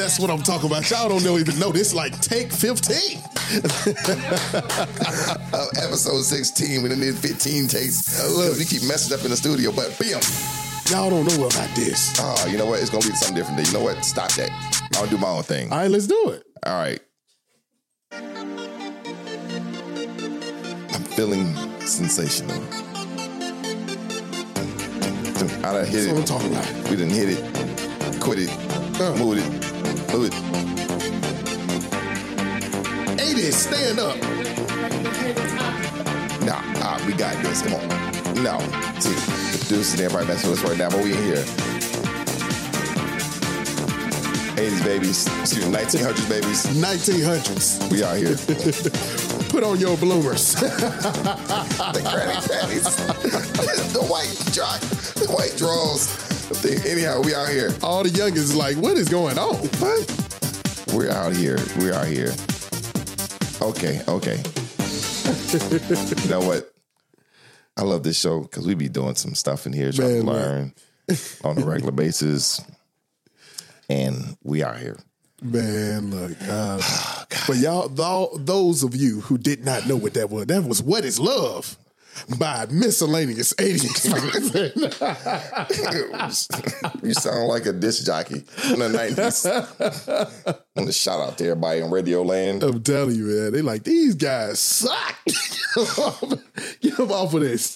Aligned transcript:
That's 0.00 0.18
what 0.18 0.30
I'm 0.30 0.42
talking 0.42 0.70
about. 0.70 0.88
Y'all 0.90 1.10
don't 1.10 1.22
know, 1.22 1.36
even 1.36 1.58
know 1.58 1.70
this. 1.72 1.92
Like 1.94 2.18
take 2.20 2.50
15. 2.50 3.18
Uh, 5.52 5.66
episode 5.82 6.22
16, 6.22 6.82
we 6.82 6.88
done 6.88 7.00
did 7.00 7.14
15 7.16 7.68
takes. 7.68 8.08
Look, 8.34 8.56
we 8.56 8.64
keep 8.64 8.82
messing 8.88 9.16
up 9.18 9.22
in 9.24 9.30
the 9.30 9.36
studio, 9.36 9.70
but 9.72 9.94
bam. 9.98 10.20
Y'all 10.88 11.10
don't 11.10 11.26
know 11.26 11.46
about 11.46 11.68
this. 11.76 12.14
Oh, 12.18 12.46
you 12.48 12.56
know 12.56 12.64
what? 12.66 12.80
It's 12.80 12.88
gonna 12.90 13.06
be 13.06 13.14
something 13.14 13.36
different. 13.36 13.66
You 13.66 13.72
know 13.74 13.82
what? 13.84 14.02
Stop 14.04 14.32
that. 14.32 14.50
I'll 14.96 15.06
do 15.06 15.18
my 15.18 15.28
own 15.28 15.42
thing. 15.42 15.70
All 15.70 15.78
right, 15.78 15.90
let's 15.90 16.06
do 16.06 16.30
it. 16.30 16.44
All 16.64 16.80
right. 16.80 17.00
I'm 20.94 21.04
feeling 21.14 21.54
sensational. 21.80 22.56
I 25.62 25.72
done 25.74 25.84
hit 25.86 25.92
That's 25.92 26.06
it. 26.06 26.12
what 26.12 26.20
I'm 26.20 26.24
talking 26.24 26.52
about. 26.52 26.66
We 26.90 26.96
didn't 26.96 27.10
hit 27.10 27.28
it, 27.30 28.20
quit 28.20 28.38
it, 28.40 28.50
Uh. 29.00 29.14
move 29.16 29.38
it, 29.38 29.69
it. 30.14 30.32
80s, 33.16 33.52
stand 33.52 33.98
up. 33.98 34.16
Nah, 36.44 36.60
ah, 36.82 37.02
we 37.06 37.12
got 37.12 37.40
this. 37.42 37.62
Come 37.62 37.74
on. 37.74 37.88
No. 38.42 38.58
See, 38.98 39.10
the 39.12 39.58
producers 39.60 39.92
and 39.94 40.02
everybody 40.02 40.26
messing 40.26 40.50
with 40.50 40.62
us 40.62 40.68
right 40.68 40.78
now, 40.78 40.90
but 40.90 41.02
we 41.02 41.12
in 41.12 41.22
here. 41.22 41.44
80s 44.60 44.84
babies, 44.84 45.26
excuse 45.40 45.66
me, 45.66 45.72
1900s 45.72 46.28
babies. 46.28 46.66
1900s. 46.66 47.90
We 47.90 48.04
out 48.04 48.16
here. 48.16 48.36
Put 49.50 49.64
on 49.64 49.80
your 49.80 49.96
bloomers. 49.96 50.54
the 50.54 52.00
granny 52.02 52.34
panties, 52.46 52.84
the 53.92 54.02
white 54.02 54.36
dry, 54.52 54.76
the 55.16 55.32
white 55.32 55.56
drawers. 55.56 56.29
Anyhow, 56.50 57.22
we 57.22 57.32
out 57.32 57.48
here. 57.48 57.70
All 57.80 58.02
the 58.02 58.08
youngins 58.08 58.56
like, 58.56 58.76
what 58.76 58.96
is 58.96 59.08
going 59.08 59.38
on? 59.38 59.54
What? 59.54 60.92
We're 60.92 61.10
out 61.10 61.32
here. 61.32 61.58
We're 61.78 61.94
out 61.94 62.08
here. 62.08 62.34
Okay, 63.62 64.02
okay. 64.08 64.42
you 66.24 66.28
know 66.28 66.40
what? 66.40 66.72
I 67.76 67.82
love 67.82 68.02
this 68.02 68.18
show 68.18 68.40
because 68.40 68.66
we 68.66 68.74
be 68.74 68.88
doing 68.88 69.14
some 69.14 69.36
stuff 69.36 69.64
in 69.64 69.72
here 69.72 69.92
trying 69.92 70.20
to 70.20 70.24
Man, 70.24 70.26
learn 70.26 70.74
on 71.44 71.62
a 71.62 71.64
regular 71.64 71.92
basis. 71.92 72.60
And 73.88 74.36
we 74.42 74.64
out 74.64 74.78
here. 74.78 74.98
Man, 75.40 76.10
look. 76.10 76.36
Uh, 76.48 76.82
but 77.46 77.58
y'all, 77.58 77.88
th- 77.88 78.44
those 78.44 78.82
of 78.82 78.96
you 78.96 79.20
who 79.20 79.38
did 79.38 79.64
not 79.64 79.86
know 79.86 79.96
what 79.96 80.14
that 80.14 80.30
was, 80.30 80.46
that 80.46 80.64
was 80.64 80.82
What 80.82 81.04
is 81.04 81.20
Love 81.20 81.78
by 82.38 82.66
Miscellaneous 82.70 83.52
80s. 83.54 84.04
you 87.02 87.14
sound 87.14 87.48
like 87.48 87.66
a 87.66 87.72
disc 87.72 88.04
jockey 88.04 88.44
in 88.72 88.78
the 88.78 88.88
90s. 88.88 89.46
I 90.46 90.54
want 90.76 90.88
to 90.88 90.92
shout 90.92 91.20
out 91.20 91.38
to 91.38 91.44
everybody 91.44 91.80
in 91.80 91.90
Radio 91.90 92.22
Land. 92.22 92.62
I'm 92.62 92.82
telling 92.82 93.16
you, 93.16 93.24
man. 93.24 93.52
They 93.52 93.62
like, 93.62 93.84
these 93.84 94.14
guys 94.14 94.58
suck. 94.58 95.16
Get 96.80 96.96
them 96.96 97.12
off 97.12 97.34
of 97.34 97.40
this. 97.40 97.74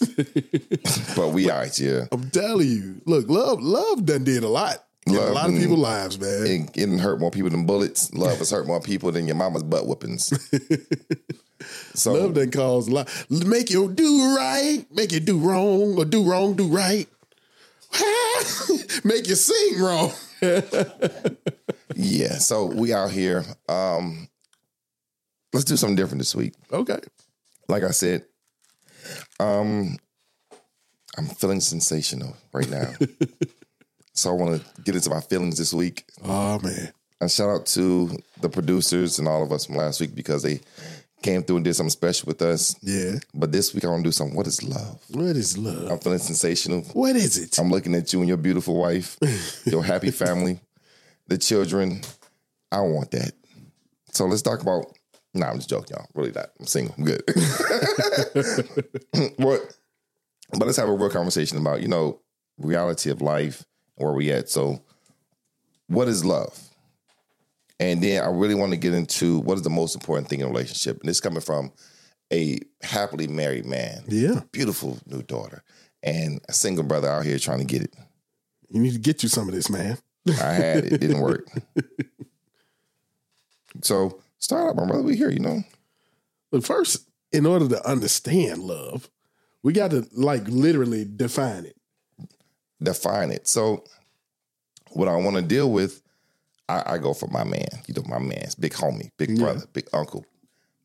But 1.14 1.28
we 1.28 1.50
out 1.50 1.76
here. 1.76 2.08
I'm 2.10 2.30
telling 2.30 2.68
you. 2.68 3.00
Look, 3.04 3.28
love, 3.28 3.62
love 3.62 4.04
done 4.04 4.24
did 4.24 4.42
a 4.42 4.48
lot. 4.48 4.84
In 5.06 5.16
a 5.16 5.20
lot 5.32 5.50
of 5.50 5.56
people's 5.56 5.78
lives, 5.78 6.18
man. 6.18 6.46
It, 6.46 6.50
it 6.50 6.72
didn't 6.72 6.98
hurt 7.00 7.20
more 7.20 7.30
people 7.30 7.50
than 7.50 7.66
bullets. 7.66 8.12
Love 8.14 8.38
has 8.38 8.50
hurt 8.50 8.66
more 8.66 8.80
people 8.80 9.12
than 9.12 9.26
your 9.26 9.36
mama's 9.36 9.62
butt 9.62 9.86
whoopings. 9.86 10.32
So 11.94 12.12
Love 12.12 12.34
that 12.34 12.52
cause 12.52 12.88
a 12.88 12.92
lot. 12.92 13.26
Make 13.30 13.70
you 13.70 13.90
do 13.90 14.36
right, 14.36 14.84
make 14.90 15.12
you 15.12 15.20
do 15.20 15.38
wrong, 15.38 15.96
or 15.96 16.04
do 16.04 16.24
wrong, 16.24 16.54
do 16.54 16.66
right. 16.68 17.08
make 19.04 19.28
you 19.28 19.34
sing 19.34 19.80
wrong. 19.80 20.12
yeah, 21.94 22.38
so 22.38 22.66
we 22.66 22.92
out 22.92 23.10
here. 23.10 23.44
Um, 23.68 24.28
let's 25.52 25.64
do 25.64 25.76
something 25.76 25.96
different 25.96 26.20
this 26.20 26.34
week. 26.34 26.54
Okay. 26.72 26.98
Like 27.68 27.84
I 27.84 27.92
said, 27.92 28.24
um, 29.40 29.96
I'm 31.16 31.26
feeling 31.26 31.60
sensational 31.60 32.36
right 32.52 32.68
now. 32.68 32.92
So 34.14 34.30
I 34.30 34.32
want 34.32 34.60
to 34.60 34.82
get 34.82 34.94
into 34.94 35.10
my 35.10 35.20
feelings 35.20 35.58
this 35.58 35.74
week. 35.74 36.04
Oh 36.24 36.58
man. 36.60 36.92
And 37.20 37.30
shout 37.30 37.48
out 37.48 37.66
to 37.66 38.16
the 38.40 38.48
producers 38.48 39.18
and 39.18 39.28
all 39.28 39.42
of 39.42 39.52
us 39.52 39.66
from 39.66 39.76
last 39.76 40.00
week 40.00 40.14
because 40.14 40.42
they 40.42 40.60
came 41.22 41.42
through 41.42 41.56
and 41.56 41.64
did 41.64 41.74
something 41.74 41.90
special 41.90 42.26
with 42.26 42.42
us. 42.42 42.76
Yeah. 42.82 43.18
But 43.34 43.50
this 43.50 43.74
week 43.74 43.84
I 43.84 43.88
want 43.88 44.04
to 44.04 44.08
do 44.08 44.12
something. 44.12 44.36
What 44.36 44.46
is 44.46 44.62
love? 44.62 45.00
What 45.10 45.36
is 45.36 45.58
love? 45.58 45.90
I'm 45.90 45.98
feeling 45.98 46.18
sensational. 46.18 46.82
What 46.92 47.16
is 47.16 47.38
it? 47.38 47.58
I'm 47.58 47.70
looking 47.70 47.94
at 47.94 48.12
you 48.12 48.20
and 48.20 48.28
your 48.28 48.36
beautiful 48.36 48.76
wife, 48.76 49.16
your 49.64 49.82
happy 49.82 50.10
family, 50.10 50.60
the 51.26 51.38
children. 51.38 52.02
I 52.70 52.80
want 52.80 53.10
that. 53.12 53.32
So 54.12 54.26
let's 54.26 54.42
talk 54.42 54.62
about. 54.62 54.86
Nah, 55.36 55.48
I'm 55.48 55.56
just 55.56 55.68
joking, 55.68 55.96
y'all. 55.96 56.06
Really 56.14 56.30
not. 56.30 56.50
I'm 56.60 56.66
single. 56.66 56.94
I'm 56.96 57.04
good. 57.04 57.22
what? 59.36 59.76
But 60.50 60.66
let's 60.66 60.76
have 60.76 60.88
a 60.88 60.92
real 60.92 61.10
conversation 61.10 61.58
about 61.58 61.82
you 61.82 61.88
know 61.88 62.20
reality 62.58 63.10
of 63.10 63.20
life 63.20 63.64
where 63.96 64.12
we 64.12 64.30
at. 64.32 64.48
So, 64.48 64.82
what 65.88 66.08
is 66.08 66.24
love? 66.24 66.58
And 67.80 68.02
then 68.02 68.22
I 68.22 68.28
really 68.28 68.54
want 68.54 68.72
to 68.72 68.76
get 68.78 68.94
into 68.94 69.38
what 69.40 69.56
is 69.56 69.62
the 69.62 69.70
most 69.70 69.94
important 69.94 70.28
thing 70.28 70.40
in 70.40 70.46
a 70.46 70.48
relationship. 70.48 71.00
And 71.00 71.08
this 71.08 71.20
coming 71.20 71.40
from 71.40 71.72
a 72.32 72.58
happily 72.82 73.26
married 73.26 73.66
man 73.66 74.04
Yeah. 74.08 74.40
beautiful 74.52 74.98
new 75.06 75.22
daughter 75.22 75.62
and 76.02 76.40
a 76.48 76.52
single 76.52 76.84
brother 76.84 77.08
out 77.08 77.24
here 77.24 77.38
trying 77.38 77.58
to 77.58 77.64
get 77.64 77.82
it. 77.82 77.94
You 78.70 78.80
need 78.80 78.92
to 78.94 78.98
get 78.98 79.22
you 79.22 79.28
some 79.28 79.48
of 79.48 79.54
this, 79.54 79.68
man. 79.68 79.98
I 80.28 80.52
had 80.52 80.78
it, 80.86 80.92
it 80.94 81.00
didn't 81.00 81.20
work. 81.20 81.46
So 83.82 84.20
start 84.38 84.70
up, 84.70 84.76
my 84.76 84.86
brother. 84.86 85.02
We 85.02 85.16
here, 85.16 85.30
you 85.30 85.40
know. 85.40 85.62
But 86.50 86.64
first, 86.64 87.08
in 87.32 87.46
order 87.46 87.68
to 87.68 87.86
understand 87.88 88.62
love, 88.62 89.10
we 89.62 89.72
got 89.72 89.90
to 89.90 90.06
like 90.12 90.46
literally 90.46 91.04
define 91.04 91.64
it. 91.64 91.76
Define 92.82 93.30
it. 93.30 93.46
So 93.48 93.84
what 94.92 95.08
I 95.08 95.16
want 95.16 95.36
to 95.36 95.42
deal 95.42 95.70
with, 95.70 96.02
I, 96.68 96.82
I 96.94 96.98
go 96.98 97.14
for 97.14 97.26
my 97.28 97.44
man. 97.44 97.68
You 97.86 97.94
know, 97.94 98.02
my 98.08 98.18
man's 98.18 98.54
big 98.54 98.72
homie, 98.72 99.10
big 99.16 99.30
Yeah. 99.30 99.44
brother, 99.44 99.66
big 99.72 99.88
uncle, 99.92 100.24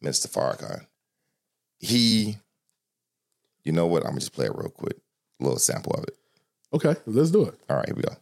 Mr. 0.04 0.28
Farrakhan. 0.28 0.86
He, 1.80 2.38
you 3.64 3.72
know 3.72 3.88
what? 3.88 4.04
I'm 4.04 4.10
gonna 4.12 4.20
just 4.20 4.34
play 4.34 4.46
it 4.46 4.56
real 4.56 4.70
quick. 4.70 4.98
A 5.40 5.44
little 5.44 5.60
sample 5.60 5.94
of 5.94 6.04
it. 6.04 6.16
Okay, 6.74 6.96
let's 7.06 7.32
do 7.32 7.46
it. 7.46 7.56
All 7.70 7.78
right, 7.78 7.86
here 7.88 7.96
we 7.96 8.02
go. 8.04 8.16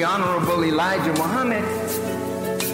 The 0.00 0.06
Honorable 0.06 0.64
Elijah 0.64 1.12
Muhammad, 1.12 1.62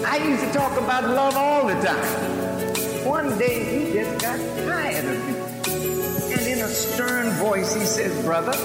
I 0.07 0.19
used 0.19 0.45
to 0.45 0.53
talk 0.53 0.79
about 0.79 1.03
love 1.03 1.35
all 1.35 1.67
the 1.67 1.75
time. 1.75 3.05
One 3.05 3.37
day 3.37 3.65
he 3.65 3.93
just 3.95 4.23
got 4.23 4.39
tired 4.65 5.05
of 5.05 5.19
me. 5.27 5.35
And 6.35 6.47
in 6.47 6.61
a 6.61 6.69
stern 6.69 7.31
voice 7.31 7.75
he 7.75 7.85
says, 7.85 8.13
Brother, 8.25 8.57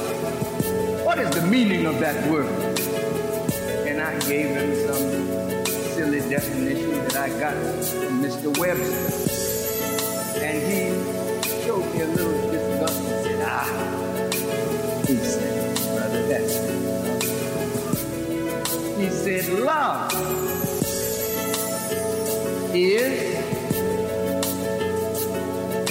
what 1.03 1.17
is 1.17 1.31
the 1.31 1.41
meaning 1.41 1.87
of 1.87 1.99
that 2.01 2.29
word? 2.29 2.53
And 3.87 3.99
I 3.99 4.19
gave 4.29 4.49
him 4.55 4.75
some 4.85 5.65
silly 5.95 6.19
definition 6.29 6.91
that 7.05 7.15
I 7.15 7.29
got 7.39 7.55
from 7.55 8.21
Mr. 8.21 8.55
Webster. 8.59 10.39
And 10.39 10.57
he 10.71 11.65
showed 11.65 11.91
me 11.95 12.01
a 12.01 12.07
little 12.09 12.50
Said, 19.41 19.59
love 19.59 20.11
is 22.75 23.33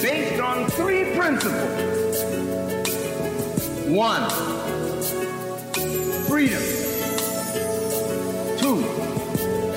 based 0.01 0.41
on 0.41 0.67
three 0.71 1.17
principles. 1.17 2.23
One, 3.89 4.31
freedom. 6.29 6.63
Two, 8.61 8.85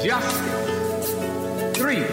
justice. 0.06 0.52
Three, 1.76 2.04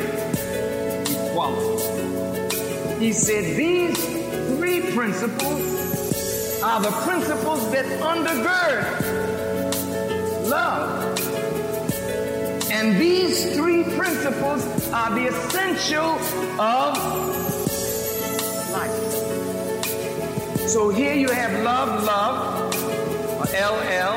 equality. 1.28 3.04
He 3.04 3.12
said 3.12 3.44
these 3.56 4.02
three 4.56 4.92
principles 4.92 6.62
are 6.62 6.80
the 6.80 6.90
principles 7.04 7.70
that 7.72 7.84
undergird 8.00 9.29
And 12.80 12.98
these 12.98 13.54
three 13.54 13.84
principles 13.84 14.64
are 14.88 15.10
the 15.14 15.26
essential 15.26 16.12
of 16.58 16.96
life. 18.72 19.12
So 20.66 20.88
here 20.88 21.12
you 21.12 21.28
have 21.28 21.62
love, 21.62 22.04
love, 22.04 22.74
or 23.36 23.44
LL. 23.52 24.16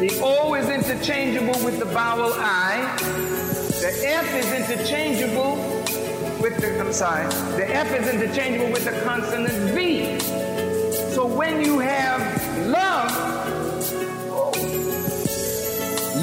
The 0.00 0.18
O 0.22 0.54
is 0.54 0.70
interchangeable 0.70 1.62
with 1.62 1.78
the 1.78 1.84
vowel 1.84 2.32
I. 2.38 2.96
The 3.82 3.92
F 4.06 4.34
is 4.34 4.70
interchangeable 4.70 5.56
with 6.40 6.56
the, 6.62 6.80
I'm 6.80 6.94
sorry, 6.94 7.26
the 7.58 7.68
F 7.68 7.92
is 7.92 8.08
interchangeable 8.08 8.72
with 8.72 8.86
the 8.86 8.98
consonant 9.02 9.74
V. 9.74 10.18
So 11.12 11.26
when 11.26 11.60
you 11.62 11.78
have 11.78 12.22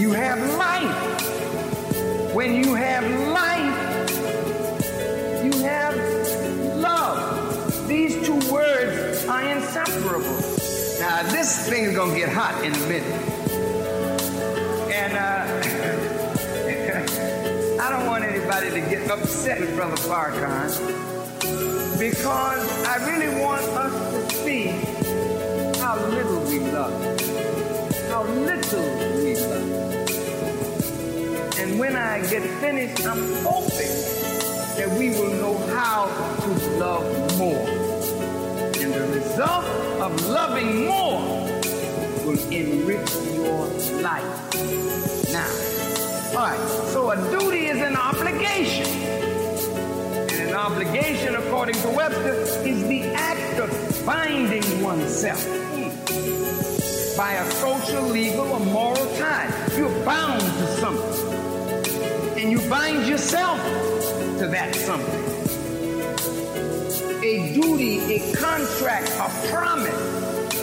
you 0.06 0.12
have 0.12 0.40
life. 0.56 2.36
When 2.36 2.54
you 2.54 2.76
have 2.76 3.04
life, 3.32 4.12
you 5.44 5.52
have 5.64 5.96
love. 6.78 7.88
These 7.88 8.24
two 8.24 8.40
words 8.54 9.26
are 9.26 9.42
inseparable. 9.42 10.38
Now, 11.00 11.24
this 11.32 11.68
thing 11.68 11.86
is 11.86 11.96
going 11.96 12.12
to 12.14 12.20
get 12.20 12.30
hot 12.30 12.64
in 12.64 12.72
a 12.76 12.88
minute. 12.88 13.20
And 14.94 15.14
uh, 15.18 15.48
I 17.84 17.90
don't 17.90 18.06
want 18.06 18.26
anybody 18.26 18.70
to 18.70 18.82
get 18.82 19.10
upset 19.10 19.60
with 19.60 19.74
Brother 19.76 19.98
Farrakhan 19.98 20.70
because 21.98 22.86
I 22.86 22.98
really 23.10 23.42
want 23.42 23.64
us 23.64 24.30
to 24.30 24.36
see 24.36 24.68
how 25.80 25.96
little 26.10 26.42
we 26.42 26.60
love. 26.60 26.94
How 28.12 28.22
little. 28.22 29.05
When 31.78 31.98
I 31.98 32.22
get 32.30 32.42
finished, 32.62 33.06
I'm 33.06 33.34
hoping 33.44 33.96
that 34.78 34.96
we 34.98 35.10
will 35.10 35.34
know 35.42 35.58
how 35.76 36.06
to 36.40 36.50
love 36.78 37.38
more. 37.38 37.68
And 38.80 38.94
the 38.94 39.06
result 39.14 39.66
of 40.00 40.26
loving 40.30 40.86
more 40.86 41.20
will 42.24 42.40
enrich 42.50 43.12
your 43.34 43.68
life. 44.02 44.54
Now, 45.34 45.52
all 46.32 46.48
right, 46.48 46.60
so 46.94 47.12
a 47.12 47.18
duty 47.30 47.66
is 47.66 47.82
an 47.82 47.98
obligation. 47.98 48.88
And 50.32 50.50
an 50.50 50.56
obligation, 50.56 51.36
according 51.36 51.76
to 51.82 51.90
Webster, 51.90 52.36
is 52.66 52.88
the 52.88 53.04
act 53.16 53.60
of 53.60 54.06
binding 54.06 54.82
oneself 54.82 55.44
hmm. 55.44 57.18
by 57.18 57.34
a 57.34 57.52
social, 57.52 58.04
legal, 58.04 58.48
or 58.48 58.62
moral 58.62 59.06
tie. 59.18 59.52
You're 59.76 60.06
bound 60.06 60.40
to. 60.40 60.75
And 62.46 62.52
you 62.52 62.70
bind 62.70 63.08
yourself 63.08 63.58
to 64.38 64.46
that 64.52 64.76
something. 64.76 65.24
A 67.24 67.54
duty, 67.56 67.98
a 68.18 68.36
contract, 68.36 69.10
a 69.18 69.50
promise, 69.50 70.54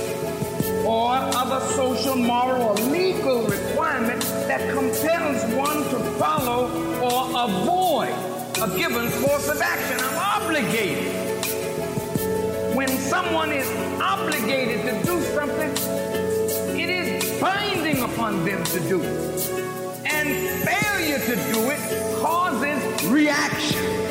or 0.87 1.11
other 1.11 1.59
social, 1.75 2.15
moral, 2.15 2.63
or 2.63 2.75
legal 2.75 3.43
requirement 3.49 4.23
that 4.47 4.61
compels 4.73 5.43
one 5.57 5.83
to 5.91 5.99
follow 6.21 6.71
or 7.03 7.47
avoid 7.47 8.15
a 8.63 8.77
given 8.79 9.11
course 9.21 9.49
of 9.49 9.61
action. 9.61 9.99
I'm 9.99 10.43
obligated. 10.45 11.13
When 12.77 12.91
someone 12.91 13.51
is 13.51 13.69
obligated 14.01 14.83
to 14.83 15.05
do 15.05 15.21
something, 15.35 15.73
it 16.79 16.91
is 16.91 17.41
binding 17.41 18.03
upon 18.05 18.45
them 18.45 18.63
to 18.67 18.79
do 18.89 19.03
it. 19.03 19.32
Failure 20.65 21.19
to 21.19 21.35
do 21.53 21.71
it 21.71 22.21
causes 22.21 23.05
reaction. 23.05 24.03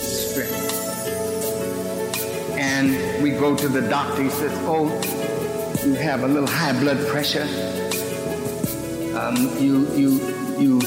Stressed. 0.00 0.72
And 2.56 3.22
we 3.22 3.30
go 3.30 3.56
to 3.56 3.68
the 3.68 3.82
doctor, 3.82 4.22
he 4.22 4.30
says, 4.30 4.52
Oh, 4.64 4.86
you 5.84 5.94
have 5.94 6.22
a 6.22 6.28
little 6.28 6.48
high 6.48 6.78
blood 6.78 7.06
pressure. 7.08 7.46
Um, 9.16 9.36
you, 9.60 9.86
you, 9.94 10.20
you 10.58 10.80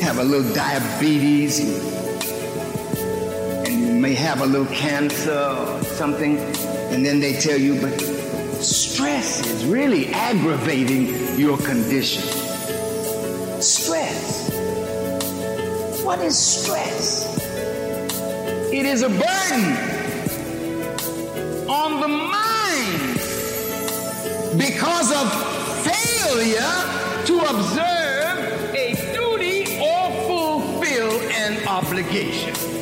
have 0.00 0.18
a 0.18 0.24
little 0.24 0.52
diabetes. 0.54 1.60
And 3.66 3.80
you 3.80 3.94
may 3.94 4.14
have 4.14 4.42
a 4.42 4.46
little 4.46 4.66
cancer 4.66 5.32
or 5.32 5.82
something. 5.84 6.36
And 6.94 7.04
then 7.04 7.18
they 7.18 7.32
tell 7.32 7.58
you, 7.58 7.74
but 7.80 8.00
stress 8.62 9.44
is 9.44 9.66
really 9.66 10.06
aggravating 10.14 11.36
your 11.36 11.58
condition. 11.58 12.22
Stress. 13.60 14.48
What 16.04 16.20
is 16.20 16.38
stress? 16.38 17.36
It 18.72 18.86
is 18.86 19.02
a 19.02 19.08
burden 19.08 19.64
on 21.68 22.00
the 22.00 22.06
mind 22.06 23.18
because 24.56 25.10
of 25.10 25.32
failure 25.82 26.74
to 27.26 27.40
observe 27.40 28.72
a 28.72 28.94
duty 29.12 29.80
or 29.80 30.12
fulfill 30.28 31.10
an 31.32 31.66
obligation. 31.66 32.73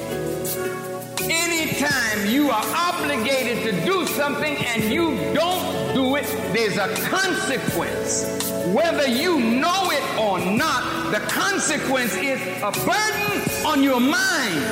Anytime 1.82 2.30
you 2.30 2.48
are 2.48 2.62
obligated 2.76 3.64
to 3.64 3.84
do 3.84 4.06
something 4.06 4.56
and 4.56 4.84
you 4.84 5.16
don't 5.34 5.94
do 5.94 6.14
it, 6.14 6.26
there's 6.52 6.76
a 6.76 6.94
consequence. 7.08 8.52
Whether 8.72 9.08
you 9.08 9.40
know 9.40 9.90
it 9.90 10.18
or 10.20 10.38
not, 10.38 11.10
the 11.10 11.18
consequence 11.26 12.14
is 12.14 12.40
a 12.62 12.70
burden 12.86 13.66
on 13.66 13.82
your 13.82 13.98
mind 13.98 14.62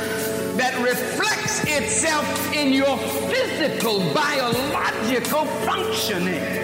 that 0.57 0.81
reflects 0.81 1.65
itself 1.65 2.55
in 2.55 2.73
your 2.73 2.97
physical, 3.29 3.99
biological 4.15 5.47
functioning. 5.67 6.61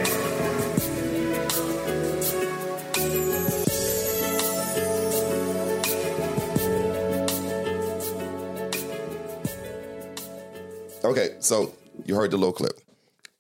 Okay, 11.07 11.37
so 11.41 11.73
you 12.05 12.15
heard 12.15 12.31
the 12.31 12.37
little 12.37 12.53
clip. 12.53 12.81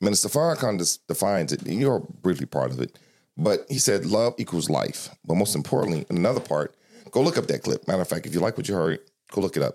Minister 0.01 0.29
Farrakhan 0.29 0.79
just 0.79 1.07
defines 1.09 1.53
it, 1.53 1.63
and 1.63 1.81
you're 1.81 2.01
briefly 2.01 2.47
part 2.47 2.71
of 2.71 2.81
it. 2.81 2.99
But 3.37 3.67
he 3.69 3.79
said 3.79 4.07
love 4.07 4.35
equals 4.39 4.71
life. 4.71 5.09
But 5.25 5.35
most 5.35 5.55
importantly, 5.55 6.07
in 6.09 6.17
another 6.17 6.41
part, 6.41 6.75
go 7.11 7.21
look 7.21 7.37
up 7.37 7.47
that 7.49 7.63
clip. 7.63 7.87
Matter 7.89 8.03
of 8.03 8.09
fact, 8.09 8.27
if 8.27 8.35
you 8.35 8.41
like 8.41 8.57
what 8.57 8.69
you 8.69 8.75
heard, 8.75 9.01
go 9.33 9.41
look 9.41 9.57
it 9.57 9.63
up. 9.63 9.75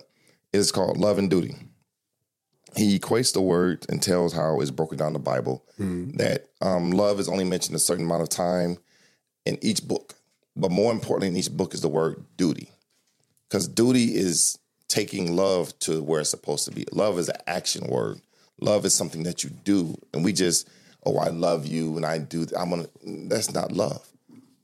It's 0.54 0.72
called 0.72 0.98
Love 0.98 1.18
and 1.18 1.30
Duty. 1.30 1.56
He 2.76 2.98
equates 2.98 3.34
the 3.34 3.42
word 3.42 3.86
and 3.90 4.02
tells 4.02 4.34
how 4.34 4.60
it's 4.62 4.72
broken 4.72 4.98
down 4.98 5.08
in 5.08 5.14
the 5.14 5.20
Bible 5.20 5.66
that 6.18 6.46
um, 6.62 6.92
love 6.92 7.20
is 7.20 7.28
only 7.28 7.44
mentioned 7.44 7.76
a 7.76 7.80
certain 7.80 8.06
amount 8.06 8.22
of 8.22 8.30
time 8.30 8.78
in 9.46 9.58
each 9.62 9.86
book. 9.86 10.16
But 10.56 10.72
more 10.72 10.92
importantly, 10.92 11.28
in 11.28 11.36
each 11.36 11.52
book 11.52 11.74
is 11.74 11.82
the 11.82 11.90
word 11.90 12.24
duty. 12.38 12.70
Because 13.50 13.68
duty 13.68 14.16
is 14.16 14.58
taking 14.92 15.36
love 15.36 15.78
to 15.80 16.04
where 16.04 16.20
it's 16.20 16.30
supposed 16.30 16.66
to 16.66 16.72
be. 16.72 16.86
Love 16.92 17.18
is 17.18 17.30
an 17.30 17.38
action 17.48 17.88
word. 17.88 18.20
Love 18.60 18.86
is 18.86 18.94
something 18.94 19.24
that 19.24 19.44
you 19.44 19.50
do, 19.50 19.96
and 20.14 20.24
we 20.24 20.34
just, 20.34 20.70
oh, 21.06 21.18
I 21.18 21.30
love 21.30 21.66
you, 21.66 21.96
and 21.98 22.06
I 22.06 22.20
do. 22.20 22.46
I'm 22.56 22.70
gonna. 22.70 22.88
That's 23.04 23.54
not 23.54 23.72
love, 23.72 24.06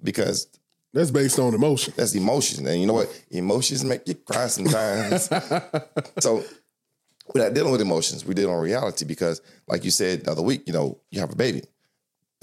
because 0.03 0.47
That's 0.93 1.09
based 1.09 1.39
on 1.39 1.55
emotion. 1.55 1.93
that's 1.97 2.13
emotion, 2.13 2.67
and 2.67 2.79
you 2.79 2.85
know 2.85 2.93
what? 2.93 3.23
Emotions 3.31 3.83
make 3.83 4.07
you 4.07 4.13
cry 4.15 4.47
sometimes. 4.47 5.23
so 6.19 6.43
we're 7.33 7.43
not 7.43 7.55
dealing 7.55 7.71
with 7.71 7.81
emotions. 7.81 8.23
We 8.23 8.35
deal 8.35 8.51
on 8.51 8.59
reality 8.61 9.05
because, 9.05 9.41
like 9.67 9.83
you 9.83 9.91
said 9.91 10.25
the 10.25 10.31
other 10.31 10.43
week, 10.43 10.63
you 10.67 10.73
know, 10.73 10.99
you 11.09 11.19
have 11.19 11.31
a 11.31 11.35
baby. 11.35 11.63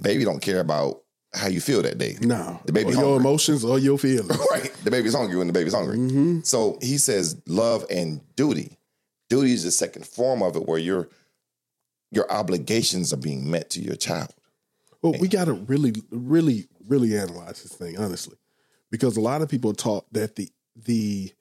Baby 0.03 0.25
don't 0.25 0.43
care 0.43 0.59
about 0.61 1.04
how 1.35 1.49
you 1.49 1.61
feel 1.61 1.83
that 1.83 1.99
day. 1.99 2.17
No. 2.21 2.61
the 2.65 2.73
baby's 2.73 2.97
or 2.97 3.03
your 3.03 3.17
emotions 3.17 3.65
or 3.65 3.79
your 3.79 3.99
feelings. 3.99 4.39
right. 4.51 4.73
The 4.85 4.91
baby's 4.91 5.15
hungry 5.15 5.37
when 5.37 5.47
the 5.47 5.53
baby's 5.53 5.75
hungry. 5.75 5.99
Mm-hmm. 5.99 6.41
So 6.43 6.79
he 6.81 6.99
says 6.99 7.41
love 7.47 7.85
and 7.91 8.21
duty. 8.37 8.79
Duty 9.29 9.53
is 9.53 9.65
the 9.65 9.71
second 9.71 10.07
form 10.07 10.43
of 10.43 10.57
it 10.57 10.67
where 10.67 10.79
your 10.79 11.09
your 12.11 12.31
obligations 12.31 13.13
are 13.13 13.19
being 13.19 13.51
met 13.51 13.71
to 13.71 13.81
your 13.81 13.97
child. 13.97 14.33
Well, 15.03 15.15
we 15.21 15.29
got 15.29 15.47
to 15.47 15.53
really, 15.53 15.93
really, 16.11 16.69
really 16.87 17.17
analyze 17.19 17.63
this 17.63 17.73
thing 17.75 17.99
honestly, 17.99 18.37
because 18.91 19.17
a 19.17 19.21
lot 19.21 19.43
of 19.43 19.49
people 19.49 19.75
taught 19.75 20.11
that 20.13 20.37
the 20.37 20.49
the 20.77 21.33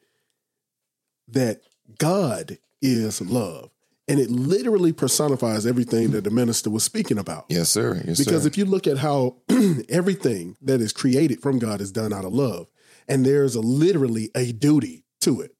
that 1.28 1.62
God 1.98 2.58
is 2.82 3.22
love, 3.22 3.70
and 4.14 4.22
it 4.22 4.30
literally 4.30 4.94
personifies 4.94 5.66
everything 5.66 6.12
that 6.12 6.24
the 6.24 6.30
minister 6.30 6.70
was 6.70 6.84
speaking 6.84 7.18
about. 7.18 7.46
Yes, 7.50 7.70
sir. 7.70 8.00
Yes, 8.06 8.20
Because 8.24 8.44
sir. 8.44 8.48
if 8.48 8.60
you 8.60 8.66
look 8.66 8.86
at 8.86 9.00
how 9.00 9.38
everything 9.90 10.56
that 10.62 10.82
is 10.82 10.94
created 10.94 11.42
from 11.42 11.58
God 11.58 11.82
is 11.82 11.92
done 11.92 12.14
out 12.14 12.24
of 12.24 12.32
love, 12.32 12.70
and 13.08 13.26
there's 13.26 13.56
a, 13.56 13.60
literally 13.60 14.30
a 14.36 14.52
duty 14.52 15.04
to 15.22 15.42
it. 15.42 15.56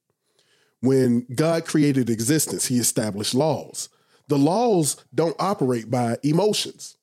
When 0.80 1.26
God 1.34 1.64
created 1.66 2.08
existence, 2.08 2.66
He 2.66 2.78
established 2.78 3.34
laws. 3.34 3.88
The 4.28 4.38
laws 4.38 5.04
don't 5.12 5.34
operate 5.40 5.90
by 5.90 6.18
emotions. 6.22 6.96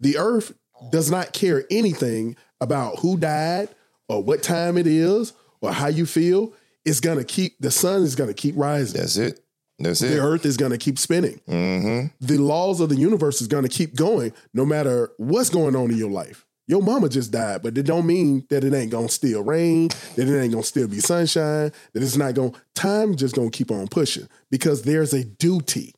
The 0.00 0.18
earth 0.18 0.52
does 0.90 1.10
not 1.10 1.32
care 1.32 1.64
anything 1.70 2.36
about 2.60 2.98
who 2.98 3.16
died 3.16 3.70
or 4.06 4.22
what 4.22 4.42
time 4.42 4.76
it 4.76 4.86
is 4.86 5.32
or 5.62 5.72
how 5.72 5.86
you 5.86 6.04
feel. 6.04 6.52
It's 6.84 7.00
going 7.00 7.16
to 7.16 7.24
keep, 7.24 7.58
the 7.58 7.70
sun 7.70 8.02
is 8.02 8.16
going 8.16 8.28
to 8.28 8.34
keep 8.34 8.54
rising. 8.58 9.00
That's 9.00 9.16
it. 9.16 9.41
That's 9.82 10.00
The 10.00 10.16
it. 10.16 10.20
earth 10.20 10.46
is 10.46 10.56
going 10.56 10.72
to 10.72 10.78
keep 10.78 10.98
spinning. 10.98 11.40
Mm-hmm. 11.48 12.06
The 12.24 12.38
laws 12.38 12.80
of 12.80 12.88
the 12.88 12.96
universe 12.96 13.40
is 13.40 13.48
going 13.48 13.64
to 13.64 13.68
keep 13.68 13.94
going 13.94 14.32
no 14.54 14.64
matter 14.64 15.10
what's 15.16 15.50
going 15.50 15.76
on 15.76 15.90
in 15.90 15.96
your 15.98 16.10
life. 16.10 16.46
Your 16.68 16.80
mama 16.80 17.08
just 17.08 17.32
died, 17.32 17.62
but 17.62 17.76
it 17.76 17.82
don't 17.82 18.06
mean 18.06 18.46
that 18.48 18.62
it 18.62 18.72
ain't 18.72 18.92
going 18.92 19.08
to 19.08 19.12
still 19.12 19.42
rain, 19.42 19.88
that 20.16 20.28
it 20.28 20.40
ain't 20.40 20.52
going 20.52 20.62
to 20.62 20.68
still 20.68 20.86
be 20.86 21.00
sunshine, 21.00 21.72
that 21.92 22.02
it's 22.02 22.16
not 22.16 22.34
going, 22.34 22.54
time 22.74 23.16
just 23.16 23.34
going 23.34 23.50
to 23.50 23.56
keep 23.56 23.70
on 23.70 23.88
pushing 23.88 24.28
because 24.50 24.82
there's 24.82 25.12
a 25.12 25.24
duty. 25.24 25.92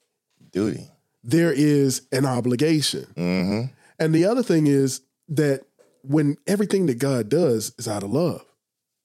Duty. 0.53 0.89
There 1.23 1.53
is 1.53 2.03
an 2.13 2.25
obligation. 2.25 3.07
Mm-hmm. 3.15 3.73
And 3.99 4.15
the 4.15 4.25
other 4.25 4.43
thing 4.43 4.67
is 4.67 5.03
that 5.29 5.65
when 6.03 6.37
everything 6.47 6.87
that 6.87 6.99
God 6.99 7.29
does 7.29 7.75
is 7.79 7.87
out 7.87 8.03
of 8.03 8.11
love, 8.11 8.45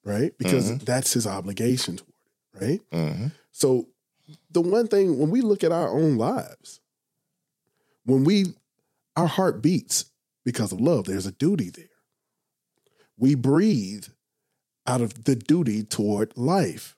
right? 0.04 0.36
Because 0.38 0.78
that's 0.80 1.14
his 1.14 1.28
obligation 1.28 1.98
toward 1.98 2.10
it, 2.10 2.66
right? 2.66 2.82
Mm-hmm. 2.92 3.28
So 3.52 3.88
the 4.52 4.62
one 4.62 4.88
thing 4.88 5.18
when 5.20 5.30
we 5.30 5.42
look 5.42 5.64
at 5.64 5.72
our 5.72 5.90
own 5.90 6.18
lives, 6.18 6.80
when 8.06 8.24
we 8.24 8.46
our 9.16 9.28
heart 9.28 9.62
beats 9.62 10.06
because 10.46 10.72
of 10.72 10.80
love, 10.82 11.06
there's 11.06 11.26
a 11.26 11.32
duty 11.32 11.70
there. 11.70 11.86
We 13.18 13.36
breathe 13.36 14.06
out 14.88 15.02
of 15.02 15.26
the 15.26 15.36
duty 15.36 15.84
toward 15.84 16.36
life. 16.38 16.96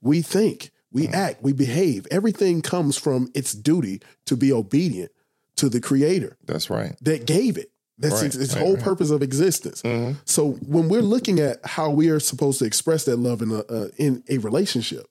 We 0.00 0.20
think, 0.20 0.70
we 0.90 1.06
act, 1.08 1.42
we 1.42 1.52
behave. 1.52 2.06
Everything 2.10 2.60
comes 2.60 2.98
from 2.98 3.30
its 3.34 3.52
duty 3.52 4.02
to 4.26 4.36
be 4.36 4.52
obedient 4.52 5.12
to 5.56 5.68
the 5.68 5.80
creator 5.80 6.36
That's 6.44 6.68
right. 6.68 6.96
that 7.02 7.24
gave 7.26 7.56
it. 7.56 7.70
That's 7.98 8.16
Right, 8.16 8.24
its, 8.24 8.36
its 8.36 8.54
right, 8.54 8.62
whole 8.64 8.74
right. 8.74 8.82
purpose 8.82 9.10
of 9.10 9.22
existence. 9.22 9.82
Mhm. 9.82 10.16
So 10.24 10.52
when 10.66 10.88
we're 10.88 11.02
looking 11.02 11.38
at 11.38 11.64
how 11.64 11.90
we 11.90 12.08
are 12.08 12.18
supposed 12.18 12.58
to 12.58 12.64
express 12.64 13.04
that 13.04 13.16
love 13.18 13.42
in 13.42 13.52
a 13.52 13.58
uh, 13.60 13.88
in 13.96 14.24
a 14.28 14.38
relationship, 14.38 15.06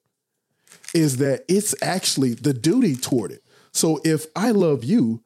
is 0.93 1.17
that 1.17 1.45
it's 1.47 1.75
actually 1.81 2.33
the 2.33 2.53
duty 2.53 2.95
toward 2.95 3.31
it. 3.31 3.43
So 3.73 3.99
if 4.03 4.25
I 4.35 4.51
love 4.51 4.83
you, 4.83 5.21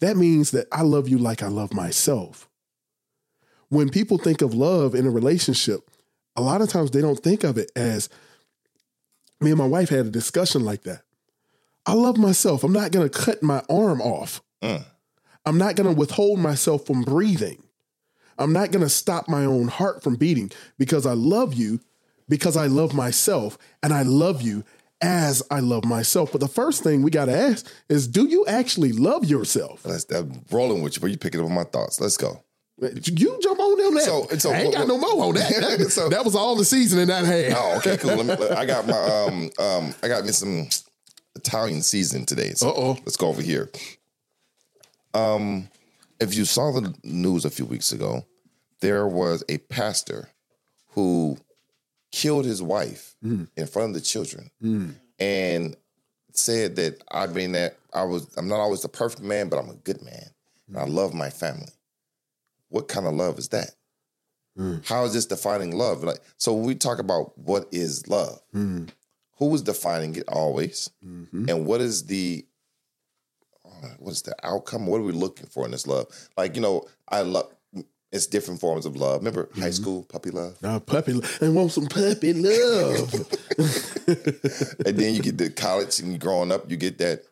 that 0.00 0.16
means 0.16 0.50
that 0.50 0.66
I 0.70 0.82
love 0.82 1.08
you 1.08 1.18
like 1.18 1.42
I 1.42 1.48
love 1.48 1.72
myself. 1.72 2.48
When 3.68 3.88
people 3.88 4.18
think 4.18 4.42
of 4.42 4.54
love 4.54 4.94
in 4.94 5.06
a 5.06 5.10
relationship, 5.10 5.90
a 6.36 6.42
lot 6.42 6.60
of 6.60 6.68
times 6.68 6.90
they 6.90 7.00
don't 7.00 7.18
think 7.18 7.44
of 7.44 7.56
it 7.56 7.72
as 7.74 8.08
me 9.40 9.50
and 9.50 9.58
my 9.58 9.66
wife 9.66 9.88
had 9.88 10.06
a 10.06 10.10
discussion 10.10 10.64
like 10.64 10.82
that. 10.82 11.02
I 11.86 11.94
love 11.94 12.18
myself. 12.18 12.64
I'm 12.64 12.72
not 12.72 12.90
going 12.90 13.08
to 13.08 13.18
cut 13.18 13.42
my 13.42 13.62
arm 13.70 14.00
off. 14.00 14.42
Mm. 14.62 14.84
I'm 15.44 15.58
not 15.58 15.76
going 15.76 15.88
to 15.88 15.98
withhold 15.98 16.38
myself 16.40 16.86
from 16.86 17.02
breathing. 17.02 17.62
I'm 18.38 18.52
not 18.52 18.70
going 18.70 18.82
to 18.82 18.88
stop 18.88 19.28
my 19.28 19.44
own 19.44 19.68
heart 19.68 20.02
from 20.02 20.16
beating 20.16 20.50
because 20.78 21.06
I 21.06 21.12
love 21.12 21.54
you, 21.54 21.80
because 22.28 22.56
I 22.56 22.66
love 22.66 22.92
myself, 22.92 23.56
and 23.82 23.92
I 23.92 24.02
love 24.02 24.42
you 24.42 24.64
as 25.00 25.42
I 25.50 25.60
love 25.60 25.84
myself. 25.84 26.32
But 26.32 26.40
the 26.40 26.48
first 26.48 26.82
thing 26.82 27.02
we 27.02 27.10
got 27.10 27.26
to 27.26 27.36
ask 27.36 27.66
is 27.88 28.06
do 28.06 28.26
you 28.26 28.46
actually 28.46 28.92
love 28.92 29.24
yourself? 29.24 29.82
That's 29.82 30.04
that 30.06 30.26
rolling 30.50 30.82
with 30.82 30.96
you, 30.96 31.00
but 31.00 31.10
you 31.10 31.18
picking 31.18 31.40
up 31.40 31.46
on 31.46 31.54
my 31.54 31.64
thoughts. 31.64 32.00
Let's 32.00 32.16
go. 32.16 32.42
You 32.80 33.38
jump 33.42 33.58
on 33.58 33.78
them 33.78 33.94
that. 33.94 34.02
So- 34.02 34.26
so 34.38 34.50
I 34.52 34.58
ain't 34.58 34.74
got 34.74 34.86
no 34.86 34.98
more 34.98 35.24
on 35.26 35.34
that. 35.34 35.50
That, 35.78 35.88
So- 35.90 36.08
that 36.10 36.24
was 36.24 36.34
all 36.34 36.56
the 36.56 36.64
seasoning 36.64 37.06
that 37.08 37.24
had. 37.24 37.52
Oh, 37.56 37.76
okay, 37.78 37.96
cool. 37.96 38.16
Let 38.16 38.38
me, 38.38 38.46
I 38.48 38.66
got 38.66 38.86
my 38.86 38.92
um 38.98 39.50
um 39.58 39.94
I 40.02 40.08
got 40.08 40.24
me 40.24 40.32
some 40.32 40.68
Italian 41.34 41.82
seasoning 41.82 42.26
today. 42.26 42.52
So 42.52 42.68
Uh-oh. 42.70 42.92
let's 43.04 43.16
go 43.16 43.28
over 43.28 43.40
here. 43.42 43.70
Um, 45.14 45.68
if 46.20 46.34
you 46.34 46.44
saw 46.44 46.72
the 46.72 46.94
news 47.04 47.44
a 47.44 47.50
few 47.50 47.64
weeks 47.64 47.92
ago, 47.92 48.24
there 48.80 49.06
was 49.06 49.42
a 49.48 49.58
pastor 49.58 50.28
who 50.88 51.38
killed 52.16 52.46
his 52.46 52.62
wife 52.62 53.14
mm. 53.22 53.46
in 53.56 53.66
front 53.66 53.90
of 53.90 53.94
the 53.94 54.00
children 54.00 54.50
mm. 54.62 54.94
and 55.18 55.76
said 56.32 56.76
that 56.76 57.04
I 57.10 57.26
mean 57.26 57.52
that 57.52 57.76
I 57.92 58.04
was 58.04 58.26
I'm 58.38 58.48
not 58.48 58.58
always 58.58 58.80
the 58.80 58.88
perfect 58.88 59.22
man, 59.22 59.50
but 59.50 59.58
I'm 59.58 59.68
a 59.68 59.74
good 59.74 60.00
man. 60.02 60.30
And 60.66 60.78
I 60.78 60.84
mm. 60.84 60.94
love 60.94 61.12
my 61.12 61.28
family. 61.28 61.68
What 62.70 62.88
kind 62.88 63.06
of 63.06 63.12
love 63.12 63.38
is 63.38 63.48
that? 63.48 63.70
How 64.86 65.04
is 65.04 65.12
this 65.12 65.26
defining 65.26 65.76
love? 65.76 66.02
Like, 66.02 66.20
so 66.38 66.54
when 66.54 66.64
we 66.64 66.74
talk 66.74 66.98
about 66.98 67.36
what 67.36 67.68
is 67.70 68.08
love, 68.08 68.40
who 69.38 69.54
is 69.54 69.60
defining 69.60 70.16
it 70.16 70.24
always, 70.28 70.90
mm-hmm. 71.04 71.50
and 71.50 71.66
what 71.66 71.82
is 71.82 72.06
the 72.06 72.46
uh, 73.66 73.88
what 73.98 74.12
is 74.12 74.22
the 74.22 74.34
outcome? 74.42 74.86
What 74.86 75.00
are 75.00 75.04
we 75.04 75.12
looking 75.12 75.46
for 75.46 75.66
in 75.66 75.72
this 75.72 75.86
love? 75.86 76.06
Like, 76.38 76.56
you 76.56 76.62
know, 76.62 76.86
I 77.06 77.20
love. 77.20 77.52
It's 78.12 78.26
different 78.26 78.60
forms 78.60 78.86
of 78.86 78.96
love. 78.96 79.18
Remember 79.18 79.48
high 79.58 79.70
school 79.70 80.04
puppy 80.04 80.30
love, 80.30 80.56
Nah, 80.62 80.78
puppy, 80.78 81.12
lo- 81.12 81.26
I 81.40 81.48
want 81.48 81.72
some 81.72 81.86
puppy 81.86 82.32
love. 82.32 83.12
and 84.86 84.96
then 84.96 85.14
you 85.14 85.22
get 85.22 85.38
to 85.38 85.50
college 85.50 85.98
and 86.00 86.18
growing 86.20 86.52
up, 86.52 86.70
you 86.70 86.76
get 86.76 86.98
that. 86.98 87.22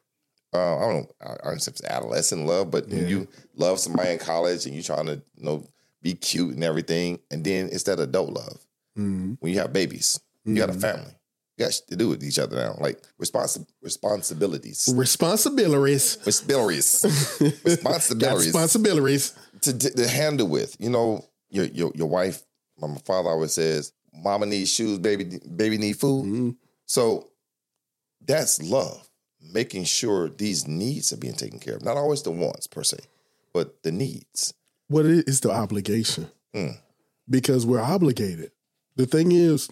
Uh, 0.52 0.76
I 0.76 0.81
don't 0.93 0.95
know. 1.02 1.11
I 1.21 1.26
don't 1.28 1.45
know 1.45 1.52
if 1.54 1.69
it's 1.69 1.85
adolescent 1.85 2.47
love, 2.47 2.71
but 2.71 2.88
when 2.88 3.09
you 3.09 3.26
love 3.57 3.81
somebody 3.81 4.11
in 4.12 4.19
college 4.19 4.66
and 4.66 4.75
you're 4.75 4.85
trying 4.85 5.07
to, 5.07 5.14
you 5.37 5.45
know, 5.45 5.64
be 6.02 6.14
cute 6.14 6.54
and 6.54 6.62
everything, 6.62 7.19
and 7.31 7.45
then 7.45 7.69
it's 7.73 7.85
that 7.85 7.99
adult 8.00 8.33
love. 8.33 8.59
Mhm. 8.97 9.38
when 9.40 9.52
you 9.52 9.59
have 9.59 9.73
babies, 9.73 10.21
you 10.45 10.54
got 10.54 10.71
a 10.71 10.73
family. 10.75 11.11
You 11.57 11.64
got 11.66 11.73
to 11.88 11.97
do 11.97 12.09
with 12.09 12.23
each 12.23 12.38
other 12.38 12.54
now, 12.57 12.76
like 12.81 13.00
responsi- 13.21 13.66
responsibilities, 13.83 14.88
Responsibilities. 14.95 16.19
responsibilities, 16.25 17.04
responsibilities 17.64 18.47
responsibilities. 18.47 19.33
To, 19.73 19.90
to, 19.90 20.09
handle 20.09 20.49
with. 20.49 20.76
You 20.78 20.90
know, 20.90 21.25
your 21.50 21.66
your 21.66 21.92
your 21.94 22.09
wife. 22.09 22.42
My 22.80 22.94
father 23.04 23.30
always 23.30 23.52
says, 23.52 23.92
"Mama 24.12 24.47
needs 24.47 24.71
shoes, 24.73 24.99
baby 24.99 25.40
baby 25.56 25.78
need 25.78 25.99
food." 25.99 26.25
Mhm. 26.26 26.56
So 26.87 27.30
that's 28.25 28.62
love, 28.62 29.09
making 29.40 29.85
sure 29.85 30.28
these 30.28 30.66
needs 30.66 31.12
are 31.12 31.16
being 31.16 31.35
taken 31.35 31.59
care 31.59 31.76
of. 31.76 31.85
Not 31.85 31.97
always 31.97 32.23
the 32.23 32.30
wants 32.30 32.66
per 32.66 32.83
se, 32.83 32.99
but 33.52 33.83
the 33.83 33.92
needs. 33.92 34.54
What 34.88 35.06
it 35.06 35.28
is 35.28 35.40
the 35.40 35.50
obligation? 35.50 36.30
Mm. 36.54 36.78
Because 37.28 37.64
we're 37.64 37.80
obligated. 37.80 38.52
The 38.97 39.06
thing 39.06 39.33
is, 39.33 39.68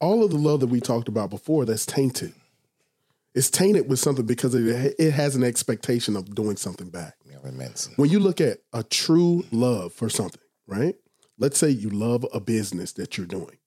all 0.00 0.22
of 0.22 0.30
the 0.30 0.36
love 0.38 0.60
that 0.60 0.66
we 0.68 0.80
talked 0.80 1.08
about 1.08 1.30
before, 1.30 1.64
that's 1.64 1.86
tainted. 1.86 2.34
It's 3.34 3.50
tainted 3.50 3.88
with 3.88 3.98
something 3.98 4.26
because 4.26 4.54
it, 4.54 4.94
it 4.98 5.10
has 5.10 5.34
an 5.34 5.42
expectation 5.42 6.16
of 6.16 6.34
doing 6.34 6.56
something 6.56 6.88
back. 6.88 7.16
When 7.96 8.10
you 8.10 8.20
look 8.20 8.40
at 8.40 8.58
a 8.72 8.82
true 8.82 9.44
love 9.50 9.92
for 9.92 10.08
something, 10.08 10.40
right? 10.66 10.94
Let's 11.36 11.58
say 11.58 11.70
you 11.70 11.90
love 11.90 12.24
a 12.32 12.40
business 12.40 12.92
that 12.92 13.18
you're 13.18 13.26
doing. 13.26 13.58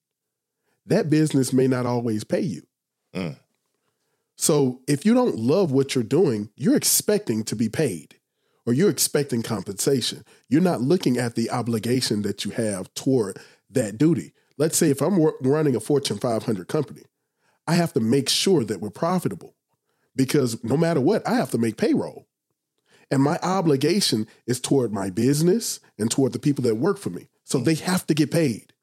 That 0.86 1.10
business 1.10 1.52
may 1.52 1.68
not 1.68 1.86
always 1.86 2.24
pay 2.24 2.42
you. 2.42 2.62
Mm. 3.14 3.38
So 4.38 4.82
if 4.88 5.06
you 5.06 5.14
don't 5.14 5.36
love 5.36 5.72
what 5.72 5.96
you're 5.96 6.04
doing, 6.04 6.50
you're 6.56 6.78
expecting 6.78 7.44
to 7.46 7.56
be 7.56 7.68
paid 7.68 8.16
or 8.66 8.74
you're 8.74 8.90
expecting 8.90 9.42
compensation. 9.42 10.24
You're 10.48 10.62
not 10.62 10.82
looking 10.82 11.18
at 11.18 11.36
the 11.36 11.50
obligation 11.50 12.22
that 12.22 12.46
you 12.46 12.52
have 12.52 12.94
toward 12.94 13.40
that 13.70 13.98
duty. 13.98 14.34
Let's 14.58 14.78
say 14.78 14.90
if 14.90 15.02
I'm 15.02 15.20
running 15.42 15.76
a 15.76 15.80
Fortune 15.82 16.18
500 16.18 16.68
company, 16.70 17.02
I 17.68 17.74
have 17.74 17.92
to 17.94 18.00
make 18.00 18.30
sure 18.30 18.64
that 18.64 18.80
we're 18.80 18.90
profitable 18.90 19.56
because 20.18 20.62
no 20.64 20.76
matter 20.76 21.00
what, 21.00 21.26
I 21.26 21.36
have 21.36 21.52
to 21.52 21.58
make 21.58 21.78
payroll. 21.78 22.28
And 23.10 23.24
my 23.24 23.40
obligation 23.42 24.28
is 24.46 24.60
toward 24.60 24.92
my 24.92 25.10
business 25.10 25.80
and 25.98 26.12
toward 26.12 26.34
the 26.34 26.40
people 26.40 26.64
that 26.64 26.76
work 26.76 26.98
for 26.98 27.10
me. 27.10 27.30
So 27.46 27.60
mm. 27.60 27.64
they 27.64 27.76
have 27.76 28.06
to 28.08 28.14
get 28.14 28.32
paid. 28.32 28.74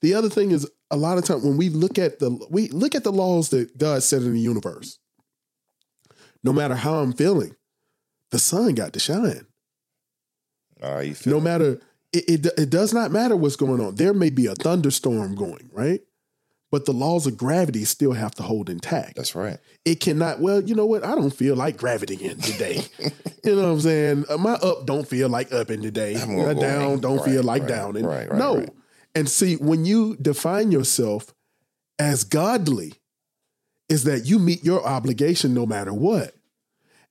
The 0.00 0.14
other 0.14 0.28
thing 0.28 0.52
is 0.52 0.70
a 0.90 0.96
lot 0.96 1.18
of 1.18 1.24
time 1.24 1.42
when 1.42 1.56
we 1.56 1.68
look 1.68 1.98
at 1.98 2.20
the 2.20 2.46
we 2.50 2.68
look 2.68 2.94
at 2.94 3.02
the 3.02 3.10
laws 3.10 3.48
that 3.48 3.76
God 3.76 4.02
set 4.02 4.22
in 4.22 4.32
the 4.32 4.40
universe. 4.40 4.98
No 6.44 6.52
matter 6.52 6.76
how 6.76 7.00
I'm 7.00 7.12
feeling, 7.12 7.56
the 8.30 8.38
sun 8.38 8.74
got 8.74 8.92
to 8.92 9.00
shine. 9.00 9.46
All 10.80 10.94
right, 10.94 11.08
you 11.08 11.14
feel 11.14 11.34
No 11.34 11.40
matter 11.40 11.80
it, 12.12 12.24
it 12.28 12.46
it 12.56 12.70
does 12.70 12.94
not 12.94 13.10
matter 13.10 13.34
what's 13.36 13.56
going 13.56 13.80
on. 13.80 13.96
There 13.96 14.14
may 14.14 14.30
be 14.30 14.46
a 14.46 14.54
thunderstorm 14.54 15.34
going, 15.34 15.68
right? 15.72 16.00
But 16.70 16.84
the 16.84 16.92
laws 16.92 17.26
of 17.26 17.38
gravity 17.38 17.84
still 17.86 18.12
have 18.12 18.34
to 18.34 18.42
hold 18.42 18.68
intact. 18.68 19.16
That's 19.16 19.34
right. 19.34 19.58
it 19.86 20.00
cannot 20.00 20.40
well 20.40 20.60
you 20.62 20.74
know 20.74 20.84
what? 20.86 21.02
I 21.04 21.14
don't 21.14 21.30
feel 21.30 21.56
like 21.56 21.76
gravity 21.76 22.16
in 22.16 22.38
today. 22.40 22.82
You 23.44 23.54
know 23.56 23.62
what 23.62 23.68
i'm 23.68 23.80
saying? 23.80 24.24
Uh, 24.28 24.36
my 24.36 24.54
up 24.54 24.84
don't 24.84 25.08
feel 25.08 25.28
like 25.30 25.52
up 25.52 25.70
in 25.70 25.80
today. 25.80 26.14
My 26.26 26.52
down 26.52 26.92
in. 26.94 27.00
don't 27.00 27.16
Right, 27.18 27.24
feel 27.24 27.42
like 27.42 27.62
right, 27.62 27.68
down 27.68 27.96
and 27.96 28.06
right, 28.06 28.28
right, 28.28 28.38
no. 28.38 28.58
right. 28.58 28.68
and 29.14 29.26
see 29.26 29.54
when 29.54 29.86
you 29.86 30.16
define 30.20 30.70
yourself 30.70 31.32
as 31.98 32.24
godly 32.24 32.92
is 33.88 34.04
that 34.04 34.26
you 34.26 34.38
meet 34.38 34.64
your 34.64 34.84
obligation 34.84 35.54
no 35.54 35.64
matter 35.64 35.94
what. 35.94 36.34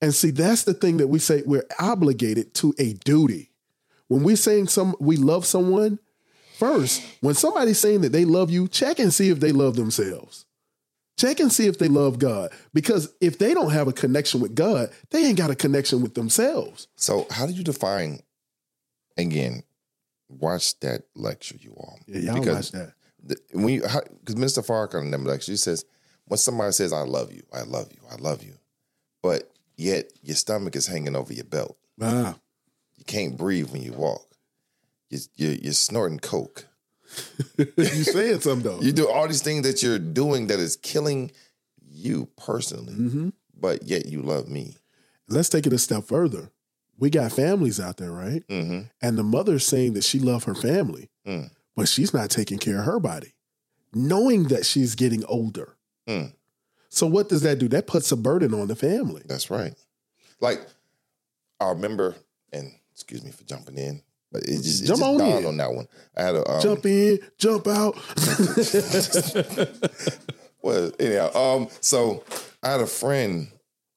And 0.01 0.13
see 0.13 0.29
that's 0.29 0.63
the 0.63 0.75
thing 0.75 0.97
that 0.97 1.07
we 1.07 1.17
say 1.17 1.41
we're 1.45 1.65
obligated 1.79 2.53
to 2.55 2.75
a 2.77 2.93
duty. 2.93 3.49
When 4.09 4.23
we're 4.23 4.35
saying 4.35 4.67
some 4.67 4.95
we 4.99 5.17
love 5.17 5.45
someone 5.45 5.97
first 6.57 7.01
when 7.21 7.35
somebody's 7.35 7.79
saying 7.79 8.01
that 8.01 8.11
they 8.11 8.25
love 8.25 8.49
you 8.51 8.67
check 8.67 8.99
and 8.99 9.13
see 9.13 9.29
if 9.29 9.39
they 9.39 9.51
love 9.51 9.75
themselves 9.75 10.45
Check 11.17 11.39
and 11.39 11.51
see 11.51 11.65
if 11.65 11.79
they 11.79 11.87
love 11.87 12.19
God. 12.19 12.51
Because 12.75 13.11
if 13.19 13.39
they 13.39 13.55
don't 13.55 13.71
have 13.71 13.87
a 13.87 13.91
connection 13.93 14.39
with 14.39 14.53
God, 14.53 14.91
they 15.09 15.25
ain't 15.25 15.37
got 15.37 15.49
a 15.49 15.55
connection 15.55 16.03
with 16.03 16.13
themselves. 16.13 16.87
So, 16.95 17.25
how 17.31 17.47
do 17.47 17.53
you 17.53 17.63
define? 17.63 18.19
Again, 19.17 19.63
watch 20.29 20.79
that 20.81 21.05
lecture, 21.15 21.55
you 21.59 21.73
all. 21.75 21.97
Yeah, 22.05 22.33
y'all 22.33 22.53
watch 22.53 22.71
that. 22.71 22.93
The, 23.23 23.35
when 23.53 23.69
you, 23.69 23.81
because 23.81 24.35
Mr. 24.35 24.63
Farrakhan 24.63 25.05
in 25.05 25.11
that 25.11 25.23
lecture, 25.23 25.51
he 25.51 25.57
says, 25.57 25.85
when 26.25 26.37
somebody 26.37 26.71
says, 26.71 26.93
"I 26.93 27.01
love 27.01 27.33
you, 27.33 27.41
I 27.51 27.63
love 27.63 27.91
you, 27.91 27.99
I 28.11 28.17
love 28.17 28.43
you," 28.43 28.53
but 29.23 29.51
yet 29.75 30.11
your 30.21 30.35
stomach 30.35 30.75
is 30.75 30.85
hanging 30.85 31.15
over 31.15 31.33
your 31.33 31.45
belt. 31.45 31.77
Ah, 31.99 32.37
You 32.97 33.05
can't 33.05 33.35
breathe 33.35 33.71
when 33.71 33.81
you 33.81 33.93
walk. 33.93 34.26
You, 35.09 35.19
you're, 35.35 35.53
you're 35.53 35.73
snorting 35.73 36.19
coke. 36.19 36.65
you 37.57 37.83
saying 38.03 38.41
something 38.41 38.63
though. 38.69 38.81
You 38.81 38.91
do 38.91 39.07
all 39.09 39.27
these 39.27 39.41
things 39.41 39.63
that 39.63 39.81
you're 39.81 39.99
doing 39.99 40.47
that 40.47 40.59
is 40.59 40.75
killing 40.75 41.31
you 41.89 42.27
personally, 42.37 42.93
Mhm. 42.93 43.33
but 43.57 43.83
yet 43.83 44.05
you 44.07 44.21
love 44.21 44.47
me. 44.47 44.75
Let's 45.29 45.49
take 45.49 45.65
it 45.65 45.73
a 45.73 45.77
step 45.79 46.03
further. 46.03 46.51
We 46.99 47.09
got 47.09 47.31
families 47.31 47.79
out 47.79 47.97
there, 47.97 48.11
right? 48.11 48.43
hmm 48.49 48.81
And 49.01 49.17
the 49.17 49.23
mother's 49.23 49.65
saying 49.65 49.93
that 49.93 50.03
she 50.03 50.19
loves 50.19 50.45
her 50.45 50.55
family, 50.55 51.09
Mm. 51.25 51.49
but 51.75 51.87
she's 51.87 52.13
not 52.13 52.29
taking 52.29 52.57
care 52.59 52.79
of 52.79 52.85
her 52.85 52.99
body, 52.99 53.33
knowing 53.93 54.43
that 54.49 54.65
she's 54.65 54.95
getting 54.95 55.23
older. 55.25 55.77
Mm. 56.07 56.33
So 56.89 57.07
what 57.07 57.29
does 57.29 57.41
that 57.41 57.59
do? 57.59 57.67
That 57.67 57.87
puts 57.87 58.11
a 58.11 58.15
burden 58.17 58.53
on 58.53 58.67
the 58.67 58.75
family. 58.75 59.21
That's 59.25 59.49
right. 59.49 59.73
Like 60.41 60.65
I 61.59 61.69
remember, 61.69 62.15
and 62.53 62.71
excuse 62.93 63.23
me 63.23 63.31
for 63.31 63.43
jumping 63.45 63.77
in, 63.77 64.01
it 64.43 64.61
just, 64.63 64.83
it 64.83 64.87
Jump 64.87 64.99
just 64.99 65.03
on 65.03 65.21
in. 65.21 65.45
on 65.45 65.57
that 65.57 65.73
one. 65.73 65.87
I 66.15 66.23
had 66.23 66.35
a 66.35 66.49
um, 66.51 66.61
jump 66.61 66.85
in, 66.85 67.19
jump 67.37 67.67
out. 67.67 67.95
Well, 70.61 70.91
anyhow, 70.99 71.31
um, 71.33 71.67
so 71.81 72.23
I 72.61 72.71
had 72.71 72.81
a 72.81 72.87
friend 72.87 73.47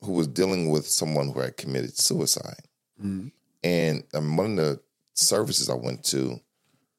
who 0.05 0.13
was 0.13 0.29
dealing 0.29 0.71
with 0.71 0.87
someone 0.87 1.31
who 1.33 1.41
had 1.41 1.57
committed 1.57 1.97
suicide, 1.99 2.63
Mhm. 3.03 3.33
and 3.65 4.05
um, 4.15 4.37
one 4.37 4.57
of 4.59 4.65
the 4.67 4.81
services 5.15 5.69
I 5.69 5.75
went 5.75 6.05
to, 6.05 6.39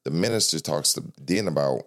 the 0.04 0.10
minister 0.10 0.58
talks 0.60 0.92
to 0.94 1.04
then 1.18 1.48
about 1.48 1.86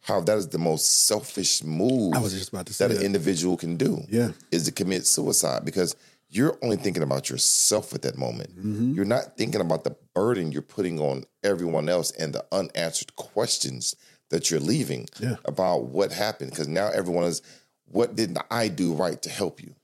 how 0.00 0.20
that 0.22 0.36
is 0.38 0.48
the 0.48 0.58
most 0.58 1.06
selfish 1.06 1.62
move 1.62 2.14
I 2.14 2.18
was 2.18 2.32
just 2.32 2.48
about 2.48 2.66
to 2.66 2.72
say 2.74 2.88
that 2.88 2.96
an 2.96 3.02
individual 3.04 3.56
can 3.56 3.76
do 3.76 4.02
Yeah. 4.08 4.32
is 4.50 4.64
to 4.64 4.72
commit 4.72 5.06
suicide 5.06 5.64
because 5.64 5.94
you're 6.34 6.58
only 6.62 6.76
thinking 6.76 7.02
about 7.02 7.28
yourself 7.28 7.94
at 7.94 8.02
that 8.02 8.16
moment. 8.16 8.56
Mhm. 8.56 8.96
You're 8.96 9.04
not 9.04 9.36
thinking 9.36 9.60
about 9.60 9.84
the 9.84 9.94
burden 10.14 10.50
you're 10.50 10.62
putting 10.62 10.98
on 10.98 11.24
everyone 11.44 11.88
else 11.88 12.10
and 12.12 12.32
the 12.34 12.44
unanswered 12.50 13.14
questions 13.16 13.94
that 14.30 14.50
you're 14.50 14.58
leaving 14.60 15.06
Yeah. 15.20 15.36
about 15.44 15.84
what 15.88 16.10
happened. 16.12 16.50
Because 16.50 16.68
now 16.68 16.88
everyone 16.88 17.24
is, 17.24 17.42
what 17.84 18.16
did 18.16 18.36
I 18.50 18.68
do 18.68 18.94
right 18.94 19.20
to 19.22 19.28
help 19.28 19.62
you? 19.62 19.74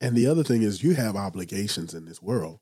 And 0.00 0.14
the 0.16 0.26
other 0.28 0.44
thing 0.44 0.62
is 0.62 0.82
you 0.84 0.94
have 0.94 1.16
obligations 1.16 1.92
in 1.92 2.04
this 2.04 2.22
world. 2.22 2.60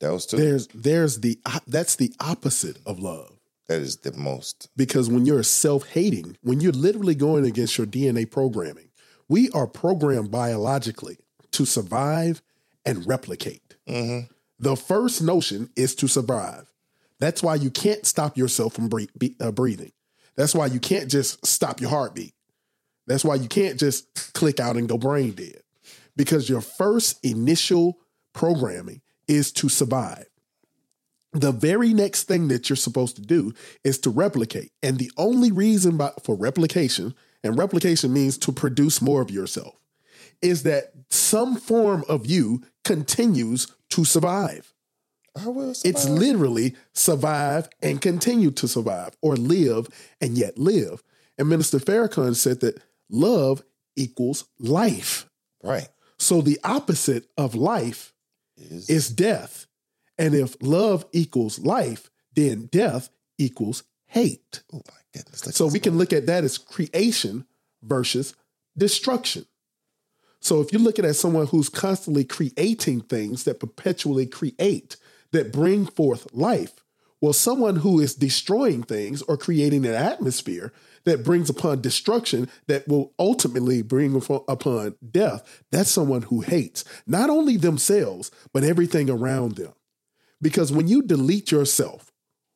Those 0.00 0.26
two. 0.26 0.36
There's 0.36 0.68
there's 0.74 1.20
the 1.20 1.38
that's 1.66 1.96
the 1.96 2.12
opposite 2.20 2.76
of 2.84 2.98
love. 2.98 3.32
that 3.68 3.80
is 3.80 3.96
the 3.96 4.12
most. 4.12 4.68
Because 4.76 5.08
when 5.08 5.26
you're 5.26 5.42
self-hating, 5.42 6.36
when 6.42 6.60
you're 6.60 6.70
literally 6.70 7.16
going 7.16 7.44
against 7.44 7.76
your 7.76 7.86
DNA 7.86 8.24
programming, 8.24 8.90
we 9.28 9.50
are 9.50 9.66
programmed 9.66 10.30
biologically 10.30 11.18
to 11.56 11.64
survive 11.66 12.42
and 12.84 13.06
replicate. 13.06 13.76
Mhm. 13.88 14.28
The 14.58 14.76
first 14.76 15.20
notion 15.22 15.70
is 15.76 15.94
to 15.96 16.08
survive. 16.08 16.72
That's 17.18 17.42
why 17.42 17.54
you 17.56 17.70
can't 17.70 18.06
stop 18.06 18.36
yourself 18.36 18.74
from 18.74 18.88
bre- 18.88 19.12
be- 19.18 19.36
uh, 19.40 19.50
breathing. 19.52 19.92
That's 20.36 20.54
why 20.54 20.66
you 20.66 20.80
can't 20.80 21.10
just 21.10 21.44
stop 21.46 21.80
your 21.80 21.90
heartbeat. 21.90 22.34
That's 23.06 23.24
why 23.24 23.36
you 23.36 23.48
can't 23.48 23.78
just 23.78 24.32
click 24.34 24.60
out 24.60 24.76
and 24.76 24.88
go 24.88 24.98
brain 24.98 25.32
dead. 25.32 25.62
Because 26.16 26.48
your 26.48 26.60
first 26.60 27.18
initial 27.24 27.98
programming 28.32 29.00
is 29.28 29.52
to 29.52 29.68
survive. 29.68 30.26
The 31.32 31.52
very 31.52 31.92
next 31.92 32.24
thing 32.24 32.48
that 32.48 32.68
you're 32.68 32.76
supposed 32.76 33.16
to 33.16 33.22
do 33.22 33.52
is 33.84 33.98
to 34.00 34.10
replicate. 34.10 34.72
And 34.82 34.98
the 34.98 35.10
only 35.16 35.50
reason 35.52 35.96
by, 35.96 36.12
for 36.22 36.34
replication, 36.34 37.14
and 37.44 37.58
replication 37.58 38.12
means 38.12 38.38
to 38.38 38.52
produce 38.52 39.02
more 39.02 39.20
of 39.20 39.30
yourself, 39.30 39.74
is 40.42 40.62
that 40.64 40.92
some 41.10 41.56
form 41.56 42.04
of 42.08 42.26
you 42.26 42.62
continues 42.84 43.66
to 43.90 44.04
survive. 44.04 44.72
I 45.38 45.48
will 45.48 45.74
It's 45.84 46.08
literally 46.08 46.74
survive 46.94 47.68
and 47.82 48.00
continue 48.00 48.50
to 48.52 48.66
survive, 48.66 49.16
or 49.20 49.36
live 49.36 49.88
and 50.20 50.38
yet 50.38 50.56
live. 50.58 51.02
And 51.38 51.48
Minister 51.48 51.78
Farrakhan 51.78 52.34
said 52.34 52.60
that 52.60 52.80
love 53.10 53.62
equals 53.96 54.44
life. 54.58 55.28
right. 55.62 55.88
So 56.18 56.40
the 56.40 56.58
opposite 56.64 57.26
of 57.36 57.54
life 57.54 58.14
Is, 58.56 58.88
is 58.88 59.10
death. 59.10 59.66
And 60.16 60.34
if 60.34 60.56
love 60.62 61.04
equals 61.12 61.58
life, 61.58 62.10
then 62.34 62.66
death 62.72 63.10
equals 63.36 63.82
hate. 64.06 64.62
oh 64.72 64.80
my 64.88 65.00
goodness. 65.12 65.40
So 65.54 65.66
we 65.66 65.78
can 65.78 65.98
look 65.98 66.12
at 66.14 66.26
that 66.26 66.44
as 66.44 66.56
creation 66.56 67.44
versus 67.82 68.34
destruction. 68.78 69.44
So 70.46 70.60
if 70.60 70.72
you're 70.72 70.80
looking 70.80 71.04
at 71.04 71.16
someone 71.16 71.48
who's 71.48 71.68
constantly 71.68 72.22
creating 72.22 73.00
things 73.00 73.42
that 73.42 73.58
perpetually 73.58 74.26
create, 74.26 74.96
that 75.32 75.52
bring 75.52 75.86
forth 75.86 76.32
life, 76.32 76.84
well, 77.20 77.32
someone 77.32 77.74
who 77.74 77.98
is 77.98 78.14
destroying 78.14 78.84
things 78.84 79.22
or 79.22 79.36
creating 79.36 79.84
an 79.84 79.94
atmosphere 79.94 80.72
that 81.02 81.24
brings 81.24 81.50
upon 81.50 81.80
destruction 81.80 82.48
that 82.68 82.86
will 82.86 83.12
ultimately 83.18 83.82
bring 83.82 84.14
upon- 84.14 84.94
death, 85.10 85.64
that's 85.72 85.90
someone 85.90 86.22
who 86.22 86.42
hates 86.42 86.84
not 87.08 87.28
only 87.28 87.56
themselves, 87.56 88.30
but 88.52 88.62
everything 88.62 89.10
around 89.10 89.56
them. 89.56 89.72
Because 90.40 90.70
when 90.70 90.86
you 90.86 91.02
delete 91.02 91.50
yourself, 91.50 92.12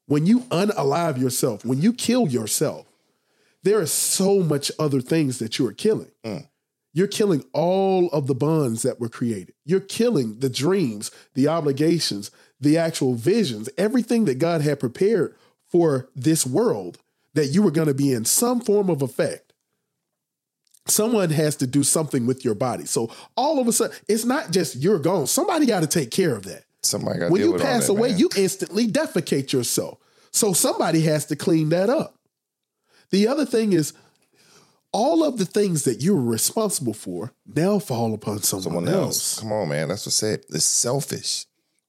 when 0.07 0.27
you 0.27 0.43
unalive 0.53 1.19
yourself, 1.19 1.65
when 1.65 1.83
you 1.83 1.93
kill 1.93 2.29
yourself, 2.29 2.87
there 3.65 3.81
are 3.81 3.87
so 3.87 4.45
much 4.45 4.71
other 4.79 5.01
things 5.01 5.41
that 5.41 5.59
you 5.59 5.67
are 5.67 5.73
killing. 5.73 6.13
Mm. 6.25 6.47
You're 6.93 7.07
killing 7.07 7.45
all 7.53 8.09
of 8.11 8.27
the 8.27 8.35
bonds 8.35 8.83
that 8.83 9.01
were 9.01 9.09
created. 9.09 9.55
You're 9.65 9.81
killing 9.81 10.41
the 10.41 10.51
dreams, 10.51 11.11
the 11.35 11.49
obligations, 11.49 12.31
the 12.61 12.77
actual 12.77 13.15
visions, 13.15 13.69
everything 13.79 14.25
that 14.25 14.39
God 14.39 14.61
had 14.61 14.81
prepared 14.81 15.37
for 15.69 16.09
this 16.17 16.45
world 16.45 16.99
that 17.35 17.47
you 17.47 17.63
were 17.63 17.71
going 17.71 17.87
to 17.87 17.95
be 17.95 18.13
in 18.13 18.25
some 18.25 18.61
form 18.61 18.91
of 18.91 19.03
effect. 19.03 19.53
Someone 20.87 21.31
has 21.31 21.55
to 21.57 21.67
do 21.67 21.85
something 21.85 22.27
with 22.27 22.45
your 22.45 22.57
body. 22.57 22.85
So 22.87 23.11
all 23.37 23.61
of 23.61 23.69
a 23.69 23.73
sudden, 23.73 23.97
it's 24.09 24.25
not 24.25 24.51
just 24.51 24.77
you're 24.77 24.99
gone. 24.99 25.29
Somebody 25.29 25.67
got 25.67 25.81
to 25.81 25.87
take 25.87 26.11
care 26.11 26.35
of 26.35 26.45
that 26.45 26.65
Somebody 26.83 27.19
got 27.19 27.27
to 27.27 27.33
when 27.33 27.43
you 27.43 27.59
pass 27.59 27.87
that, 27.87 27.93
away, 27.93 28.11
man. 28.11 28.19
you 28.19 28.31
instantly 28.37 28.89
defecate 28.89 29.53
yourself. 29.53 29.99
So 30.33 30.53
somebody 30.53 31.03
has 31.03 31.27
to 31.27 31.37
clean 31.37 31.69
that 31.71 31.91
up. 31.91 32.17
The 33.11 33.29
other 33.29 33.45
thing 33.45 33.73
is, 33.73 33.93
all 34.93 35.23
of 35.25 35.39
the 35.39 35.45
things 35.45 35.85
that 35.85 36.03
you're 36.03 36.21
responsible 36.21 36.95
for 36.95 37.33
now 37.47 37.79
fall 37.79 38.13
upon 38.15 38.43
someone, 38.43 38.63
someone 38.65 38.89
else. 38.89 38.97
else. 39.37 39.41
Come 39.41 39.53
on, 39.53 39.69
man. 39.69 39.89
That's 39.89 40.07
what 40.07 40.13
I 40.13 40.15
said. 40.15 40.45
It's 40.51 40.65
selfish. 40.65 41.47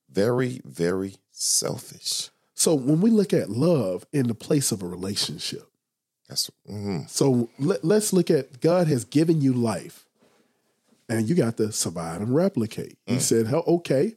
Very, 0.09 0.61
very 0.65 1.15
selfish. 1.31 2.29
So 2.53 2.75
when 2.75 3.01
we 3.01 3.09
look 3.09 3.33
at 3.33 3.49
love 3.49 4.05
in 4.13 4.27
the 4.27 4.35
place 4.35 4.71
of 4.71 4.83
a 4.83 4.87
relationship, 4.87 5.67
That's 6.29 6.49
mhm. 6.69 7.09
so 7.09 7.49
let, 7.59 7.83
let's 7.83 8.13
look 8.13 8.29
at 8.29 8.61
God 8.61 8.87
has 8.87 9.03
given 9.03 9.41
you 9.41 9.51
life, 9.53 10.05
and 11.09 11.27
you 11.27 11.35
got 11.35 11.57
to 11.57 11.71
survive 11.71 12.21
and 12.21 12.33
replicate. 12.35 12.97
He 13.05 13.15
Mm. 13.15 13.21
said, 13.21 13.47
"Hell, 13.47 13.63
okay, 13.67 14.15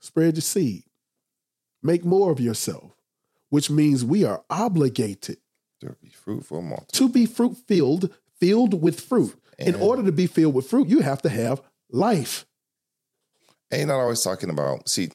spread 0.00 0.34
your 0.36 0.42
seed, 0.42 0.84
make 1.82 2.04
more 2.04 2.30
of 2.30 2.38
yourself," 2.40 2.92
which 3.48 3.70
means 3.70 4.04
we 4.04 4.22
are 4.24 4.44
obligated 4.50 5.38
fruitful 6.24 6.58
and 6.58 6.68
multiply. 6.68 6.98
to 6.98 7.08
be 7.08 7.26
fruit 7.26 7.56
filled, 7.66 8.12
filled 8.38 8.80
with 8.82 9.00
fruit. 9.00 9.34
In 9.58 9.74
order 9.74 10.02
to 10.04 10.12
be 10.12 10.26
filled 10.26 10.54
with 10.54 10.70
fruit, 10.70 10.88
you 10.88 11.00
have 11.00 11.20
to 11.22 11.28
have 11.28 11.60
life. 11.90 12.46
Ain't 13.72 13.88
not 13.88 14.00
always 14.00 14.22
talking 14.22 14.48
about. 14.48 14.88
See, 14.88 15.10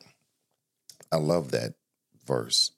I 1.11 1.17
love 1.17 1.51
that 1.51 1.73
verse 2.25 2.71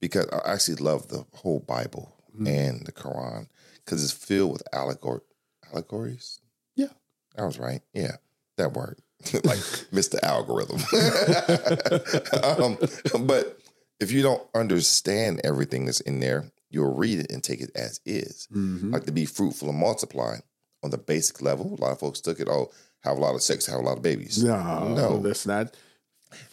because 0.00 0.26
I 0.32 0.52
actually 0.54 0.76
love 0.76 1.08
the 1.08 1.24
whole 1.34 1.60
Bible 1.60 2.14
Mm-hmm. 2.34 2.46
and 2.46 2.86
the 2.86 2.92
Quran 2.92 3.48
because 3.84 4.04
it's 4.04 4.12
filled 4.12 4.52
with 4.52 4.62
allegor- 4.72 5.22
allegories. 5.72 6.40
Yeah. 6.76 6.88
I 7.36 7.44
was 7.46 7.58
right. 7.58 7.80
Yeah, 7.92 8.16
that 8.58 8.74
word, 8.74 9.00
like 9.32 9.58
Mr. 9.92 10.22
Algorithm. 10.22 10.76
um, 13.18 13.26
but 13.26 13.58
if 13.98 14.12
you 14.12 14.22
don't 14.22 14.46
understand 14.54 15.40
everything 15.42 15.86
that's 15.86 16.00
in 16.00 16.20
there, 16.20 16.52
you'll 16.70 16.94
read 16.94 17.18
it 17.20 17.30
and 17.32 17.42
take 17.42 17.60
it 17.60 17.70
as 17.74 18.00
is. 18.04 18.48
Mm-hmm. 18.52 18.92
Like 18.92 19.04
to 19.04 19.12
be 19.12 19.24
fruitful 19.24 19.68
and 19.70 19.78
multiply 19.78 20.36
on 20.82 20.90
the 20.90 20.98
basic 20.98 21.40
level. 21.42 21.74
A 21.78 21.80
lot 21.80 21.92
of 21.92 21.98
folks 22.00 22.20
took 22.20 22.40
it. 22.40 22.48
Oh, 22.48 22.70
have 23.00 23.16
a 23.16 23.20
lot 23.20 23.34
of 23.34 23.42
sex, 23.42 23.66
have 23.66 23.80
a 23.80 23.82
lot 23.82 23.96
of 23.96 24.02
babies. 24.02 24.42
No, 24.42 24.88
No. 24.94 25.18
that's 25.18 25.46
not. 25.46 25.74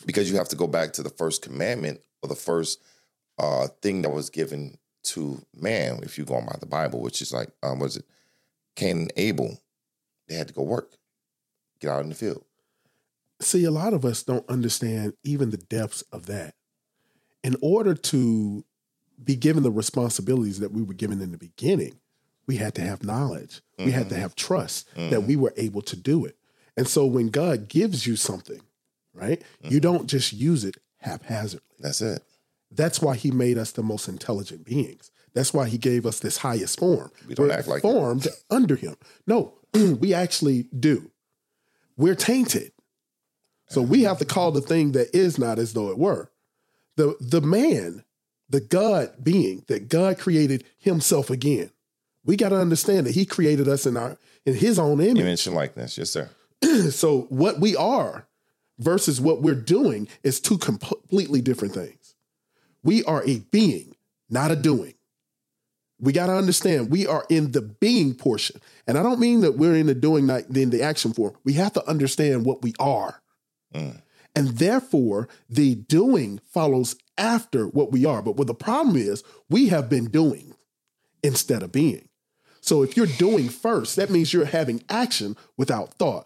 because 0.06 0.30
you 0.32 0.38
have 0.38 0.48
to 0.50 0.56
go 0.56 0.68
back 0.68 0.94
to 0.94 1.04
the 1.04 1.10
first 1.10 1.42
commandment 1.42 2.00
or 2.24 2.30
the 2.30 2.36
first 2.36 2.82
uh, 3.38 3.68
thing 3.82 4.02
that 4.04 4.10
was 4.12 4.30
given 4.30 4.78
to 5.04 5.42
man 5.54 6.00
if 6.02 6.18
you're 6.18 6.26
going 6.26 6.46
by 6.46 6.56
the 6.60 6.66
Bible, 6.66 7.02
which 7.02 7.22
is 7.22 7.34
like 7.34 7.50
um, 7.62 7.80
was 7.80 7.98
it 7.98 8.06
Cain 8.76 8.98
and 9.00 9.14
Abel, 9.18 9.60
they 10.28 10.36
had 10.36 10.48
to 10.48 10.54
go 10.54 10.62
work, 10.64 10.98
get 11.80 11.90
out 11.92 12.04
in 12.04 12.10
the 12.10 12.16
field. 12.16 12.44
See, 13.42 13.66
a 13.66 13.72
lot 13.72 13.94
of 13.94 14.06
us 14.06 14.24
don't 14.24 14.48
understand 14.50 15.14
even 15.24 15.50
the 15.50 15.58
depths 15.58 16.02
of 16.12 16.26
that. 16.28 16.56
In 17.44 17.56
order 17.62 17.94
to 17.94 18.64
be 19.24 19.36
given 19.36 19.64
the 19.64 19.72
responsibilities 19.72 20.60
that 20.60 20.72
we 20.72 20.82
were 20.82 20.94
given 20.94 21.22
in 21.22 21.32
the 21.32 21.38
beginning, 21.38 22.00
we 22.48 22.58
had 22.58 22.76
to 22.76 22.82
have 22.82 23.04
knowledge. 23.04 23.62
We 23.78 23.92
had 23.92 24.10
to 24.10 24.16
mm-hmm. 24.16 24.22
have 24.22 24.36
trust 24.36 24.94
that 24.96 25.12
mm-hmm. 25.12 25.28
we 25.28 25.36
were 25.36 25.54
able 25.58 25.82
to 25.84 25.96
do 25.96 26.26
it. 26.26 26.38
And 26.78 26.88
so 26.88 27.06
when 27.06 27.28
God 27.28 27.68
gives 27.68 28.06
you 28.06 28.16
something, 28.16 28.62
right, 29.14 29.42
you 29.62 29.70
mm-hmm. 29.70 29.80
don't 29.80 30.08
just 30.08 30.34
use 30.34 30.64
it 30.64 30.76
haphazardly. 30.98 31.66
That's 31.80 32.02
it. 32.02 32.22
That's 32.72 33.02
why 33.02 33.16
he 33.16 33.32
made 33.32 33.58
us 33.58 33.72
the 33.72 33.84
most 33.84 34.08
intelligent 34.08 34.66
beings. 34.66 35.12
That's 35.34 35.54
why 35.54 35.68
he 35.68 35.78
gave 35.78 36.06
us 36.06 36.20
this 36.20 36.38
highest 36.38 36.80
form. 36.80 37.12
We 37.28 37.36
don't 37.36 37.48
We're 37.48 37.54
act 37.54 37.68
like 37.68 37.82
formed 37.82 38.28
under 38.50 38.76
him. 38.76 38.96
No, 39.28 39.56
we 39.74 40.14
actually 40.14 40.68
do. 40.78 41.12
We're 41.98 42.16
tainted. 42.16 42.72
So 43.68 43.82
we 43.82 44.04
have 44.04 44.20
to 44.20 44.26
call 44.26 44.52
the 44.52 44.62
thing 44.62 44.94
that 44.94 45.14
is 45.14 45.38
not 45.38 45.60
as 45.60 45.74
though 45.74 45.90
it 45.90 45.98
were. 45.98 46.32
The 46.96 47.18
the 47.20 47.42
man, 47.42 48.05
the 48.50 48.62
God 48.62 49.14
being 49.24 49.64
that 49.68 49.90
God 49.90 50.20
created 50.20 50.64
himself 50.78 51.30
again. 51.30 51.72
We 52.24 52.36
got 52.36 52.50
to 52.50 52.58
understand 52.58 53.06
that 53.06 53.16
he 53.16 53.26
created 53.26 53.68
us 53.68 53.86
in 53.86 53.98
our 53.98 54.18
in 54.46 54.56
his 54.56 54.80
own 54.80 55.02
image. 55.02 55.22
Image 55.22 55.48
and 55.48 55.56
likeness. 55.56 55.98
Yes, 55.98 56.10
sir. 56.12 56.30
So 56.92 57.22
what 57.30 57.60
we 57.60 57.76
are 57.76 58.28
versus 58.80 59.22
what 59.22 59.42
we're 59.42 59.56
doing 59.56 60.08
is 60.24 60.40
two 60.40 60.58
completely 60.58 61.42
different 61.42 61.74
things. 61.74 62.16
We 62.84 63.04
are 63.06 63.24
a 63.26 63.40
being, 63.52 63.96
not 64.30 64.52
a 64.52 64.56
doing. 64.56 64.94
We 66.00 66.12
got 66.12 66.28
to 66.28 66.36
understand 66.36 66.92
we 66.92 67.08
are 67.08 67.26
in 67.30 67.54
the 67.54 67.62
being 67.62 68.14
portion. 68.14 68.60
And 68.86 68.98
I 68.98 69.04
don't 69.04 69.20
mean 69.20 69.42
that 69.42 69.58
we're 69.58 69.76
in 69.76 69.88
the 69.88 69.96
doing, 69.96 70.26
not 70.26 70.44
in 70.56 70.70
the 70.70 70.84
action 70.84 71.14
form. 71.14 71.36
We 71.44 71.54
have 71.54 71.74
to 71.74 71.90
understand 71.90 72.46
what 72.46 72.62
we 72.62 72.74
are. 72.80 73.22
Mm. 73.74 74.02
And 74.36 74.50
therefore, 74.50 75.30
the 75.50 75.76
doing 75.76 76.42
follows 76.52 76.96
after 77.18 77.66
what 77.68 77.92
we 77.92 78.06
are. 78.06 78.22
But 78.22 78.38
what 78.38 78.48
the 78.48 78.54
problem 78.54 78.96
is, 78.96 79.24
we 79.50 79.70
have 79.70 79.90
been 79.90 80.06
doing 80.06 80.54
instead 81.24 81.64
of 81.64 81.72
being. 81.72 82.10
So 82.62 82.82
if 82.82 82.98
you're 82.98 83.06
doing 83.06 83.50
first, 83.50 83.96
that 83.96 84.10
means 84.10 84.34
you're 84.34 84.46
having 84.46 84.84
action 84.90 85.38
without 85.58 85.94
thought. 85.96 86.26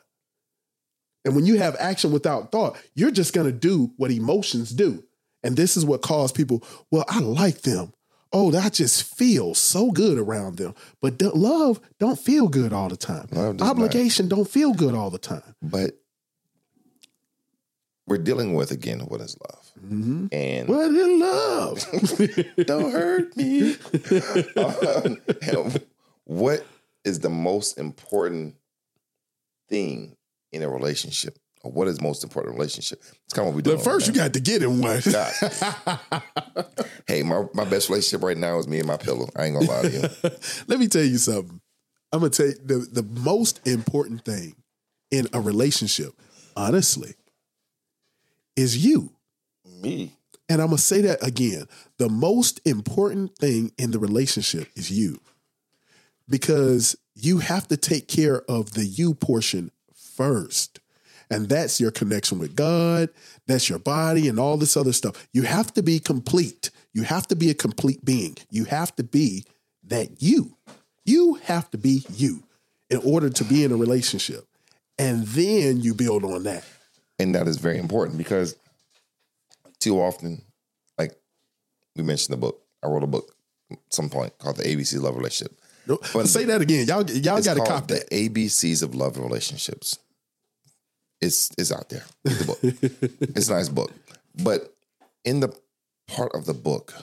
And 1.25 1.35
when 1.35 1.45
you 1.45 1.57
have 1.57 1.75
action 1.79 2.11
without 2.11 2.51
thought, 2.51 2.77
you're 2.95 3.11
just 3.11 3.33
going 3.33 3.47
to 3.47 3.51
do 3.51 3.91
what 3.97 4.09
emotions 4.11 4.71
do. 4.71 5.03
And 5.43 5.55
this 5.55 5.75
is 5.75 5.85
what 5.85 6.01
caused 6.01 6.35
people, 6.35 6.63
well, 6.91 7.05
I 7.09 7.19
like 7.19 7.61
them. 7.61 7.93
Oh, 8.31 8.55
I 8.55 8.69
just 8.69 9.03
feel 9.17 9.53
so 9.55 9.91
good 9.91 10.17
around 10.17 10.57
them. 10.57 10.75
But 11.01 11.19
the- 11.19 11.35
love 11.35 11.79
don't 11.99 12.19
feel 12.19 12.47
good 12.47 12.71
all 12.71 12.87
the 12.87 12.97
time. 12.97 13.27
Does 13.31 13.55
not. 13.55 13.69
Obligation 13.69 14.27
don't 14.27 14.49
feel 14.49 14.73
good 14.73 14.93
all 14.93 15.09
the 15.09 15.17
time. 15.17 15.55
But 15.61 15.99
we're 18.05 18.17
dealing 18.17 18.53
with 18.53 18.71
again 18.71 18.99
what 19.01 19.21
is 19.21 19.35
love, 19.49 19.68
and 19.81 20.67
what 20.67 20.87
in 20.87 21.19
love? 21.19 21.85
don't 22.65 22.91
hurt 22.91 23.37
me. 23.37 23.75
Um, 25.55 25.75
what 26.25 26.65
is 27.03 27.19
the 27.19 27.29
most 27.29 27.77
important 27.77 28.55
thing 29.67 30.15
in 30.51 30.63
a 30.63 30.69
relationship, 30.69 31.37
or 31.63 31.71
what 31.71 31.87
is 31.87 32.01
most 32.01 32.23
important 32.23 32.53
in 32.53 32.55
a 32.55 32.59
relationship? 32.59 33.01
It's 33.25 33.33
kind 33.33 33.47
of 33.47 33.53
what 33.53 33.57
we 33.57 33.61
do. 33.63 33.75
but 33.75 33.83
first, 33.83 34.07
you 34.07 34.13
got 34.13 34.33
to 34.33 34.39
get 34.39 34.61
in 34.61 34.81
one. 34.81 35.01
hey, 37.07 37.23
my, 37.23 37.45
my 37.53 37.65
best 37.65 37.89
relationship 37.89 38.23
right 38.23 38.37
now 38.37 38.57
is 38.59 38.67
me 38.67 38.79
and 38.79 38.87
my 38.87 38.97
pillow. 38.97 39.27
I 39.35 39.45
ain't 39.45 39.55
gonna 39.55 39.71
lie 39.71 39.81
to 39.83 39.89
you. 39.89 40.01
Let 40.67 40.79
me 40.79 40.87
tell 40.87 41.03
you 41.03 41.17
something. 41.17 41.61
I'm 42.11 42.19
gonna 42.19 42.29
tell 42.31 42.47
you 42.47 42.55
the, 42.63 42.87
the 42.91 43.03
most 43.21 43.65
important 43.67 44.25
thing 44.25 44.55
in 45.11 45.27
a 45.33 45.41
relationship, 45.41 46.11
honestly, 46.55 47.13
is 48.55 48.83
you. 48.85 49.15
Me. 49.81 50.13
And 50.47 50.61
I'm 50.61 50.67
gonna 50.67 50.79
say 50.79 51.01
that 51.01 51.25
again. 51.25 51.65
The 51.97 52.09
most 52.09 52.59
important 52.65 53.37
thing 53.37 53.71
in 53.77 53.91
the 53.91 53.99
relationship 53.99 54.67
is 54.75 54.91
you. 54.91 55.19
Because 56.27 56.95
you 57.15 57.39
have 57.39 57.67
to 57.67 57.77
take 57.77 58.07
care 58.07 58.41
of 58.49 58.73
the 58.73 58.85
you 58.85 59.13
portion 59.13 59.71
first. 59.93 60.79
And 61.31 61.47
that's 61.47 61.79
your 61.79 61.91
connection 61.91 62.39
with 62.39 62.55
God, 62.55 63.09
that's 63.45 63.69
your 63.69 63.77
body, 63.77 64.27
and 64.27 64.39
all 64.39 64.57
this 64.57 64.75
other 64.75 64.93
stuff. 64.93 65.27
You 65.31 65.43
have 65.43 65.71
to 65.75 65.83
be 65.83 65.99
complete. 65.99 66.71
You 66.93 67.03
have 67.03 67.27
to 67.27 67.35
be 67.35 67.51
a 67.51 67.53
complete 67.53 68.03
being. 68.03 68.35
You 68.49 68.65
have 68.65 68.95
to 68.95 69.03
be 69.03 69.45
that 69.83 70.23
you. 70.23 70.57
You 71.05 71.35
have 71.43 71.69
to 71.71 71.77
be 71.77 72.03
you 72.15 72.43
in 72.89 72.97
order 72.99 73.29
to 73.29 73.43
be 73.43 73.63
in 73.63 73.71
a 73.71 73.77
relationship. 73.77 74.45
And 74.97 75.25
then 75.27 75.81
you 75.81 75.93
build 75.93 76.23
on 76.23 76.43
that. 76.43 76.63
And 77.19 77.35
that 77.35 77.47
is 77.47 77.57
very 77.57 77.77
important 77.77 78.17
because 78.17 78.55
too 79.79 79.99
often, 79.99 80.41
like 80.97 81.15
we 81.95 82.03
mentioned 82.03 82.33
the 82.33 82.37
book, 82.39 82.61
I 82.83 82.87
wrote 82.87 83.03
a 83.03 83.07
book 83.07 83.35
at 83.71 83.79
some 83.89 84.09
point 84.09 84.37
called 84.37 84.57
The 84.57 84.63
ABC 84.63 84.99
Love 85.01 85.15
Relationship. 85.15 85.59
No, 85.87 85.99
But 86.13 86.27
say 86.27 86.45
that 86.45 86.61
again. 86.61 86.87
Y'all, 86.87 87.09
y'all 87.09 87.41
got 87.41 87.55
to 87.55 87.65
cop 87.65 87.87
that. 87.87 88.09
The 88.09 88.29
ABCs 88.29 88.83
of 88.83 88.93
Love 88.95 89.15
and 89.15 89.25
Relationships. 89.25 89.97
It's 91.21 91.51
it's 91.57 91.71
out 91.71 91.89
there. 91.89 92.05
The 92.23 92.45
book. 92.45 92.59
it's 93.35 93.49
a 93.49 93.53
nice 93.53 93.69
book. 93.69 93.91
But 94.41 94.73
in 95.25 95.39
the 95.41 95.53
part 96.07 96.31
of 96.33 96.45
the 96.45 96.53
book, 96.53 96.93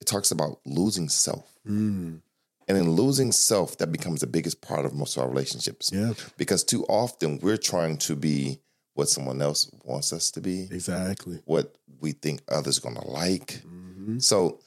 it 0.00 0.06
talks 0.06 0.30
about 0.30 0.60
losing 0.66 1.08
self. 1.08 1.50
Mm. 1.66 2.20
And 2.68 2.78
in 2.78 2.90
losing 2.92 3.32
self, 3.32 3.78
that 3.78 3.90
becomes 3.90 4.20
the 4.20 4.26
biggest 4.26 4.60
part 4.60 4.84
of 4.84 4.94
most 4.94 5.16
of 5.16 5.22
our 5.22 5.28
relationships. 5.28 5.90
Yeah, 5.92 6.12
Because 6.36 6.62
too 6.62 6.84
often 6.84 7.40
we're 7.42 7.56
trying 7.56 7.96
to 7.98 8.14
be 8.14 8.60
what 8.94 9.08
someone 9.08 9.40
else 9.40 9.70
wants 9.84 10.12
us 10.12 10.30
to 10.32 10.40
be, 10.40 10.68
exactly. 10.70 11.40
what 11.44 11.76
we 12.00 12.12
think 12.12 12.40
others 12.48 12.78
are 12.78 12.82
gonna 12.82 13.06
like. 13.06 13.62
Mm-hmm. 13.66 14.18
So 14.18 14.60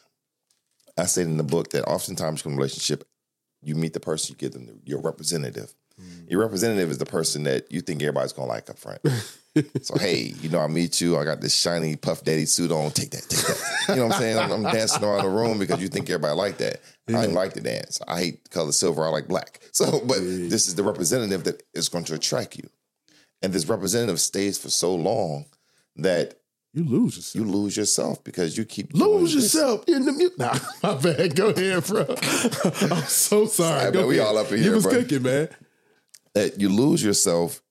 I 0.97 1.05
said 1.05 1.27
in 1.27 1.37
the 1.37 1.43
book 1.43 1.71
that 1.71 1.85
oftentimes 1.85 2.45
in 2.45 2.53
a 2.53 2.55
relationship, 2.55 3.07
you 3.61 3.75
meet 3.75 3.93
the 3.93 3.99
person, 3.99 4.33
you 4.33 4.37
give 4.37 4.53
them 4.53 4.81
your 4.85 5.01
representative. 5.01 5.73
Mm. 6.01 6.29
Your 6.29 6.41
representative 6.41 6.89
is 6.89 6.97
the 6.97 7.05
person 7.05 7.43
that 7.43 7.71
you 7.71 7.81
think 7.81 8.01
everybody's 8.01 8.33
gonna 8.33 8.47
like 8.47 8.69
up 8.69 8.79
front. 8.79 9.01
so 9.81 9.97
hey, 9.97 10.33
you 10.41 10.49
know, 10.49 10.59
I 10.59 10.67
meet 10.67 10.99
you. 10.99 11.17
I 11.17 11.23
got 11.23 11.41
this 11.41 11.55
shiny 11.55 11.95
puff 11.95 12.23
daddy 12.23 12.45
suit 12.45 12.71
on. 12.71 12.91
Take 12.91 13.11
that, 13.11 13.29
take 13.29 13.39
that. 13.39 13.85
You 13.89 13.95
know 13.97 14.07
what 14.07 14.15
I'm 14.15 14.21
saying? 14.21 14.39
I'm, 14.39 14.51
I'm 14.51 14.63
dancing 14.63 15.03
around 15.03 15.23
the 15.23 15.29
room 15.29 15.59
because 15.59 15.81
you 15.81 15.87
think 15.87 16.09
everybody 16.09 16.35
like 16.35 16.57
that. 16.57 16.81
I 17.07 17.21
didn't 17.21 17.35
like 17.35 17.53
to 17.53 17.61
dance. 17.61 17.99
I 18.07 18.19
hate 18.19 18.49
color 18.49 18.71
silver. 18.71 19.05
I 19.05 19.09
like 19.09 19.27
black. 19.27 19.59
So, 19.71 20.01
but 20.05 20.19
this 20.19 20.67
is 20.67 20.75
the 20.75 20.83
representative 20.83 21.43
that 21.45 21.63
is 21.73 21.89
going 21.89 22.05
to 22.05 22.13
attract 22.13 22.57
you, 22.57 22.69
and 23.43 23.53
this 23.53 23.67
representative 23.67 24.19
stays 24.19 24.57
for 24.57 24.69
so 24.69 24.95
long 24.95 25.45
that 25.97 26.39
You 26.73 26.83
lose 26.85 27.17
yourself. 27.17 27.35
you 27.45 27.51
lose 27.51 27.77
yourself 27.77 28.23
because 28.23 28.57
you 28.57 28.65
keep 28.65 28.93
lose 28.93 29.33
this. 29.35 29.53
yourself 29.53 29.83
in 29.87 30.05
the 30.05 30.11
mute. 30.13 30.37
Nah, 30.39 30.57
my 30.83 30.95
bad. 30.95 31.35
Go 31.35 31.49
ahead, 31.49 31.85
bro. 31.85 32.05
I'm 32.09 33.03
so 33.03 33.45
sorry. 33.45 33.81
Sorry, 33.81 33.91
man. 33.91 34.07
We 34.07 34.19
all 34.19 34.37
up 34.37 34.51
in 34.51 34.57
You 34.57 34.63
here, 34.63 34.73
was 34.75 34.83
bro. 34.85 34.93
cooking, 34.93 35.21
man. 35.23 35.49
that 36.33 36.59
you 36.59 36.69
lose 36.69 37.03
yourself 37.03 37.61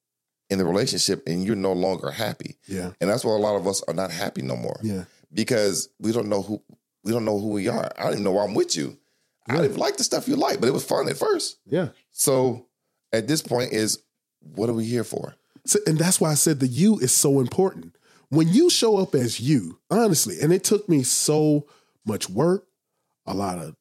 in 0.51 0.59
the 0.59 0.65
relationship 0.65 1.23
and 1.27 1.45
you're 1.45 1.57
no 1.57 1.73
longer 1.73 2.11
happy. 2.11 2.59
Yeah. 2.69 2.91
And 3.01 3.09
that's 3.11 3.25
why 3.25 3.33
a 3.33 3.37
lot 3.37 3.57
of 3.57 3.67
us 3.67 3.83
are 3.89 3.95
not 3.95 4.11
happy 4.13 4.43
no 4.43 4.55
more. 4.57 4.79
Yeah. 4.83 5.05
Because 5.33 5.89
we 5.99 6.13
don't 6.13 6.29
know 6.29 6.43
who 6.43 6.63
we 7.05 7.11
don't 7.11 7.25
know 7.25 7.41
who 7.41 7.49
we 7.49 7.67
are. 7.69 7.91
I 7.99 8.03
don't 8.05 8.13
even 8.13 8.25
know 8.25 8.33
why 8.33 8.45
I'm 8.45 8.55
with 8.55 8.77
you. 8.77 8.97
I 9.49 9.57
didn't 9.61 9.77
like 9.79 9.97
the 9.97 10.05
stuff 10.05 10.29
you 10.29 10.37
like, 10.37 10.61
but 10.61 10.69
it 10.69 10.73
was 10.73 10.85
fun 10.85 11.09
at 11.09 11.17
first. 11.17 11.59
Yeah. 11.67 11.89
So 12.13 12.67
at 13.13 13.27
this 13.27 13.43
point 13.43 13.73
is 13.73 13.99
what 14.41 14.69
are 14.69 14.75
we 14.75 14.85
here 14.85 15.03
for? 15.05 15.35
So, 15.64 15.79
and 15.87 15.98
that's 15.98 16.20
why 16.20 16.31
I 16.31 16.35
said 16.35 16.61
the 16.61 16.66
you 16.66 16.98
is 16.98 17.12
so 17.12 17.40
important. 17.40 17.96
When 18.29 18.48
you 18.48 18.70
show 18.70 18.96
up 18.96 19.14
as 19.14 19.40
you, 19.40 19.79
honestly, 19.90 20.40
and 20.40 20.53
it 20.53 20.64
took 20.64 20.88
me 20.88 21.03
so 21.03 21.66
much 22.07 22.29
work, 22.29 22.66
a 23.27 23.35
lot 23.35 23.59
of, 23.59 23.77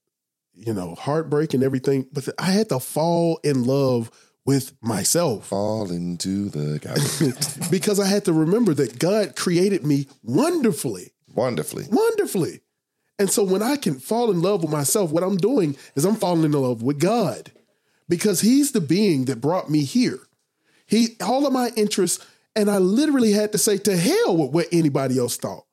you 0.53 0.73
know, 0.73 0.95
heartbreak 0.95 1.53
and 1.53 1.63
everything, 1.63 2.07
but 2.11 2.27
I 2.37 2.51
had 2.51 2.69
to 2.69 2.79
fall 2.79 3.39
in 3.43 3.63
love 3.63 4.11
with 4.45 4.73
myself 4.81 5.47
Fall 5.47 5.91
into 5.91 6.49
the 6.49 6.79
God. 6.79 7.69
because 7.71 7.99
I 7.99 8.07
had 8.07 8.25
to 8.25 8.33
remember 8.33 8.73
that 8.73 8.99
God 8.99 9.35
created 9.35 9.85
me 9.85 10.07
wonderfully. 10.23 11.11
wonderfully. 11.33 11.85
wonderfully. 11.91 12.61
And 13.19 13.29
so 13.29 13.43
when 13.43 13.61
I 13.61 13.75
can 13.75 13.99
fall 13.99 14.31
in 14.31 14.41
love 14.41 14.63
with 14.63 14.71
myself, 14.71 15.11
what 15.11 15.23
I'm 15.23 15.37
doing 15.37 15.77
is 15.95 16.05
I'm 16.05 16.15
falling 16.15 16.43
in 16.43 16.53
love 16.53 16.81
with 16.81 16.99
God 16.99 17.51
because 18.09 18.41
He's 18.41 18.71
the 18.71 18.81
being 18.81 19.25
that 19.25 19.41
brought 19.41 19.69
me 19.69 19.83
here. 19.83 20.19
He 20.91 21.15
all 21.21 21.47
of 21.47 21.53
my 21.53 21.71
interests, 21.75 22.23
and 22.55 22.69
I 22.69 22.77
literally 22.77 23.31
had 23.31 23.53
to 23.53 23.57
say 23.57 23.77
to 23.79 23.97
hell 23.97 24.37
with 24.37 24.51
what 24.51 24.67
anybody 24.71 25.17
else 25.17 25.37
thought. 25.37 25.63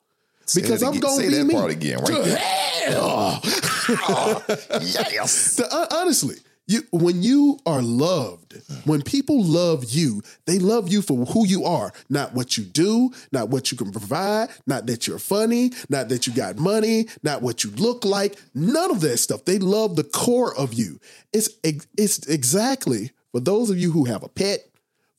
Because 0.54 0.82
I'm 0.82 0.98
gonna 0.98 1.16
say 1.16 1.28
be 1.28 1.34
that 1.34 1.44
me. 1.44 1.52
part 1.54 1.70
again, 1.70 1.98
right 1.98 2.06
to 2.06 2.22
there. 2.22 2.38
hell. 2.38 3.40
yes. 4.80 5.56
To- 5.56 5.66
hon- 5.70 5.82
uh, 5.82 5.86
honestly, 5.96 6.36
You 6.66 6.82
when 6.90 7.22
you 7.22 7.58
are 7.66 7.82
loved, 7.82 8.54
when 8.84 9.02
people 9.02 9.42
love 9.44 9.84
you, 9.90 10.22
they 10.46 10.58
love 10.58 10.90
you 10.90 11.02
for 11.02 11.24
who 11.26 11.46
you 11.46 11.64
are, 11.64 11.92
not 12.08 12.32
what 12.34 12.56
you 12.56 12.64
do, 12.64 13.10
not 13.32 13.48
what 13.50 13.70
you 13.72 13.76
can 13.78 13.90
provide, 13.90 14.48
not 14.66 14.86
that 14.86 15.06
you're 15.06 15.18
funny, 15.18 15.72
not 15.88 16.08
that 16.10 16.26
you 16.26 16.32
got 16.32 16.58
money, 16.58 17.08
not 17.22 17.42
what 17.42 17.64
you 17.64 17.70
look 17.72 18.04
like, 18.04 18.38
none 18.54 18.90
of 18.90 19.00
that 19.00 19.18
stuff. 19.18 19.44
They 19.44 19.58
love 19.58 19.96
the 19.96 20.04
core 20.04 20.54
of 20.56 20.72
you. 20.74 21.00
It's 21.32 21.50
it's 21.62 22.18
exactly 22.28 23.10
for 23.32 23.40
those 23.40 23.68
of 23.70 23.78
you 23.78 23.90
who 23.92 24.04
have 24.04 24.22
a 24.22 24.28
pet, 24.28 24.60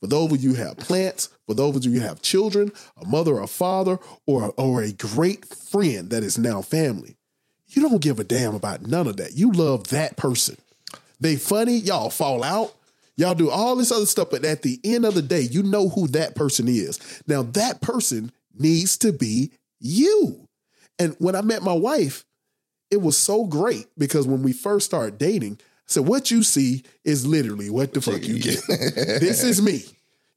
for 0.00 0.06
those 0.06 0.32
of 0.32 0.42
you 0.42 0.54
who 0.54 0.62
have 0.62 0.78
plants, 0.78 1.28
for 1.46 1.54
those 1.54 1.76
of 1.76 1.84
you 1.84 2.00
who 2.00 2.06
have 2.06 2.22
children, 2.22 2.72
a 3.00 3.06
mother 3.06 3.38
a 3.38 3.46
father, 3.46 3.98
or, 4.26 4.54
or 4.56 4.82
a 4.82 4.92
great 4.92 5.44
friend 5.44 6.10
that 6.10 6.22
is 6.22 6.38
now 6.38 6.62
family. 6.62 7.16
You 7.68 7.82
don't 7.82 8.02
give 8.02 8.18
a 8.18 8.24
damn 8.24 8.54
about 8.54 8.86
none 8.86 9.06
of 9.06 9.18
that. 9.18 9.34
You 9.34 9.52
love 9.52 9.88
that 9.88 10.16
person. 10.16 10.56
They 11.20 11.36
funny, 11.36 11.76
y'all 11.76 12.10
fall 12.10 12.42
out. 12.42 12.74
Y'all 13.16 13.34
do 13.34 13.50
all 13.50 13.76
this 13.76 13.92
other 13.92 14.06
stuff, 14.06 14.28
but 14.30 14.44
at 14.44 14.62
the 14.62 14.80
end 14.82 15.04
of 15.04 15.14
the 15.14 15.22
day, 15.22 15.42
you 15.42 15.62
know 15.62 15.90
who 15.90 16.08
that 16.08 16.34
person 16.34 16.66
is. 16.66 16.98
Now, 17.26 17.42
that 17.42 17.82
person 17.82 18.32
needs 18.58 18.96
to 18.98 19.12
be 19.12 19.52
you. 19.78 20.48
And 20.98 21.14
when 21.18 21.36
I 21.36 21.42
met 21.42 21.62
my 21.62 21.74
wife, 21.74 22.24
it 22.90 23.02
was 23.02 23.16
so 23.16 23.44
great 23.44 23.86
because 23.98 24.26
when 24.26 24.42
we 24.42 24.52
first 24.52 24.86
started 24.86 25.18
dating, 25.18 25.58
Said, 25.90 26.06
What 26.06 26.30
you 26.30 26.42
see 26.42 26.84
is 27.04 27.26
literally 27.26 27.68
what 27.68 27.92
the 27.92 28.00
fuck 28.00 28.22
you 28.22 28.38
get. 28.38 28.62
this 28.68 29.42
is 29.42 29.60
me. 29.60 29.82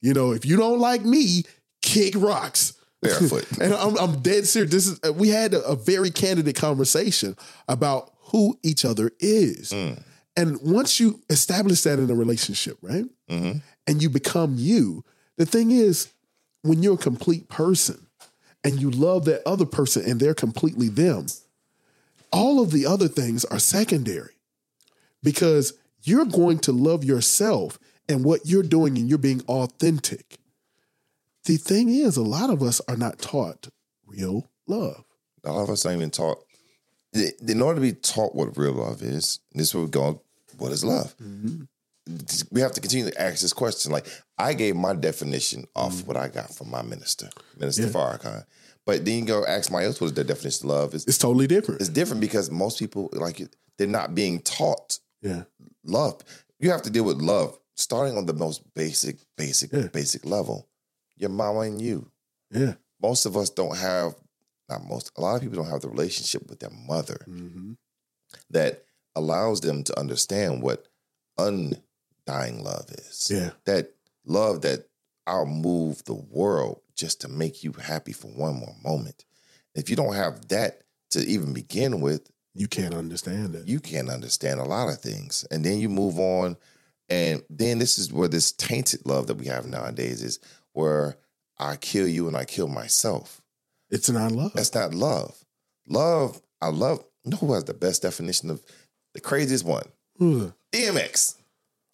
You 0.02 0.14
know, 0.14 0.32
if 0.32 0.46
you 0.46 0.58
don't 0.58 0.80
like 0.80 1.06
me, 1.06 1.44
kick 1.82 2.16
rocks. 2.18 2.74
Barefoot. 3.02 3.46
and 3.62 3.74
I'm, 3.74 3.98
I'm 3.98 4.22
dead 4.22 4.48
serious. 4.48 4.72
This 4.72 4.88
is 4.88 5.12
we 5.12 5.30
had 5.30 5.54
a, 5.54 5.64
a 5.64 5.76
very 5.76 6.10
candid 6.10 6.54
conversation 6.56 7.36
about 7.68 8.12
who 8.32 8.58
each 8.64 8.84
other 8.84 9.12
is. 9.20 9.72
Mm. 9.72 10.02
And 10.36 10.60
once 10.64 11.00
you 11.00 11.22
establish 11.30 11.82
that 11.84 12.00
in 12.00 12.10
a 12.10 12.16
relationship, 12.16 12.78
right? 12.82 13.06
Mm-hmm. 13.30 13.60
And 13.86 14.02
you 14.02 14.10
become 14.10 14.56
you, 14.58 15.04
the 15.38 15.46
thing 15.46 15.70
is, 15.70 16.12
when 16.64 16.82
you're 16.82 16.96
a 16.96 16.98
complete 16.98 17.50
person 17.50 18.08
and 18.64 18.82
you 18.82 18.90
love 18.90 19.26
that 19.26 19.42
other 19.46 19.66
person 19.66 20.10
and 20.10 20.20
they're 20.20 20.34
completely 20.34 20.88
them, 20.88 21.28
all 22.32 22.60
of 22.60 22.72
the 22.72 22.88
other 22.88 23.08
things 23.08 23.46
are 23.46 23.60
secondary 23.60 24.34
because 25.24 25.74
you're 26.04 26.26
going 26.26 26.60
to 26.60 26.72
love 26.72 27.04
yourself 27.04 27.80
and 28.10 28.24
what 28.24 28.42
you're 28.46 28.64
doing 28.64 28.98
and 28.98 29.10
you're 29.10 29.18
being 29.18 29.42
authentic. 29.48 30.38
The 31.46 31.58
thing 31.58 31.90
is, 31.90 32.18
a 32.18 32.22
lot 32.22 32.50
of 32.50 32.62
us 32.62 32.82
are 32.88 32.98
not 32.98 33.20
taught 33.20 33.68
real 34.06 34.50
love. 34.68 35.04
A 35.44 35.52
lot 35.52 35.64
of 35.64 35.70
us 35.70 35.86
ain't 35.86 35.98
even 35.98 36.12
taught. 36.12 36.44
In 37.14 37.62
order 37.62 37.76
to 37.76 37.82
be 37.82 37.94
taught 37.94 38.36
what 38.36 38.58
real 38.58 38.74
love 38.74 39.02
is, 39.02 39.40
this 39.54 39.68
is 39.68 39.74
where 39.76 39.84
we're 39.84 39.90
going. 39.90 40.20
What 40.58 40.72
is 40.72 40.84
love? 40.84 41.16
Mm-hmm. 41.18 41.64
We 42.52 42.62
have 42.62 42.74
to 42.74 42.82
continue 42.82 43.10
to 43.10 43.22
ask 43.22 43.42
this 43.42 43.54
question. 43.54 43.92
Like 43.92 44.08
I 44.38 44.54
gave 44.54 44.76
my 44.76 44.94
definition 44.94 45.66
off 45.76 46.06
what 46.06 46.18
I 46.18 46.28
got 46.28 46.54
from 46.54 46.70
my 46.70 46.82
minister, 46.82 47.30
Minister 47.58 47.84
Mm-hmm. 47.84 47.98
Yeah. 47.98 48.04
Farrakhan. 48.18 48.46
But 48.86 49.06
then 49.06 49.20
you 49.20 49.26
go 49.26 49.46
ask 49.46 49.72
my 49.72 49.84
else 49.84 50.02
what 50.02 50.14
their 50.16 50.26
definition 50.26 50.70
of 50.70 50.76
love 50.76 50.94
is. 50.94 51.06
It's 51.08 51.18
totally 51.18 51.48
different. 51.48 51.80
It's 51.80 51.90
different 51.90 52.20
because 52.20 52.52
most 52.52 52.80
people 52.80 53.10
like 53.14 53.42
they're 53.78 53.88
not 53.88 54.14
being 54.16 54.42
taught 54.42 55.00
yeah. 55.24 55.44
love. 55.84 56.22
You 56.60 56.70
have 56.72 56.84
to 56.84 56.90
deal 56.92 57.04
with 57.06 57.18
love 57.22 57.58
starting 57.76 58.18
on 58.18 58.26
the 58.28 58.34
most 58.34 58.62
basic, 58.76 59.18
basic, 59.38 59.72
Yeah. 59.74 59.88
basic 59.88 60.26
level. 60.26 60.68
Your 61.18 61.30
mama 61.32 61.62
and 61.62 61.82
you. 61.82 62.12
Yeah. 62.52 62.76
Most 63.02 63.26
of 63.26 63.36
us 63.36 63.50
don't 63.50 63.76
have, 63.78 64.14
not 64.70 64.84
most, 64.86 65.12
a 65.18 65.22
lot 65.22 65.36
of 65.36 65.42
people 65.42 65.58
don't 65.62 65.72
have 65.72 65.82
the 65.82 65.90
relationship 65.90 66.48
with 66.50 66.60
their 66.60 66.70
mother 66.88 67.26
Mm-hmm. 67.28 67.72
that 68.52 68.84
allows 69.16 69.62
them 69.62 69.84
to 69.86 70.00
understand 70.00 70.62
what 70.62 70.88
undying 71.38 72.64
love 72.64 72.86
is. 72.92 73.30
Yeah. 73.32 73.52
That 73.66 73.92
love 74.26 74.62
that 74.62 74.88
I'll 75.28 75.46
move 75.46 76.04
the 76.06 76.14
world 76.16 76.82
just 76.96 77.22
to 77.22 77.28
make 77.28 77.64
you 77.64 77.72
happy 77.74 78.12
for 78.14 78.28
one 78.28 78.56
more 78.56 78.76
moment. 78.84 79.26
If 79.76 79.90
you 79.90 79.96
don't 79.96 80.16
have 80.16 80.48
that 80.50 80.82
to 81.12 81.20
even 81.26 81.54
begin 81.54 82.02
with, 82.02 82.30
You 82.56 82.68
can't 82.68 82.94
understand 82.94 83.56
it. 83.56 83.68
you 83.68 83.80
can't 83.80 84.10
understand 84.10 84.60
a 84.60 84.64
lot 84.66 84.90
of 84.90 85.00
things. 85.02 85.46
And 85.52 85.64
then 85.66 85.80
you 85.80 85.90
move 85.90 86.20
on. 86.20 86.56
And 87.10 87.44
then 87.50 87.80
this 87.80 87.98
is 87.98 88.12
where 88.14 88.28
this 88.28 88.52
tainted 88.52 89.06
love 89.06 89.28
that 89.28 89.38
we 89.38 89.46
have 89.48 89.66
nowadays 89.66 90.22
is 90.22 90.40
where 90.74 91.16
I 91.60 91.76
kill 91.78 92.08
you 92.08 92.28
and 92.28 92.38
I 92.38 92.46
kill 92.46 92.68
myself. 92.68 93.42
It's 93.90 94.10
not 94.10 94.32
love. 94.32 94.54
That's 94.54 94.74
not 94.74 94.94
love. 94.94 95.36
Love, 95.88 96.42
I 96.62 96.70
love, 96.70 97.04
you 97.24 97.32
know 97.32 97.38
who 97.38 97.54
has 97.54 97.66
the 97.66 97.74
best 97.74 98.02
definition 98.04 98.50
of 98.50 98.64
the 99.14 99.20
craziest 99.22 99.66
one? 99.66 99.86
DMX. 100.72 101.36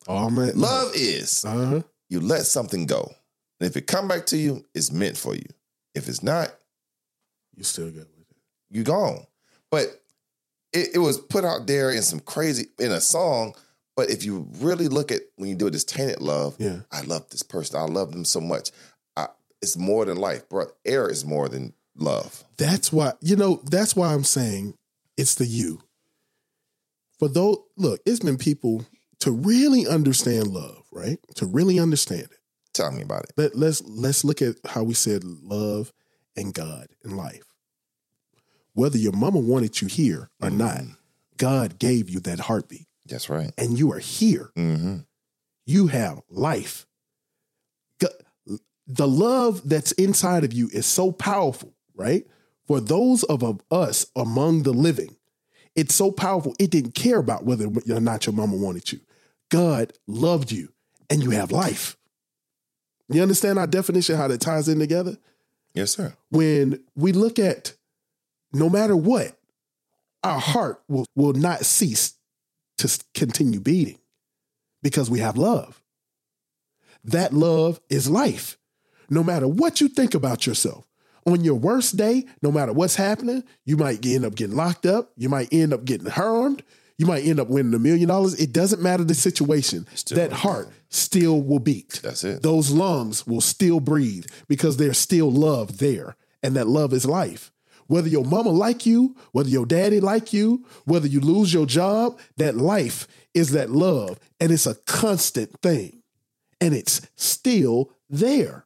Oh 0.08 0.30
man. 0.30 0.52
Love 0.60 0.92
is 0.96 1.44
Uh-huh. 1.46 1.82
you 2.10 2.20
let 2.20 2.46
something 2.46 2.86
go. 2.86 3.12
And 3.60 3.70
if 3.70 3.76
it 3.76 3.88
come 3.88 4.08
back 4.08 4.26
to 4.28 4.38
you, 4.38 4.66
it's 4.74 4.92
meant 4.92 5.18
for 5.18 5.36
you. 5.36 5.46
If 5.96 6.08
it's 6.08 6.24
not, 6.24 6.54
You 7.56 7.64
still 7.64 7.90
good 7.92 8.08
with 8.18 8.30
it. 8.30 8.38
you 8.70 8.84
gone. 8.84 9.26
But 9.72 10.02
it, 10.74 10.90
it 10.96 11.00
was 11.00 11.18
put 11.18 11.46
out 11.46 11.68
there 11.68 11.92
in 11.92 12.02
some 12.02 12.20
crazy 12.20 12.68
in 12.80 12.92
a 12.92 13.02
song. 13.02 13.56
But 13.96 14.10
if 14.10 14.24
you 14.24 14.48
really 14.60 14.88
look 14.88 15.12
at 15.12 15.22
when 15.36 15.50
you 15.50 15.56
do 15.56 15.70
this 15.70 15.84
tainted 15.84 16.22
love, 16.22 16.56
Yeah. 16.58 16.82
I 16.92 17.02
love 17.02 17.30
this 17.30 17.44
person. 17.44 17.78
I 17.80 17.84
love 17.84 18.12
them 18.12 18.24
so 18.24 18.40
much. 18.40 18.72
I, 19.18 19.28
it's 19.62 19.76
more 19.76 20.06
than 20.06 20.18
life, 20.18 20.48
bro. 20.48 20.68
Air 20.86 21.10
is 21.10 21.26
more 21.26 21.50
than 21.50 21.74
love. 21.98 22.46
That's 22.58 22.94
why, 22.94 23.14
you 23.20 23.36
know, 23.36 23.62
that's 23.70 23.96
why 23.96 24.14
I'm 24.14 24.24
saying 24.24 24.76
it's 25.18 25.36
the 25.36 25.46
you. 25.46 25.82
For 27.18 27.28
those, 27.28 27.58
look, 27.76 28.00
it's 28.06 28.22
been 28.22 28.38
people 28.38 28.86
to 29.20 29.32
really 29.32 29.86
understand 29.86 30.48
love, 30.48 30.84
right? 30.94 31.20
To 31.36 31.46
really 31.46 31.78
understand 31.78 32.22
it. 32.24 32.38
Tell 32.74 32.92
me 32.94 33.02
about 33.02 33.24
it. 33.24 33.32
Let, 33.36 33.56
let's 33.56 33.82
let's 33.86 34.24
look 34.24 34.42
at 34.42 34.56
how 34.66 34.84
we 34.84 34.94
said 34.94 35.26
love 35.26 35.92
and 36.38 36.54
God 36.54 36.88
and 37.04 37.18
life. 37.18 37.44
Whether 38.80 38.98
your 38.98 39.12
mama 39.12 39.40
wanted 39.40 39.82
you 39.82 39.90
here 39.90 40.30
or 40.42 40.50
not, 40.50 40.84
God 41.36 41.80
gave 41.80 42.10
you 42.10 42.22
that 42.22 42.40
heartbeat, 42.40 42.88
That's 43.06 43.30
right. 43.30 43.52
and 43.58 43.78
you 43.78 43.92
are 43.92 44.00
here. 44.00 44.52
Mm-hmm. 44.58 45.00
You 45.66 45.88
have 45.88 46.22
life. 46.30 46.86
The 48.88 49.08
love 49.08 49.62
that's 49.70 49.92
inside 49.92 50.44
of 50.46 50.52
you 50.54 50.70
is 50.74 50.86
so 50.88 51.12
powerful, 51.12 51.76
right? 51.94 52.26
For 52.66 52.80
those 52.80 53.24
of 53.24 53.62
us 53.70 54.08
among 54.16 54.64
the 54.64 54.72
living, 54.74 55.16
it's 55.76 55.94
so 55.94 56.12
powerful. 56.12 56.56
It 56.58 56.72
didn't 56.72 56.96
care 56.96 57.20
about 57.20 57.44
whether 57.46 57.68
or 57.68 58.00
not 58.00 58.26
your 58.26 58.34
mama 58.34 58.56
wanted 58.56 58.92
you. 58.92 59.02
God 59.50 59.94
loved 60.08 60.52
you, 60.52 60.70
and 61.10 61.22
you 61.22 61.32
have 61.32 61.52
life. 61.52 61.98
You 63.10 63.22
understand 63.22 63.60
our 63.60 63.68
definition, 63.68 64.16
how 64.16 64.28
that 64.30 64.42
ties 64.42 64.68
in 64.70 64.80
together? 64.80 65.18
Yes, 65.74 65.92
sir. 65.92 66.14
when 66.32 66.84
we 66.96 67.12
look 67.12 67.38
at 67.38 67.74
no 68.54 68.70
matter 68.70 68.96
what, 68.96 69.38
our 70.24 70.40
heart 70.40 70.82
will, 70.88 71.06
will 71.16 71.34
not 71.34 71.66
cease 71.66 72.14
to 72.80 73.00
continue 73.14 73.60
beating 73.60 74.00
because 74.82 75.10
we 75.10 75.20
have 75.20 75.38
love. 75.38 75.82
That 77.04 77.34
love 77.34 77.80
is 77.90 78.10
life. 78.10 78.58
No 79.10 79.24
matter 79.24 79.48
what 79.48 79.82
you 79.82 79.88
think 79.88 80.14
about 80.14 80.46
yourself, 80.46 80.86
on 81.26 81.44
your 81.44 81.56
worst 81.56 81.98
day, 81.98 82.26
no 82.42 82.52
matter 82.52 82.74
what's 82.74 82.96
happening, 82.96 83.44
you 83.66 83.78
might 83.78 84.06
end 84.06 84.26
up 84.26 84.36
getting 84.36 84.56
locked 84.56 84.86
up. 84.86 85.12
You 85.16 85.30
might 85.30 85.50
end 85.52 85.74
up 85.74 85.86
getting 85.86 86.08
harmed. 86.10 86.64
You 86.98 87.06
might 87.06 87.26
end 87.26 87.40
up 87.40 87.48
winning 87.48 87.74
a 87.74 87.80
million 87.80 88.10
dollars. 88.10 88.40
It 88.40 88.52
doesn't 88.52 88.82
matter 88.82 89.04
the 89.04 89.14
situation. 89.14 89.88
Still 89.96 90.18
that 90.18 90.32
heart 90.34 90.70
still 90.90 91.42
will 91.42 91.60
beat 91.60 92.00
That's 92.04 92.24
it. 92.24 92.42
those 92.42 92.72
lungs 92.72 93.26
will 93.26 93.42
still 93.42 93.80
breathe 93.80 94.26
because 94.48 94.78
there's 94.78 94.98
still 94.98 95.32
love 95.32 95.78
there 95.78 96.16
and 96.44 96.56
that 96.56 96.68
love 96.68 96.94
is 96.94 97.06
life 97.06 97.52
whether 97.90 98.08
your 98.08 98.24
mama 98.24 98.52
like 98.52 98.86
you 98.86 99.16
whether 99.32 99.50
your 99.50 99.66
daddy 99.66 100.00
like 100.00 100.32
you 100.32 100.64
whether 100.86 101.08
you 101.08 101.20
lose 101.20 101.54
your 101.54 101.66
job 101.66 102.18
that 102.38 102.56
life 102.56 103.08
is 103.34 103.52
that 103.52 103.70
love 103.70 104.20
and 104.40 104.52
it's 104.52 104.68
a 104.68 104.76
constant 104.76 105.60
thing 105.62 106.02
and 106.62 106.74
it's 106.74 107.02
still 107.16 107.92
there. 108.10 108.66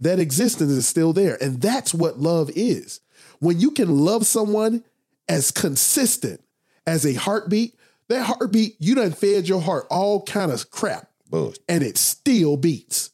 That 0.00 0.18
existence 0.18 0.72
is 0.72 0.86
still 0.86 1.12
there 1.12 1.36
and 1.42 1.60
that's 1.60 1.92
what 1.92 2.18
love 2.18 2.50
is. 2.54 3.00
When 3.38 3.60
you 3.60 3.70
can 3.70 3.98
love 3.98 4.26
someone 4.26 4.84
as 5.28 5.50
consistent 5.50 6.42
as 6.86 7.04
a 7.04 7.14
heartbeat 7.14 7.76
that 8.08 8.24
heartbeat 8.24 8.76
you 8.78 8.94
done 8.94 9.12
fed 9.12 9.48
your 9.48 9.60
heart 9.60 9.86
all 9.90 10.22
kind 10.22 10.50
of 10.50 10.70
crap 10.70 11.10
and 11.32 11.82
it 11.82 11.96
still 11.96 12.56
beats. 12.56 13.10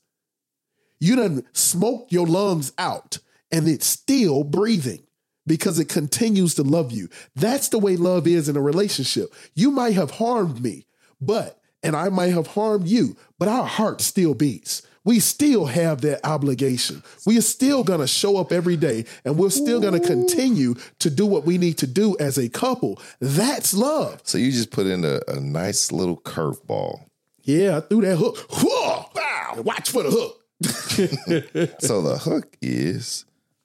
You 1.01 1.17
done 1.17 1.45
smoked 1.53 2.13
your 2.13 2.27
lungs 2.27 2.73
out 2.79 3.19
and 3.53 3.69
it's 3.69 3.87
still 3.87 4.45
breathing 4.45 5.06
because 5.47 5.79
it 5.79 5.89
continues 5.89 6.55
to 6.57 6.63
love 6.63 6.93
you. 6.93 7.09
That's 7.35 7.69
the 7.69 7.79
way 7.79 7.97
love 7.97 8.27
is 8.27 8.49
in 8.49 8.57
a 8.57 8.61
relationship. 8.61 9.33
You 9.55 9.71
might 9.71 9.95
have 9.95 10.13
harmed 10.13 10.63
me, 10.63 10.87
but, 11.21 11.61
and 11.83 11.95
I 11.95 12.09
might 12.09 12.33
have 12.33 12.49
harmed 12.49 12.89
you, 12.89 13.17
but 13.39 13.49
our 13.49 13.65
heart 13.67 14.01
still 14.01 14.35
beats. 14.35 14.83
we 15.05 15.21
still 15.21 15.67
have 15.67 16.01
that 16.01 16.19
obligation. 16.27 17.01
We 17.25 17.39
are 17.39 17.43
still 17.43 17.85
going 17.85 18.01
to 18.01 18.09
show 18.09 18.39
up 18.39 18.51
every 18.51 18.77
day 18.77 19.05
and 19.25 19.39
we're 19.39 19.51
still 19.51 19.81
going 19.81 19.95
to 19.99 20.05
continue 20.05 20.75
to 20.99 21.11
do 21.11 21.25
what 21.27 21.45
we 21.45 21.59
need 21.59 21.79
to 21.79 21.87
do 21.87 22.17
as 22.19 22.39
a 22.39 22.49
couple. 22.49 23.01
That's 23.21 23.73
love. 23.73 24.21
So 24.25 24.37
you 24.37 24.51
just 24.51 24.73
put 24.73 24.87
in 24.89 25.05
a, 25.05 25.21
a 25.29 25.39
nice 25.39 25.93
little 25.93 26.17
curveball. 26.17 27.05
Yeah, 27.45 27.77
I 27.77 27.81
threw 27.83 28.01
that 28.01 28.17
hook. 28.17 28.37
Whoa! 28.51 29.07
Wow. 29.15 29.63
Watch 29.63 29.91
for 29.91 30.03
the 30.03 30.11
hook. 30.11 30.43
So 31.81 32.03
the 32.03 32.19
hook 32.19 32.57
is 32.61 33.25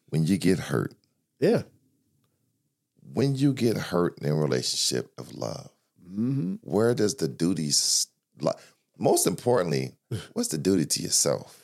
when 0.09 0.25
you 0.27 0.37
get 0.37 0.59
hurt. 0.59 0.93
Yeah. 1.41 1.63
When 3.13 3.35
you 3.35 3.51
get 3.53 3.75
hurt 3.77 4.17
in 4.21 4.29
a 4.29 4.35
relationship 4.35 5.11
of 5.17 5.33
love, 5.33 5.69
Mm-hmm. 6.09 6.55
where 6.63 6.93
does 6.93 7.15
the 7.15 7.29
duties 7.29 8.07
lie? 8.41 8.51
Most 8.97 9.25
importantly, 9.25 9.93
what's 10.33 10.49
the 10.49 10.57
duty 10.57 10.83
to 10.85 11.01
yourself? 11.03 11.63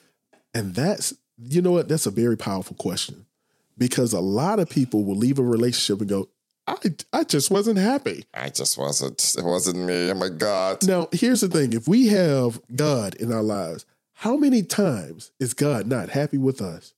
And 0.54 0.74
that's, 0.74 1.14
you 1.38 1.62
know 1.62 1.74
what? 1.74 1.90
That's 1.90 2.06
a 2.06 2.12
very 2.12 2.38
powerful 2.38 2.78
question 2.78 3.26
because 3.78 4.14
a 4.14 4.22
lot 4.22 4.60
of 4.60 4.70
people 4.70 5.04
will 5.04 5.18
leave 5.18 5.38
a 5.38 5.44
relationship 5.44 6.00
and 6.00 6.10
go, 6.10 6.30
I, 6.66 6.78
I 7.12 7.24
just 7.26 7.52
wasn't 7.52 7.78
happy. 7.78 8.24
I 8.34 8.48
just 8.50 8.78
wasn't. 8.78 9.36
It 9.38 9.44
wasn't 9.44 9.80
me. 9.80 10.10
Oh 10.12 10.14
my 10.14 10.30
God. 10.30 10.88
Now, 10.88 11.10
here's 11.12 11.42
the 11.42 11.50
thing 11.50 11.74
if 11.74 11.88
we 11.88 12.08
have 12.08 12.62
God 12.74 13.16
in 13.16 13.34
our 13.34 13.44
lives, 13.44 13.86
how 14.14 14.38
many 14.38 14.64
times 14.64 15.32
is 15.42 15.54
God 15.54 15.88
not 15.88 16.10
happy 16.10 16.38
with 16.38 16.62
us? 16.62 16.94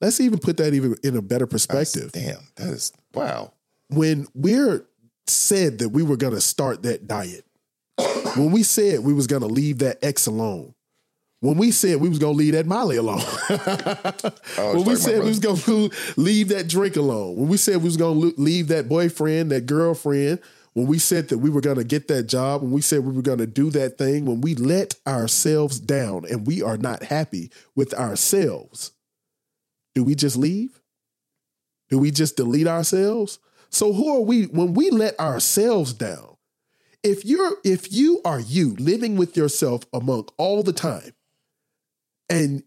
Let's 0.00 0.20
even 0.20 0.38
put 0.38 0.56
that 0.58 0.74
even 0.74 0.96
in 1.02 1.16
a 1.16 1.22
better 1.22 1.46
perspective. 1.46 2.12
Damn, 2.12 2.40
that 2.56 2.68
is 2.68 2.92
wow. 3.14 3.52
When 3.88 4.26
we're 4.34 4.86
said 5.26 5.78
that 5.78 5.90
we 5.90 6.02
were 6.02 6.16
going 6.16 6.34
to 6.34 6.40
start 6.40 6.82
that 6.82 7.06
diet, 7.06 7.44
when 8.36 8.50
we 8.50 8.62
said 8.62 9.00
we 9.00 9.12
was 9.12 9.26
going 9.26 9.42
to 9.42 9.48
leave 9.48 9.78
that 9.78 10.04
X 10.04 10.26
alone, 10.26 10.74
when 11.40 11.58
we 11.58 11.70
said 11.70 12.00
we 12.00 12.08
was 12.08 12.18
going 12.18 12.34
to 12.34 12.38
leave 12.38 12.54
that 12.54 12.66
Molly 12.66 12.96
alone, 12.96 13.20
oh, 14.58 14.76
when 14.76 14.84
we 14.84 14.96
said 14.96 15.20
we 15.20 15.28
was 15.28 15.38
going 15.38 15.56
to 15.58 15.90
leave 16.16 16.48
that 16.48 16.68
drink 16.68 16.96
alone, 16.96 17.36
when 17.36 17.48
we 17.48 17.56
said 17.56 17.76
we 17.76 17.84
was 17.84 17.96
going 17.96 18.20
to 18.20 18.40
leave 18.40 18.68
that 18.68 18.88
boyfriend, 18.88 19.50
that 19.50 19.66
girlfriend, 19.66 20.40
when 20.72 20.86
we 20.86 20.98
said 20.98 21.28
that 21.28 21.38
we 21.38 21.50
were 21.50 21.60
going 21.60 21.76
to 21.76 21.84
get 21.84 22.08
that 22.08 22.24
job, 22.24 22.62
when 22.62 22.72
we 22.72 22.80
said 22.80 23.04
we 23.04 23.12
were 23.12 23.22
going 23.22 23.38
to 23.38 23.46
do 23.46 23.70
that 23.70 23.98
thing, 23.98 24.24
when 24.24 24.40
we 24.40 24.54
let 24.54 24.94
ourselves 25.06 25.78
down 25.78 26.24
and 26.30 26.46
we 26.46 26.62
are 26.62 26.78
not 26.78 27.02
happy 27.02 27.50
with 27.76 27.92
ourselves, 27.94 28.92
do 29.94 30.04
we 30.04 30.14
just 30.14 30.36
leave? 30.36 30.80
Do 31.88 31.98
we 31.98 32.10
just 32.10 32.36
delete 32.36 32.66
ourselves? 32.66 33.38
So 33.70 33.92
who 33.92 34.14
are 34.14 34.20
we 34.20 34.44
when 34.44 34.74
we 34.74 34.90
let 34.90 35.18
ourselves 35.18 35.92
down? 35.92 36.36
If 37.02 37.24
you're 37.24 37.56
if 37.64 37.92
you 37.92 38.20
are 38.24 38.40
you 38.40 38.74
living 38.76 39.16
with 39.16 39.36
yourself 39.36 39.82
among 39.92 40.28
all 40.36 40.62
the 40.62 40.72
time 40.72 41.12
and 42.28 42.62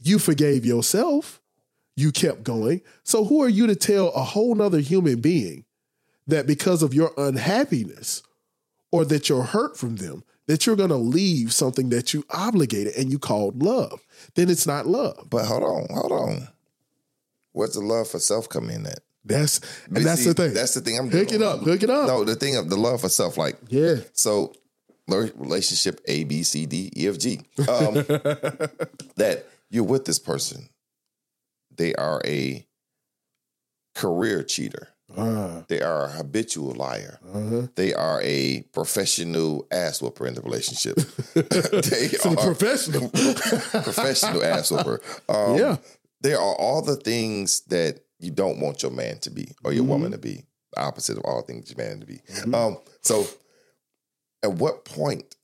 you 0.00 0.18
forgave 0.18 0.64
yourself, 0.64 1.40
you 1.96 2.10
kept 2.10 2.42
going. 2.42 2.80
So 3.04 3.24
who 3.24 3.42
are 3.42 3.48
you 3.48 3.66
to 3.66 3.76
tell 3.76 4.08
a 4.08 4.24
whole 4.24 4.54
nother 4.54 4.80
human 4.80 5.20
being 5.20 5.64
that 6.26 6.46
because 6.46 6.82
of 6.82 6.94
your 6.94 7.12
unhappiness 7.16 8.22
or 8.90 9.04
that 9.04 9.28
you're 9.28 9.42
hurt 9.42 9.76
from 9.76 9.96
them, 9.96 10.24
that 10.46 10.66
you're 10.66 10.76
gonna 10.76 10.96
leave 10.96 11.52
something 11.52 11.88
that 11.90 12.12
you 12.12 12.24
obligated 12.30 12.94
and 12.96 13.10
you 13.10 13.18
called 13.18 13.62
love? 13.62 14.00
Then 14.34 14.50
it's 14.50 14.66
not 14.66 14.86
love. 14.86 15.26
But 15.30 15.46
hold 15.46 15.62
on, 15.62 15.86
hold 15.90 16.12
on. 16.12 16.48
Where's 17.52 17.74
the 17.74 17.80
love 17.80 18.08
for 18.08 18.18
self 18.18 18.48
come 18.48 18.70
in 18.70 18.86
at? 18.86 19.00
That's 19.24 19.60
and 19.86 20.04
that's 20.04 20.24
the 20.24 20.34
thing. 20.34 20.52
That's 20.52 20.74
the 20.74 20.80
thing. 20.80 20.98
I'm 20.98 21.08
Hook 21.10 21.32
it 21.32 21.42
up. 21.42 21.60
with. 21.60 21.68
Hook 21.68 21.82
it 21.84 21.90
up. 21.90 22.08
No, 22.08 22.24
the 22.24 22.34
thing 22.34 22.56
of 22.56 22.68
the 22.68 22.76
love 22.76 23.02
for 23.02 23.08
self, 23.08 23.36
like 23.36 23.56
Yeah. 23.68 23.96
so 24.14 24.52
relationship 25.08 26.00
A, 26.06 26.24
B, 26.24 26.42
C, 26.42 26.66
D, 26.66 26.90
E, 26.96 27.06
F, 27.08 27.18
G. 27.18 27.40
Um, 27.68 27.94
that 29.16 29.44
you're 29.70 29.84
with 29.84 30.06
this 30.06 30.18
person. 30.18 30.68
They 31.76 31.94
are 31.94 32.20
a 32.24 32.66
career 33.94 34.42
cheater. 34.42 34.88
Ah, 35.16 35.64
They 35.68 35.80
are 35.82 36.04
a 36.06 36.10
habitual 36.10 36.74
liar. 36.74 37.18
uh-huh. 37.34 37.66
They 37.74 37.92
are 37.94 38.20
a 38.22 38.62
professional 38.72 39.66
ass 39.70 40.00
whooper 40.02 40.26
in 40.26 40.34
the 40.34 40.40
relationship. 40.42 40.96
they 41.34 42.08
So 42.08 42.30
are 42.30 42.36
professional. 42.54 43.08
professional 43.82 44.42
ass 44.44 44.70
whooper. 44.70 45.00
Um, 45.28 45.56
Yeah. 45.56 45.76
They 46.20 46.34
are 46.34 46.54
all 46.56 46.82
the 46.82 46.96
things 46.96 47.60
that 47.68 48.00
you 48.20 48.30
don't 48.30 48.60
want 48.60 48.82
your 48.82 48.92
man 48.92 49.18
to 49.20 49.30
be 49.30 49.48
or 49.64 49.72
your 49.72 49.82
Mm-hmm. 49.82 49.90
woman 49.92 50.12
to 50.12 50.18
be. 50.18 50.44
The 50.72 50.80
opposite 50.82 51.18
of 51.18 51.24
all 51.24 51.42
things 51.42 51.68
your 51.70 51.84
man 51.86 52.00
to 52.00 52.06
be. 52.06 52.20
Um, 52.54 52.78
so 53.02 53.26
at 54.42 54.52
what 54.52 54.84
point 54.84 55.36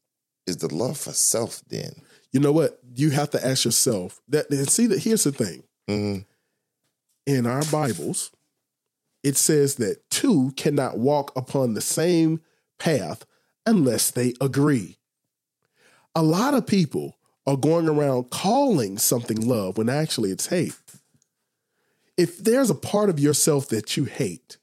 is 0.46 0.56
the 0.58 0.72
love 0.74 0.96
for 0.98 1.12
self 1.12 1.60
then? 1.68 1.92
You 2.32 2.40
know 2.40 2.52
what? 2.52 2.78
You 2.94 3.10
have 3.10 3.30
to 3.30 3.46
ask 3.46 3.64
yourself 3.64 4.20
that 4.28 4.50
and 4.50 4.68
see 4.70 4.86
that 4.86 5.00
here's 5.02 5.24
the 5.24 5.32
thing. 5.32 5.62
Mhm. 5.90 6.24
In 7.26 7.46
our 7.46 7.62
Bibles, 7.72 8.30
it 9.28 9.36
says 9.36 9.74
that 9.74 10.08
two 10.08 10.52
cannot 10.56 10.96
walk 10.96 11.36
upon 11.36 11.74
the 11.74 11.82
same 11.82 12.40
path 12.78 13.26
unless 13.66 14.10
they 14.10 14.32
agree. 14.40 14.96
A 16.14 16.22
lot 16.22 16.54
of 16.54 16.66
people 16.66 17.18
are 17.46 17.58
going 17.58 17.90
around 17.90 18.30
calling 18.30 18.96
something 18.96 19.46
love 19.46 19.76
when 19.76 19.90
actually 19.90 20.30
it's 20.30 20.46
hate. 20.46 20.72
If 22.16 22.38
there's 22.38 22.70
a 22.70 22.74
part 22.74 23.10
of 23.10 23.20
yourself 23.20 23.68
that 23.68 23.98
you 23.98 24.06
hate 24.06 24.56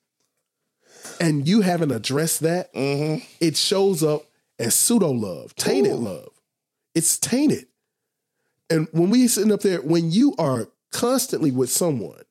and 1.22 1.48
you 1.48 1.62
haven't 1.62 1.92
addressed 1.92 2.40
that, 2.40 2.74
mm-hmm. 2.74 3.24
it 3.40 3.56
shows 3.56 4.02
up 4.02 4.24
as 4.58 4.74
pseudo 4.74 5.12
love, 5.12 5.54
tainted 5.54 5.94
Ooh. 5.94 5.98
love. 5.98 6.30
It's 6.96 7.20
tainted. 7.20 7.68
And 8.72 8.88
when 8.94 9.12
we 9.12 9.28
sitting 9.28 9.54
up 9.54 9.62
there, 9.62 9.84
when 9.84 10.10
you 10.10 10.34
are 10.40 10.70
constantly 10.92 11.52
with 11.52 11.70
someone 11.70 12.24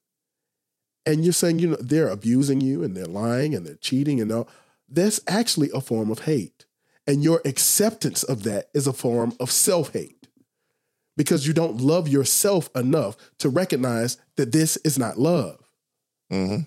and 1.07 1.25
you're 1.25 1.33
saying, 1.33 1.59
you 1.59 1.69
know, 1.69 1.77
they're 1.81 2.09
abusing 2.09 2.61
you 2.61 2.83
and 2.83 2.97
they're 2.97 3.05
lying 3.07 3.55
and 3.55 3.67
they're 3.67 3.75
cheating 3.77 4.21
and 4.21 4.31
all, 4.33 4.49
that's 4.88 5.21
actually 5.27 5.71
a 5.75 5.81
form 5.81 6.11
of 6.11 6.21
hate. 6.21 6.64
And 7.07 7.23
your 7.23 7.43
acceptance 7.45 8.23
of 8.23 8.45
that 8.45 8.69
is 8.73 8.87
a 8.87 8.93
form 8.93 9.35
of 9.38 9.51
self 9.51 9.93
hate 9.93 10.27
because 11.17 11.47
you 11.47 11.53
don't 11.53 11.81
love 11.81 12.09
yourself 12.09 12.71
enough 12.75 13.17
to 13.38 13.49
recognize 13.49 14.17
that 14.37 14.53
this 14.53 14.77
is 14.79 14.99
not 14.99 15.19
love. 15.19 15.61
Mhm. 16.33 16.67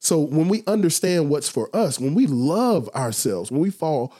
So 0.00 0.20
when 0.20 0.48
we 0.48 0.62
understand 0.66 1.28
what's 1.30 1.48
for 1.48 1.74
us, 1.74 1.98
when 1.98 2.14
we 2.14 2.26
love 2.26 2.88
ourselves, 2.94 3.50
when 3.50 3.60
we 3.60 3.70
fall 3.70 4.12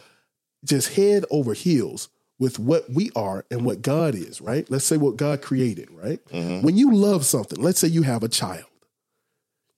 just 0.64 0.94
head 0.94 1.24
over 1.30 1.54
heels 1.54 2.08
with 2.38 2.58
what 2.58 2.90
we 2.90 3.10
are 3.14 3.44
and 3.50 3.64
what 3.64 3.82
God 3.82 4.14
is, 4.14 4.40
right? 4.40 4.68
Let's 4.70 4.84
say 4.84 4.96
what 4.96 5.16
God 5.16 5.42
created, 5.42 5.88
right? 5.90 6.20
When 6.62 6.76
you 6.76 6.94
love 6.94 7.24
something, 7.26 7.60
let's 7.60 7.78
say 7.78 7.88
you 7.88 8.02
have 8.02 8.22
a 8.22 8.28
child. 8.28 8.64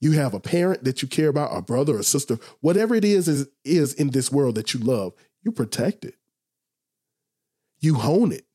You 0.01 0.13
have 0.13 0.33
a 0.33 0.39
parent 0.39 0.83
that 0.83 1.01
you 1.01 1.07
care 1.07 1.29
about, 1.29 1.55
a 1.55 1.61
brother 1.61 1.97
or 1.97 2.03
sister, 2.03 2.37
whatever 2.59 2.95
it 2.95 3.05
is, 3.05 3.27
is 3.27 3.47
is 3.63 3.93
in 3.93 4.09
this 4.09 4.31
world 4.31 4.55
that 4.55 4.73
you 4.73 4.79
love, 4.81 5.13
you 5.43 5.51
protect 5.51 6.03
it. 6.03 6.15
You 7.79 7.95
hone 7.95 8.31
it. 8.31 8.45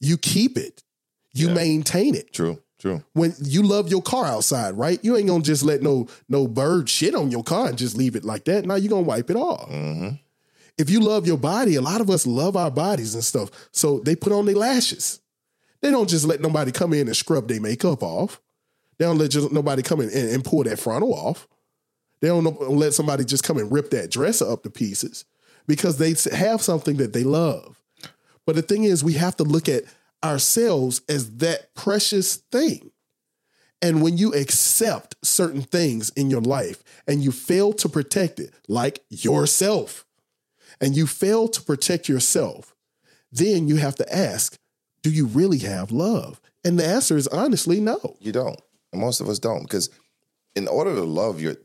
You 0.00 0.16
keep 0.16 0.56
it. 0.56 0.82
You 1.32 1.48
Yeah. 1.48 1.54
maintain 1.54 2.14
it 2.14 2.32
True, 2.32 2.62
true. 2.78 3.02
when 3.12 3.34
you 3.42 3.62
love 3.62 3.88
your 3.90 4.00
car 4.02 4.24
outside, 4.26 4.76
right? 4.78 4.98
You 5.04 5.16
ain't 5.16 5.26
gonna 5.28 5.42
just 5.42 5.62
let 5.62 5.82
no 5.82 6.06
no 6.28 6.46
bird 6.48 6.88
shit 6.88 7.14
on 7.14 7.30
your 7.30 7.42
car 7.44 7.68
and 7.68 7.76
just 7.78 7.96
leave 7.96 8.16
it 8.16 8.24
like 8.24 8.44
that. 8.46 8.64
Now 8.64 8.76
you're 8.76 8.88
gonna 8.90 9.02
wipe 9.02 9.28
it 9.30 9.36
off. 9.36 9.68
hmm 9.68 10.08
If 10.78 10.90
you 10.90 11.00
love 11.00 11.26
your 11.26 11.38
body, 11.38 11.74
a 11.74 11.80
lot 11.82 12.00
of 12.00 12.08
us 12.10 12.26
love 12.26 12.56
our 12.56 12.70
bodies 12.70 13.14
and 13.14 13.24
stuff. 13.24 13.50
So 13.72 13.98
they 14.00 14.14
put 14.14 14.32
on 14.32 14.46
their 14.46 14.54
lashes. 14.56 15.20
They 15.82 15.90
don't 15.90 16.08
just 16.08 16.24
let 16.26 16.40
nobody 16.40 16.70
come 16.72 16.92
in 16.92 17.06
and 17.08 17.16
scrub 17.16 17.48
their 17.48 17.60
makeup 17.60 18.02
off. 18.02 18.40
They 18.98 19.04
don't 19.04 19.18
let 19.18 19.30
just 19.30 19.52
nobody 19.52 19.82
come 19.82 20.00
in 20.00 20.10
and, 20.10 20.30
and 20.30 20.44
pull 20.44 20.64
that 20.64 20.78
frontal 20.78 21.14
off. 21.14 21.46
They 22.20 22.28
don't 22.28 22.44
let 22.70 22.94
somebody 22.94 23.24
just 23.24 23.44
come 23.44 23.58
and 23.58 23.70
rip 23.70 23.90
that 23.90 24.10
dresser 24.10 24.50
up 24.50 24.62
to 24.62 24.70
pieces 24.70 25.24
because 25.66 25.98
they 25.98 26.14
have 26.34 26.62
something 26.62 26.96
that 26.96 27.12
they 27.12 27.24
love. 27.24 27.82
But 28.46 28.56
the 28.56 28.62
thing 28.62 28.84
is, 28.84 29.04
we 29.04 29.14
have 29.14 29.36
to 29.36 29.44
look 29.44 29.68
at 29.68 29.84
ourselves 30.24 31.02
as 31.08 31.36
that 31.38 31.74
precious 31.74 32.36
thing. 32.36 32.90
And 33.82 34.02
when 34.02 34.16
you 34.16 34.32
accept 34.32 35.16
certain 35.22 35.60
things 35.60 36.10
in 36.10 36.30
your 36.30 36.40
life 36.40 36.82
and 37.06 37.22
you 37.22 37.30
fail 37.30 37.72
to 37.74 37.88
protect 37.88 38.40
it, 38.40 38.54
like 38.68 39.04
yourself, 39.10 40.06
and 40.80 40.96
you 40.96 41.06
fail 41.06 41.48
to 41.48 41.62
protect 41.62 42.08
yourself, 42.08 42.74
then 43.30 43.68
you 43.68 43.76
have 43.76 43.96
to 43.96 44.14
ask, 44.14 44.58
do 45.02 45.10
you 45.10 45.26
really 45.26 45.58
have 45.58 45.92
love? 45.92 46.40
And 46.64 46.78
the 46.78 46.86
answer 46.86 47.16
is 47.16 47.28
honestly 47.28 47.80
no. 47.80 48.16
You 48.20 48.32
don't. 48.32 48.60
Most 48.96 49.20
of 49.20 49.28
us 49.28 49.38
don't. 49.38 49.62
Because 49.62 49.90
in 50.54 50.68
order 50.68 50.94
to 50.94 51.02
love 51.02 51.40
your 51.40 51.56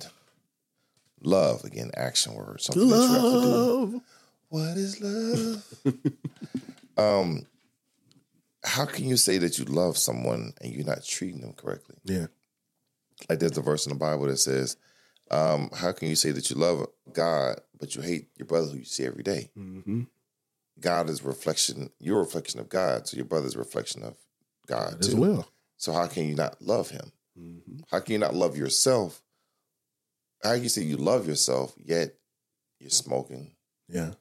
love, 1.22 1.64
again, 1.64 1.92
action 1.96 2.34
word, 2.34 2.62
something 2.62 2.90
that 2.90 2.96
you 2.96 3.02
have 3.02 3.22
to 3.22 3.30
do. 3.30 3.48
Love. 3.48 4.02
What 4.50 4.78
is 4.78 5.02
love? 5.02 5.66
um, 6.98 7.46
how 8.64 8.86
can 8.86 9.06
you 9.06 9.18
say 9.18 9.38
that 9.40 9.58
you 9.58 9.66
love 9.66 9.98
someone 9.98 10.54
and 10.62 10.74
you're 10.74 10.86
not 10.86 11.06
treating 11.06 11.42
them 11.42 11.54
correctly? 11.54 11.96
Yeah. 12.04 12.28
Like 13.30 13.40
there's 13.40 13.58
a 13.58 13.62
verse 13.62 13.86
in 13.86 13.94
the 13.94 14.00
Bible 14.00 14.28
that 14.28 14.38
says, 14.38 14.78
um, 15.30 15.70
how 15.74 15.94
can 15.94 16.10
you 16.10 16.16
say 16.16 16.32
that 16.32 16.50
you 16.50 16.58
love 16.58 16.88
God 17.14 17.62
but 17.80 17.96
you 17.96 18.02
hate 18.02 18.28
your 18.38 18.46
brother 18.46 18.68
who 18.68 18.80
you 18.80 18.86
see 18.86 19.06
every 19.06 19.24
day? 19.24 19.50
Mm-hmm. 19.58 20.02
God 20.80 21.10
is 21.10 21.24
reflection, 21.24 21.90
your 22.00 22.20
reflection 22.20 22.60
of 22.60 22.68
God, 22.70 23.08
so 23.08 23.16
your 23.16 23.26
brother's 23.26 23.56
reflection 23.56 24.04
of 24.04 24.18
God 24.68 24.98
as 25.00 25.10
too. 25.10 25.18
well. 25.18 25.48
So 25.78 25.94
how 25.94 26.08
can 26.08 26.28
you 26.28 26.36
not 26.36 26.62
love 26.62 26.90
him? 26.90 27.12
Mm-hmm. 27.40 27.80
How 27.90 28.00
can 28.00 28.14
you 28.14 28.20
not 28.20 28.36
love 28.36 28.58
yourself? 28.58 29.22
How 30.44 30.54
can 30.54 30.64
you 30.64 30.70
say 30.70 30.82
you 30.84 30.98
love 30.98 31.28
yourself 31.28 31.74
yet 31.78 32.16
you're 32.80 32.90
smoking, 32.90 33.52
Yeah. 33.88 34.14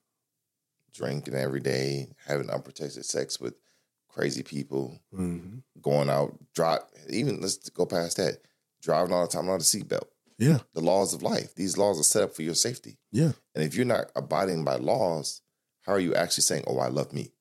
drinking 0.93 1.35
every 1.35 1.61
day, 1.61 2.09
having 2.27 2.51
unprotected 2.51 3.05
sex 3.07 3.41
with 3.41 3.55
crazy 4.09 4.43
people, 4.43 5.01
Mm-hmm. 5.15 5.59
going 5.81 6.11
out, 6.11 6.37
drive 6.55 6.81
even 7.09 7.41
let's 7.41 7.69
go 7.71 7.87
past 7.87 8.17
that. 8.19 8.39
Driving 8.83 9.13
all 9.13 9.27
the 9.27 9.33
time 9.33 9.47
without 9.47 9.61
a 9.61 9.65
seatbelt. 9.65 10.09
Yeah. 10.39 10.59
The 10.73 10.81
laws 10.81 11.13
of 11.13 11.23
life. 11.23 11.55
These 11.55 11.77
laws 11.77 12.01
are 12.01 12.03
set 12.05 12.23
up 12.23 12.35
for 12.35 12.43
your 12.43 12.55
safety. 12.55 12.97
Yeah. 13.13 13.33
And 13.55 13.63
if 13.65 13.75
you're 13.75 13.85
not 13.85 14.11
abiding 14.17 14.65
by 14.65 14.77
laws, 14.77 15.43
how 15.83 15.93
are 15.93 16.01
you 16.01 16.15
actually 16.15 16.43
saying, 16.45 16.65
Oh, 16.67 16.79
I 16.79 16.89
love 16.89 17.13
me? 17.13 17.33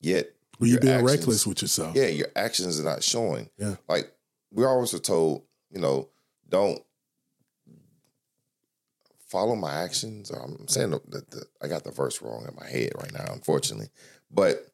Yet 0.00 0.30
Well, 0.60 0.68
you're 0.70 0.80
being 0.80 0.94
actions- 0.94 1.10
reckless 1.18 1.46
with 1.46 1.62
yourself. 1.62 1.96
yeah, 1.96 2.06
your 2.06 2.28
actions 2.36 2.78
are 2.80 2.84
not 2.84 3.02
showing. 3.02 3.50
Yeah. 3.58 3.76
Like 3.88 4.12
we 4.50 4.64
always 4.64 4.92
were 4.92 4.98
told, 4.98 5.44
you 5.70 5.80
know, 5.80 6.08
don't 6.48 6.80
follow 9.26 9.54
my 9.54 9.72
actions. 9.72 10.30
I'm 10.30 10.66
saying 10.68 10.90
that 10.90 11.30
the, 11.30 11.44
I 11.62 11.68
got 11.68 11.84
the 11.84 11.90
verse 11.90 12.22
wrong 12.22 12.46
in 12.48 12.54
my 12.56 12.66
head 12.68 12.92
right 12.96 13.12
now, 13.12 13.32
unfortunately. 13.32 13.88
But 14.30 14.66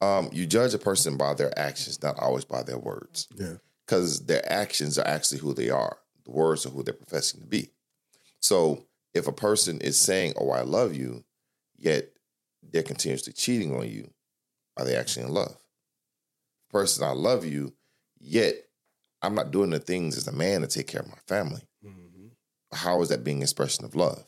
um, 0.00 0.30
you 0.32 0.46
judge 0.46 0.74
a 0.74 0.78
person 0.78 1.16
by 1.16 1.34
their 1.34 1.56
actions, 1.58 2.02
not 2.02 2.18
always 2.18 2.44
by 2.44 2.62
their 2.62 2.78
words, 2.78 3.28
Yeah. 3.36 3.54
because 3.86 4.26
their 4.26 4.50
actions 4.50 4.98
are 4.98 5.06
actually 5.06 5.38
who 5.40 5.54
they 5.54 5.70
are. 5.70 5.98
The 6.24 6.30
words 6.30 6.64
are 6.66 6.70
who 6.70 6.82
they're 6.82 6.94
professing 6.94 7.40
to 7.40 7.46
be. 7.46 7.70
So 8.40 8.86
if 9.12 9.26
a 9.26 9.32
person 9.32 9.80
is 9.80 9.98
saying, 9.98 10.34
"Oh, 10.36 10.50
I 10.50 10.62
love 10.62 10.94
you," 10.94 11.24
yet 11.76 12.10
they're 12.62 12.82
continuously 12.82 13.32
cheating 13.32 13.74
on 13.76 13.88
you, 13.88 14.10
are 14.76 14.84
they 14.84 14.94
actually 14.96 15.26
in 15.26 15.32
love? 15.34 15.56
Person, 16.70 17.04
I 17.04 17.10
love 17.10 17.44
you, 17.44 17.74
yet 18.20 18.54
I'm 19.22 19.34
not 19.34 19.50
doing 19.50 19.70
the 19.70 19.78
things 19.78 20.16
as 20.16 20.26
a 20.26 20.32
man 20.32 20.62
to 20.62 20.66
take 20.66 20.86
care 20.86 21.00
of 21.00 21.08
my 21.08 21.18
family. 21.26 21.62
Mm-hmm. 21.84 22.28
How 22.72 23.00
is 23.02 23.08
that 23.10 23.24
being 23.24 23.42
expression 23.42 23.84
of 23.84 23.94
love? 23.94 24.24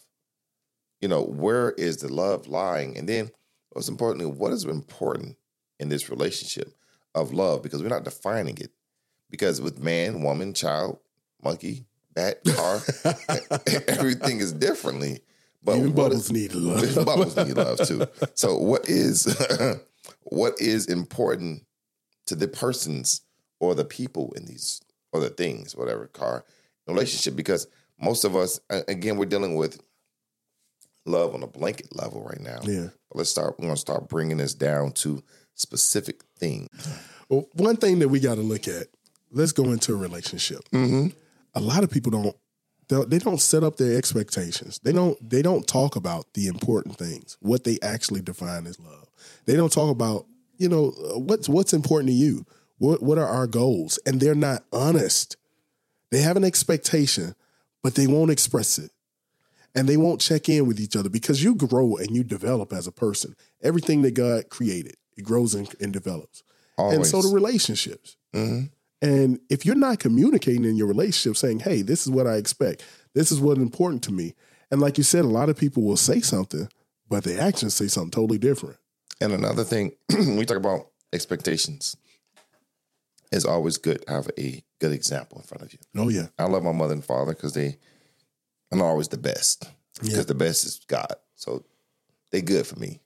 You 1.00 1.08
know, 1.08 1.22
where 1.22 1.72
is 1.72 1.98
the 1.98 2.12
love 2.12 2.46
lying? 2.46 2.96
And 2.96 3.08
then, 3.08 3.30
most 3.74 3.88
importantly, 3.88 4.26
what 4.26 4.52
is 4.52 4.64
important 4.64 5.36
in 5.80 5.88
this 5.88 6.10
relationship 6.10 6.74
of 7.14 7.32
love? 7.32 7.62
Because 7.62 7.82
we're 7.82 7.88
not 7.88 8.04
defining 8.04 8.58
it. 8.58 8.70
Because 9.30 9.60
with 9.60 9.82
man, 9.82 10.22
woman, 10.22 10.52
child, 10.52 10.98
monkey, 11.42 11.86
bat, 12.14 12.38
car, 12.54 12.80
everything 13.88 14.38
is 14.40 14.52
differently. 14.52 15.20
But 15.64 15.78
Even 15.78 15.92
bubbles 15.92 16.24
is- 16.24 16.32
need 16.32 16.54
love. 16.54 17.04
bubbles 17.06 17.36
need 17.36 17.56
love 17.56 17.78
too. 17.86 18.06
So 18.34 18.56
what 18.58 18.88
is 18.88 19.24
what 20.24 20.60
is 20.60 20.86
important 20.86 21.64
to 22.26 22.34
the 22.34 22.48
persons 22.48 23.22
or 23.62 23.76
the 23.76 23.84
people 23.84 24.32
in 24.36 24.44
these 24.44 24.82
or 25.12 25.20
the 25.20 25.30
things, 25.30 25.76
whatever 25.76 26.08
car 26.08 26.44
relationship? 26.88 27.36
Because 27.36 27.68
most 28.00 28.24
of 28.24 28.34
us, 28.34 28.60
again, 28.68 29.16
we're 29.16 29.24
dealing 29.26 29.54
with 29.54 29.80
love 31.06 31.34
on 31.34 31.42
a 31.42 31.46
blanket 31.46 31.94
level 31.94 32.22
right 32.24 32.40
now. 32.40 32.58
Yeah. 32.64 32.88
But 33.08 33.18
let's 33.18 33.30
start. 33.30 33.58
We're 33.58 33.66
gonna 33.66 33.76
start 33.76 34.08
bringing 34.08 34.38
this 34.38 34.54
down 34.54 34.92
to 34.92 35.22
specific 35.54 36.22
things. 36.38 36.68
Well, 37.28 37.48
one 37.54 37.76
thing 37.76 38.00
that 38.00 38.08
we 38.08 38.20
got 38.20 38.34
to 38.34 38.42
look 38.42 38.68
at. 38.68 38.88
Let's 39.34 39.52
go 39.52 39.70
into 39.72 39.94
a 39.94 39.96
relationship. 39.96 40.60
Mm-hmm. 40.72 41.06
A 41.54 41.60
lot 41.60 41.84
of 41.84 41.90
people 41.90 42.10
don't. 42.10 42.36
They 43.08 43.18
don't 43.18 43.40
set 43.40 43.64
up 43.64 43.78
their 43.78 43.96
expectations. 43.96 44.78
They 44.82 44.92
don't. 44.92 45.16
They 45.26 45.40
don't 45.40 45.66
talk 45.66 45.96
about 45.96 46.26
the 46.34 46.48
important 46.48 46.98
things. 46.98 47.38
What 47.40 47.64
they 47.64 47.78
actually 47.82 48.20
define 48.20 48.66
as 48.66 48.78
love. 48.78 49.08
They 49.46 49.56
don't 49.56 49.72
talk 49.72 49.90
about. 49.90 50.26
You 50.58 50.68
know 50.68 50.88
uh, 50.88 51.18
what's 51.18 51.48
what's 51.48 51.72
important 51.72 52.08
to 52.08 52.14
you. 52.14 52.44
What 52.82 53.00
what 53.00 53.16
are 53.16 53.28
our 53.28 53.46
goals? 53.46 54.00
And 54.04 54.18
they're 54.18 54.34
not 54.34 54.64
honest. 54.72 55.36
They 56.10 56.20
have 56.22 56.36
an 56.36 56.42
expectation, 56.42 57.36
but 57.80 57.94
they 57.94 58.08
won't 58.08 58.32
express 58.32 58.76
it. 58.76 58.90
And 59.72 59.88
they 59.88 59.96
won't 59.96 60.20
check 60.20 60.48
in 60.48 60.66
with 60.66 60.80
each 60.80 60.96
other 60.96 61.08
because 61.08 61.44
you 61.44 61.54
grow 61.54 61.96
and 61.96 62.10
you 62.10 62.24
develop 62.24 62.72
as 62.72 62.88
a 62.88 62.92
person. 62.92 63.36
Everything 63.62 64.02
that 64.02 64.14
God 64.14 64.48
created, 64.48 64.96
it 65.16 65.22
grows 65.22 65.54
and, 65.54 65.72
and 65.80 65.92
develops. 65.92 66.42
Always. 66.76 66.96
And 66.96 67.06
so 67.06 67.22
the 67.22 67.32
relationships. 67.32 68.16
Mhm. 68.34 68.70
And 69.00 69.38
if 69.48 69.64
you're 69.64 69.76
not 69.76 70.00
communicating 70.00 70.64
in 70.64 70.74
your 70.76 70.88
relationship, 70.88 71.36
saying, 71.36 71.60
hey, 71.60 71.82
this 71.82 72.04
is 72.04 72.10
what 72.10 72.26
I 72.26 72.34
expect, 72.34 72.84
this 73.14 73.30
is 73.30 73.38
what's 73.40 73.60
important 73.60 74.02
to 74.04 74.12
me. 74.12 74.34
And 74.72 74.80
like 74.80 74.98
you 74.98 75.04
said, 75.04 75.24
a 75.24 75.28
lot 75.28 75.48
of 75.48 75.56
people 75.56 75.84
will 75.84 75.96
say 75.96 76.20
something, 76.20 76.68
but 77.08 77.22
their 77.22 77.40
actions 77.40 77.74
say 77.74 77.86
something 77.86 78.10
totally 78.10 78.38
different. 78.38 78.76
And 79.20 79.32
another 79.32 79.62
thing, 79.62 79.92
we 80.36 80.44
talk 80.44 80.56
about 80.56 80.88
expectations, 81.12 81.96
it's 83.32 83.44
always 83.44 83.78
good 83.78 84.04
to 84.06 84.12
have 84.12 84.30
a 84.38 84.62
good 84.80 84.92
example 84.92 85.38
in 85.38 85.44
front 85.44 85.62
of 85.62 85.72
you. 85.72 85.78
Oh, 85.96 86.08
yeah. 86.08 86.28
I 86.38 86.44
love 86.44 86.62
my 86.62 86.72
mother 86.72 86.92
and 86.94 87.04
father 87.04 87.32
because 87.34 87.54
they 87.54 87.78
are 88.70 88.78
not 88.78 88.84
always 88.86 89.08
the 89.08 89.18
best. 89.18 89.68
Because 89.94 90.16
Yeah. 90.16 90.22
the 90.22 90.34
best 90.34 90.64
is 90.64 90.80
God. 90.86 91.14
So 91.34 91.64
they 92.30 92.40
good 92.42 92.66
for 92.66 92.78
me. 92.78 93.00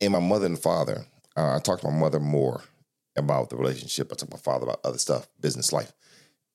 And 0.00 0.12
my 0.12 0.20
mother 0.20 0.46
and 0.46 0.58
father, 0.58 1.06
uh, 1.36 1.56
I 1.56 1.58
talk 1.60 1.80
to 1.80 1.90
my 1.90 1.96
mother 1.98 2.20
more 2.20 2.62
about 3.16 3.50
the 3.50 3.56
relationship. 3.56 4.08
I 4.10 4.16
talk 4.16 4.28
to 4.30 4.36
my 4.36 4.40
father 4.40 4.64
about 4.64 4.80
other 4.84 4.98
stuff, 4.98 5.28
business 5.40 5.72
life, 5.72 5.92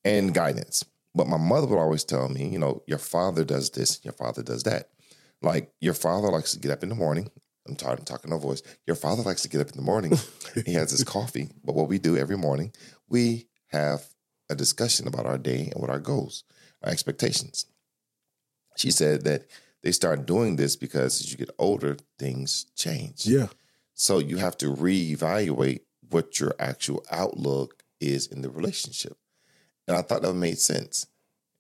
and 0.04 0.34
guidance. 0.34 0.84
But 1.16 1.28
my 1.28 1.38
mother 1.38 1.68
would 1.68 1.80
always 1.80 2.04
tell 2.04 2.30
me, 2.30 2.48
you 2.50 2.60
know, 2.60 2.84
your 2.88 2.98
father 3.00 3.44
does 3.44 3.70
this, 3.72 4.00
your 4.04 4.14
father 4.14 4.44
does 4.44 4.64
that. 4.64 4.90
Like 5.42 5.72
your 5.80 5.94
father 5.94 6.30
likes 6.30 6.52
to 6.54 6.60
get 6.60 6.72
up 6.72 6.84
in 6.84 6.90
the 6.90 6.96
morning. 6.96 7.30
I'm 7.68 7.76
tired 7.76 8.00
of 8.00 8.06
talking 8.06 8.32
no 8.32 8.38
voice. 8.40 8.62
Your 8.86 8.96
father 8.96 9.24
likes 9.24 9.42
to 9.42 9.50
get 9.50 9.62
up 9.62 9.70
in 9.70 9.76
the 9.76 9.82
morning. 9.84 10.18
he 10.66 10.74
has 10.74 10.92
his 10.92 11.04
coffee. 11.04 11.50
But 11.64 11.76
what 11.76 11.90
we 11.90 12.00
do 12.00 12.18
every 12.18 12.38
morning, 12.38 12.72
we 13.10 13.48
have 13.68 14.06
a 14.50 14.56
discussion 14.56 15.08
about 15.08 15.26
our 15.26 15.38
day 15.38 15.70
and 15.72 15.82
what 15.82 15.90
our 15.90 16.00
goals, 16.00 16.44
our 16.84 16.92
expectations. 16.92 17.66
She 18.76 18.92
said 18.92 19.24
that 19.24 19.48
they 19.84 19.92
start 19.92 20.26
doing 20.26 20.56
this 20.56 20.76
because 20.76 21.22
as 21.22 21.32
you 21.32 21.38
get 21.38 21.50
older, 21.58 21.98
things 22.20 22.66
change. 22.76 23.26
Yeah. 23.26 23.48
So 23.94 24.20
you 24.20 24.38
have 24.38 24.58
to 24.58 24.74
reevaluate 24.74 25.82
what 26.10 26.40
your 26.40 26.54
actual 26.60 27.04
outlook 27.12 27.84
is 28.00 28.28
in 28.28 28.42
the 28.42 28.50
relationship. 28.50 29.18
And 29.88 29.98
I 29.98 30.02
thought 30.02 30.22
that 30.22 30.34
made 30.34 30.60
sense. 30.60 31.08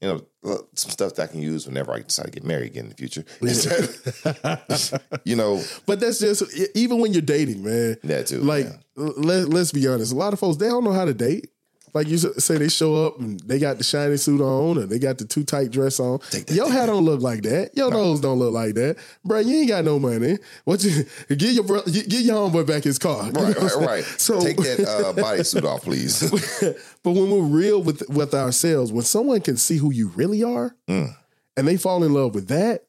You 0.01 0.21
know, 0.43 0.67
some 0.75 0.91
stuff 0.91 1.15
that 1.15 1.23
I 1.23 1.27
can 1.31 1.41
use 1.41 1.65
whenever 1.65 1.91
I 1.91 1.99
decide 2.01 2.25
to 2.25 2.31
get 2.31 2.43
married 2.43 2.67
again 2.71 2.85
in 2.85 2.89
the 2.89 2.95
future. 2.95 3.23
you 5.25 5.35
know, 5.35 5.63
But 5.87 5.99
that's 5.99 6.19
just, 6.19 6.43
even 6.75 6.99
when 6.99 7.13
you're 7.13 7.21
dating, 7.23 7.63
man. 7.63 7.97
that 8.03 8.27
too. 8.27 8.41
Like, 8.41 8.65
yeah. 8.65 8.77
let, 8.95 9.49
let's 9.49 9.71
be 9.71 9.87
honest. 9.87 10.13
A 10.13 10.15
lot 10.15 10.33
of 10.33 10.39
folks, 10.39 10.57
they 10.57 10.67
don't 10.67 10.83
know 10.83 10.93
how 10.93 11.05
to 11.05 11.15
date. 11.15 11.49
Like 11.93 12.07
you 12.07 12.17
say, 12.17 12.57
they 12.57 12.69
show 12.69 13.07
up 13.07 13.19
and 13.19 13.39
they 13.39 13.57
got 13.59 13.77
the 13.77 13.83
shiny 13.83 14.17
suit 14.17 14.41
on, 14.41 14.77
or 14.77 14.85
they 14.85 14.99
got 14.99 15.17
the 15.17 15.25
too 15.25 15.43
tight 15.43 15.71
dress 15.71 15.99
on. 15.99 16.19
That, 16.31 16.51
Your 16.51 16.71
hat 16.71 16.87
don't 16.87 17.05
look 17.05 17.21
like 17.21 17.41
that. 17.43 17.75
Your 17.75 17.89
nose 17.89 18.19
don't 18.21 18.37
look 18.37 18.53
like 18.53 18.75
that, 18.75 18.97
bro. 19.25 19.39
You 19.39 19.57
ain't 19.59 19.69
got 19.69 19.83
no 19.85 19.97
money. 19.97 20.37
What 20.65 20.83
you 20.83 21.05
get 21.29 21.53
your 21.53 21.63
bro, 21.63 21.81
get 21.83 22.07
your 22.11 22.35
homeboy 22.49 22.67
back 22.67 22.83
his 22.83 22.99
car. 22.99 23.25
You 23.27 23.31
know 23.31 23.41
Right, 23.43 23.57
right, 23.57 23.75
right. 23.87 24.03
So, 24.03 24.39
Take 24.41 24.57
that 24.57 24.81
uh, 24.81 25.13
bodysuit 25.21 25.63
off, 25.63 25.83
please. 25.83 26.19
but 27.03 27.11
when 27.11 27.31
we're 27.31 27.41
real 27.41 27.81
with 27.81 28.07
with 28.09 28.33
ourselves, 28.33 28.91
when 28.91 29.03
someone 29.05 29.41
can 29.41 29.57
see 29.57 29.77
who 29.77 29.91
you 29.91 30.09
really 30.09 30.43
are, 30.43 30.75
Mm. 30.87 31.15
and 31.55 31.67
they 31.67 31.77
fall 31.77 32.03
in 32.03 32.13
love 32.13 32.35
with 32.35 32.47
that, 32.49 32.83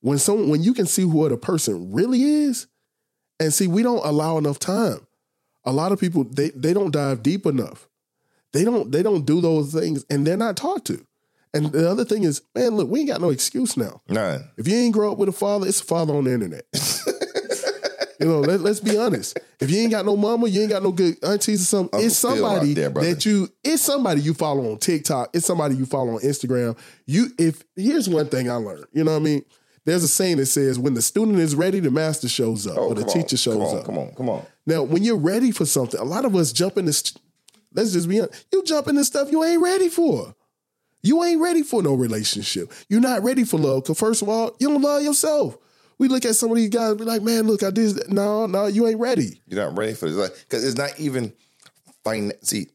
when 0.00 0.18
someone 0.18 0.48
when 0.48 0.62
you 0.62 0.74
can 0.74 0.86
see 0.86 1.04
what 1.04 1.30
a 1.32 1.36
person 1.36 1.92
really 1.92 2.22
is, 2.22 2.66
and 3.38 3.52
see, 3.54 3.66
we 3.68 3.82
don't 3.82 4.04
allow 4.04 4.38
enough 4.38 4.58
time. 4.58 5.06
A 5.64 5.72
lot 5.72 5.92
of 5.92 6.00
people 6.00 6.24
they 6.24 6.50
they 6.50 6.72
don't 6.72 6.90
dive 6.90 7.22
deep 7.22 7.46
enough. 7.46 7.88
They 8.52 8.64
don't 8.64 8.90
they 8.92 9.02
don't 9.02 9.24
do 9.24 9.40
those 9.40 9.72
things, 9.72 10.04
and 10.10 10.26
they're 10.26 10.36
not 10.36 10.56
taught 10.56 10.84
to. 10.86 11.04
And 11.54 11.66
the 11.66 11.90
other 11.90 12.04
thing 12.04 12.24
is, 12.24 12.42
man, 12.54 12.76
look, 12.76 12.88
we 12.88 13.00
ain't 13.00 13.08
got 13.08 13.20
no 13.20 13.30
excuse 13.30 13.76
now. 13.76 14.00
None. 14.08 14.48
If 14.56 14.66
you 14.66 14.74
ain't 14.76 14.94
grow 14.94 15.12
up 15.12 15.18
with 15.18 15.28
a 15.28 15.32
father, 15.32 15.66
it's 15.66 15.80
a 15.82 15.84
father 15.84 16.14
on 16.14 16.24
the 16.24 16.32
internet. 16.32 16.64
you 18.20 18.26
know, 18.26 18.40
let, 18.40 18.60
us 18.60 18.80
be 18.80 18.96
honest. 18.96 19.38
If 19.60 19.70
you 19.70 19.80
ain't 19.80 19.90
got 19.90 20.06
no 20.06 20.16
mama, 20.16 20.48
you 20.48 20.62
ain't 20.62 20.70
got 20.70 20.82
no 20.82 20.92
good 20.92 21.22
aunties 21.22 21.60
or 21.60 21.64
something. 21.64 21.94
Uncle 21.94 22.06
it's 22.06 22.16
somebody 22.16 22.72
there, 22.72 22.88
that 22.88 23.26
you. 23.26 23.50
It's 23.62 23.82
somebody 23.82 24.22
you 24.22 24.32
follow 24.32 24.70
on 24.70 24.78
TikTok. 24.78 25.30
It's 25.34 25.46
somebody 25.46 25.74
you 25.74 25.84
follow 25.84 26.14
on 26.14 26.20
Instagram. 26.20 26.78
You, 27.06 27.26
if 27.38 27.62
here's 27.76 28.08
one 28.08 28.28
thing 28.28 28.50
I 28.50 28.54
learned. 28.54 28.86
You 28.92 29.04
know 29.04 29.12
what 29.12 29.18
I 29.20 29.24
mean? 29.24 29.44
There's 29.84 30.04
a 30.04 30.08
saying 30.08 30.36
that 30.36 30.46
says, 30.46 30.78
"When 30.78 30.94
the 30.94 31.02
student 31.02 31.38
is 31.38 31.54
ready, 31.54 31.80
the 31.80 31.90
master 31.90 32.28
shows 32.28 32.66
up, 32.66 32.78
oh, 32.78 32.88
or 32.88 32.94
the 32.94 33.02
Oh, 33.02 33.04
come 33.04 33.10
on, 33.10 33.22
teacher 33.22 33.36
shows 33.36 33.54
come 33.54 33.62
on, 33.64 33.78
up." 33.78 33.84
Come 33.84 33.98
on, 33.98 34.14
come 34.14 34.28
on. 34.30 34.46
Now, 34.64 34.84
when 34.84 35.02
you're 35.02 35.16
ready 35.16 35.50
for 35.50 35.66
something, 35.66 35.98
a 35.98 36.04
lot 36.04 36.24
of 36.24 36.36
us 36.36 36.52
jump 36.52 36.78
in 36.78 36.84
this. 36.86 37.12
Let's 37.74 37.92
just 37.92 38.08
be 38.08 38.20
honest. 38.20 38.46
You 38.52 38.62
jump 38.64 38.88
into 38.88 39.04
stuff 39.04 39.30
you 39.30 39.42
ain't 39.44 39.62
ready 39.62 39.88
for. 39.88 40.34
You 41.02 41.24
ain't 41.24 41.40
ready 41.40 41.62
for 41.62 41.82
no 41.82 41.94
relationship. 41.94 42.72
You're 42.88 43.00
not 43.00 43.22
ready 43.22 43.44
for 43.44 43.58
love. 43.58 43.84
Cause 43.84 43.98
first 43.98 44.22
of 44.22 44.28
all, 44.28 44.54
you 44.60 44.68
don't 44.68 44.82
love 44.82 45.02
yourself. 45.02 45.58
We 45.98 46.08
look 46.08 46.24
at 46.24 46.36
some 46.36 46.50
of 46.50 46.56
these 46.56 46.70
guys 46.70 46.90
and 46.90 46.98
be 46.98 47.04
like, 47.04 47.22
man, 47.22 47.46
look, 47.46 47.62
I 47.62 47.70
did 47.70 47.96
this. 47.96 48.08
No, 48.08 48.46
no, 48.46 48.66
you 48.66 48.86
ain't 48.86 49.00
ready. 49.00 49.40
You're 49.46 49.64
not 49.64 49.76
ready 49.76 49.94
for 49.94 50.08
this. 50.08 50.16
Like, 50.16 50.34
because 50.40 50.64
it's 50.64 50.76
not 50.76 50.98
even 50.98 51.32
fine. 52.04 52.32
See, 52.42 52.68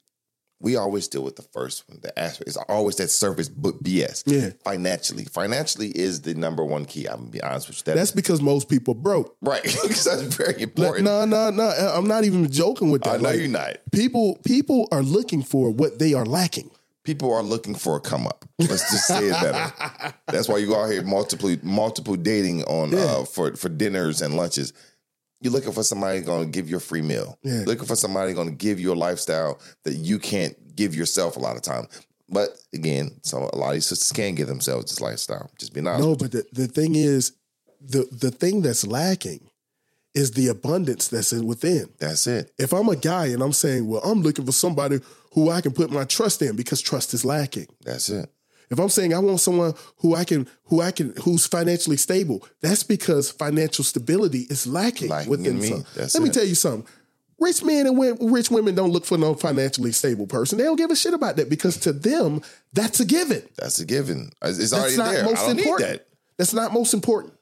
we 0.59 0.75
always 0.75 1.07
deal 1.07 1.23
with 1.23 1.35
the 1.35 1.43
first 1.43 1.87
one. 1.87 1.99
The 2.01 2.17
aspect 2.17 2.49
is 2.49 2.57
always 2.57 2.95
that 2.95 3.09
surface 3.09 3.47
but 3.49 3.83
BS. 3.83 4.23
Yeah. 4.25 4.49
Financially. 4.63 5.25
Financially 5.25 5.89
is 5.89 6.21
the 6.21 6.33
number 6.33 6.63
one 6.65 6.85
key. 6.85 7.05
I'm 7.05 7.17
gonna 7.19 7.29
be 7.29 7.41
honest 7.41 7.67
with 7.67 7.77
you. 7.77 7.83
That 7.85 7.95
That's 7.95 8.11
because 8.11 8.41
most 8.41 8.67
people 8.69 8.93
broke. 8.93 9.35
right. 9.41 9.63
Because 9.63 10.03
that's 10.05 10.35
very 10.35 10.61
important. 10.63 11.05
No, 11.05 11.25
no, 11.25 11.49
no. 11.51 11.63
I'm 11.95 12.07
not 12.07 12.23
even 12.23 12.49
joking 12.51 12.89
with 12.91 13.03
that. 13.03 13.15
I 13.15 13.17
know 13.17 13.29
Like, 13.29 13.39
you're 13.39 13.47
not. 13.47 13.77
People, 13.91 14.39
people 14.45 14.87
are 14.91 15.03
looking 15.03 15.43
for 15.43 15.69
what 15.69 15.99
they 15.99 16.13
are 16.13 16.25
lacking. 16.25 16.71
People 17.03 17.31
are 17.33 17.43
looking 17.43 17.73
for 17.73 17.95
a 17.95 18.01
come 18.01 18.27
up. 18.27 18.43
Let's 18.59 18.91
just 18.91 19.07
say 19.07 19.27
it 19.29 19.31
better. 19.41 20.13
That's 20.27 20.49
why 20.49 20.57
you 20.57 20.67
go 20.67 20.83
out 20.83 20.91
here 20.91 21.03
multiple 21.03 21.55
multiple 21.63 22.15
dating 22.17 22.63
on 22.65 22.93
uh, 22.93 23.23
for 23.23 23.55
for 23.55 23.69
dinners 23.69 24.21
and 24.21 24.35
lunches. 24.35 24.73
You're 25.41 25.53
looking 25.53 25.71
for 25.71 25.83
somebody 25.83 26.21
going 26.21 26.45
to 26.45 26.51
give 26.51 26.69
you 26.69 26.77
a 26.77 26.79
free 26.79 27.01
meal. 27.01 27.37
Yeah. 27.43 27.63
Looking 27.65 27.85
for 27.85 27.95
somebody 27.95 28.33
going 28.33 28.49
to 28.49 28.55
give 28.55 28.79
you 28.79 28.91
a 28.91 28.95
lifestyle 28.95 29.59
that 29.83 29.93
you 29.93 30.17
can't 30.19 30.75
give 30.75 30.95
yourself 30.95 31.35
a 31.35 31.39
lot 31.39 31.55
of 31.55 31.61
time. 31.61 31.87
But 32.29 32.49
again, 32.73 33.11
so 33.23 33.49
a 33.53 33.55
lot 33.55 33.69
of 33.69 33.73
these 33.75 33.87
sisters 33.87 34.11
can 34.11 34.35
give 34.35 34.47
themselves 34.47 34.91
this 34.91 34.99
lifestyle. 34.99 35.49
Just 35.59 35.73
be 35.73 35.81
honest. 35.81 36.03
No, 36.03 36.15
but 36.15 36.31
the, 36.31 36.45
the 36.51 36.67
thing 36.67 36.95
is, 36.95 37.33
the 37.79 38.07
the 38.11 38.31
thing 38.31 38.61
that's 38.61 38.85
lacking 38.85 39.49
is 40.13 40.31
the 40.31 40.47
abundance 40.47 41.07
that's 41.07 41.31
in 41.31 41.45
within. 41.45 41.89
That's 41.99 42.25
it. 42.25 42.51
If 42.57 42.73
I'm 42.73 42.89
a 42.89 42.95
guy 42.95 43.27
and 43.27 43.41
I'm 43.43 43.53
saying, 43.53 43.87
well, 43.87 44.01
I'm 44.03 44.23
looking 44.23 44.45
for 44.45 44.51
somebody 44.51 44.99
who 45.33 45.51
I 45.51 45.61
can 45.61 45.71
put 45.73 45.91
my 45.91 46.05
trust 46.05 46.41
in 46.41 46.55
because 46.55 46.81
trust 46.81 47.13
is 47.13 47.23
lacking. 47.23 47.67
That's 47.85 48.09
it. 48.09 48.27
If 48.69 48.79
I'm 48.79 48.89
saying 48.89 49.13
I 49.13 49.19
want 49.19 49.39
someone 49.39 49.73
who 49.97 50.15
I 50.15 50.23
can, 50.25 50.47
who 50.65 50.81
I 50.81 50.91
can, 50.91 51.13
who's 51.23 51.47
financially 51.47 51.97
stable, 51.97 52.45
that's 52.61 52.83
because 52.83 53.31
financial 53.31 53.83
stability 53.83 54.45
is 54.49 54.67
lacking, 54.67 55.09
within 55.27 55.45
in 55.55 55.59
me. 55.59 55.67
some. 55.69 55.85
Let 55.95 56.21
me 56.21 56.29
tell 56.29 56.43
you 56.45 56.55
something. 56.55 56.85
Rich 57.39 57.63
men 57.63 57.85
and 57.85 57.97
wo- 57.97 58.17
rich 58.19 58.49
women 58.49 58.73
don't 58.73 58.89
look 58.91 59.05
for 59.05 59.17
no 59.17 59.35
financially 59.35 59.91
stable 59.91 60.25
person. 60.25 60.57
They 60.57 60.63
don't 60.63 60.75
give 60.75 60.89
a 60.89 60.95
shit 60.95 61.13
about 61.13 61.35
that 61.35 61.49
because 61.49 61.77
to 61.81 61.93
them, 61.93 62.41
that's 62.73 62.99
a 62.99 63.05
given. 63.05 63.43
That's 63.57 63.79
a 63.79 63.85
given. 63.85 64.31
It's 64.41 64.57
it's 64.57 64.71
That's 64.71 64.81
already 64.81 64.97
not 64.97 65.11
there. 65.11 65.23
most 65.23 65.37
I 65.43 65.47
don't 65.47 65.59
important. 65.59 65.89
need 65.91 65.99
that. 65.99 66.07
That's 66.37 66.53
not 66.53 66.73
most 66.73 66.93
important. 66.95 67.33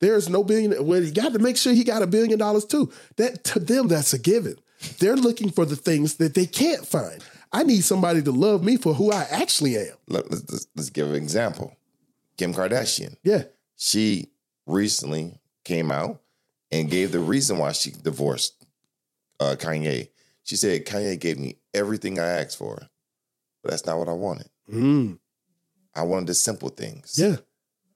There 0.00 0.14
is 0.16 0.28
no 0.28 0.44
billion. 0.44 0.86
Well, 0.86 1.02
you 1.02 1.10
got 1.12 1.32
to 1.32 1.38
make 1.38 1.56
sure 1.56 1.72
he 1.72 1.82
got 1.82 2.02
a 2.02 2.06
billion 2.06 2.38
dollars 2.38 2.66
too. 2.66 2.92
That 3.16 3.42
to 3.44 3.58
them, 3.58 3.88
that's 3.88 4.12
a 4.12 4.18
given. 4.18 4.56
They're 5.00 5.16
looking 5.16 5.50
for 5.50 5.64
the 5.64 5.76
things 5.76 6.16
that 6.16 6.34
they 6.34 6.46
can't 6.46 6.86
find. 6.86 7.24
I 7.52 7.62
need 7.62 7.82
somebody 7.82 8.22
to 8.22 8.30
love 8.32 8.62
me 8.62 8.76
for 8.76 8.94
who 8.94 9.10
I 9.12 9.26
actually 9.30 9.76
am. 9.78 9.94
Let, 10.06 10.24
us 10.26 10.42
let's, 10.50 10.66
let's 10.76 10.90
give 10.90 11.08
an 11.08 11.16
example. 11.16 11.74
Kim 12.36 12.52
Kardashian. 12.54 13.16
Yeah, 13.22 13.44
she 13.76 14.28
recently 14.66 15.38
came 15.64 15.90
out 15.90 16.20
and 16.70 16.90
gave 16.90 17.12
the 17.12 17.20
reason 17.20 17.58
why 17.58 17.72
she 17.72 17.90
divorced 17.90 18.66
uh, 19.40 19.56
Kanye. 19.58 20.08
She 20.44 20.56
said 20.56 20.84
Kanye 20.86 21.18
gave 21.18 21.38
me 21.38 21.56
everything 21.74 22.18
I 22.18 22.26
asked 22.26 22.58
for, 22.58 22.78
but 23.62 23.70
that's 23.70 23.86
not 23.86 23.98
what 23.98 24.08
I 24.08 24.12
wanted. 24.12 24.48
mm, 24.70 25.18
I 25.94 26.02
wanted 26.02 26.28
the 26.28 26.34
simple 26.34 26.68
things. 26.68 27.18
yeah. 27.18 27.36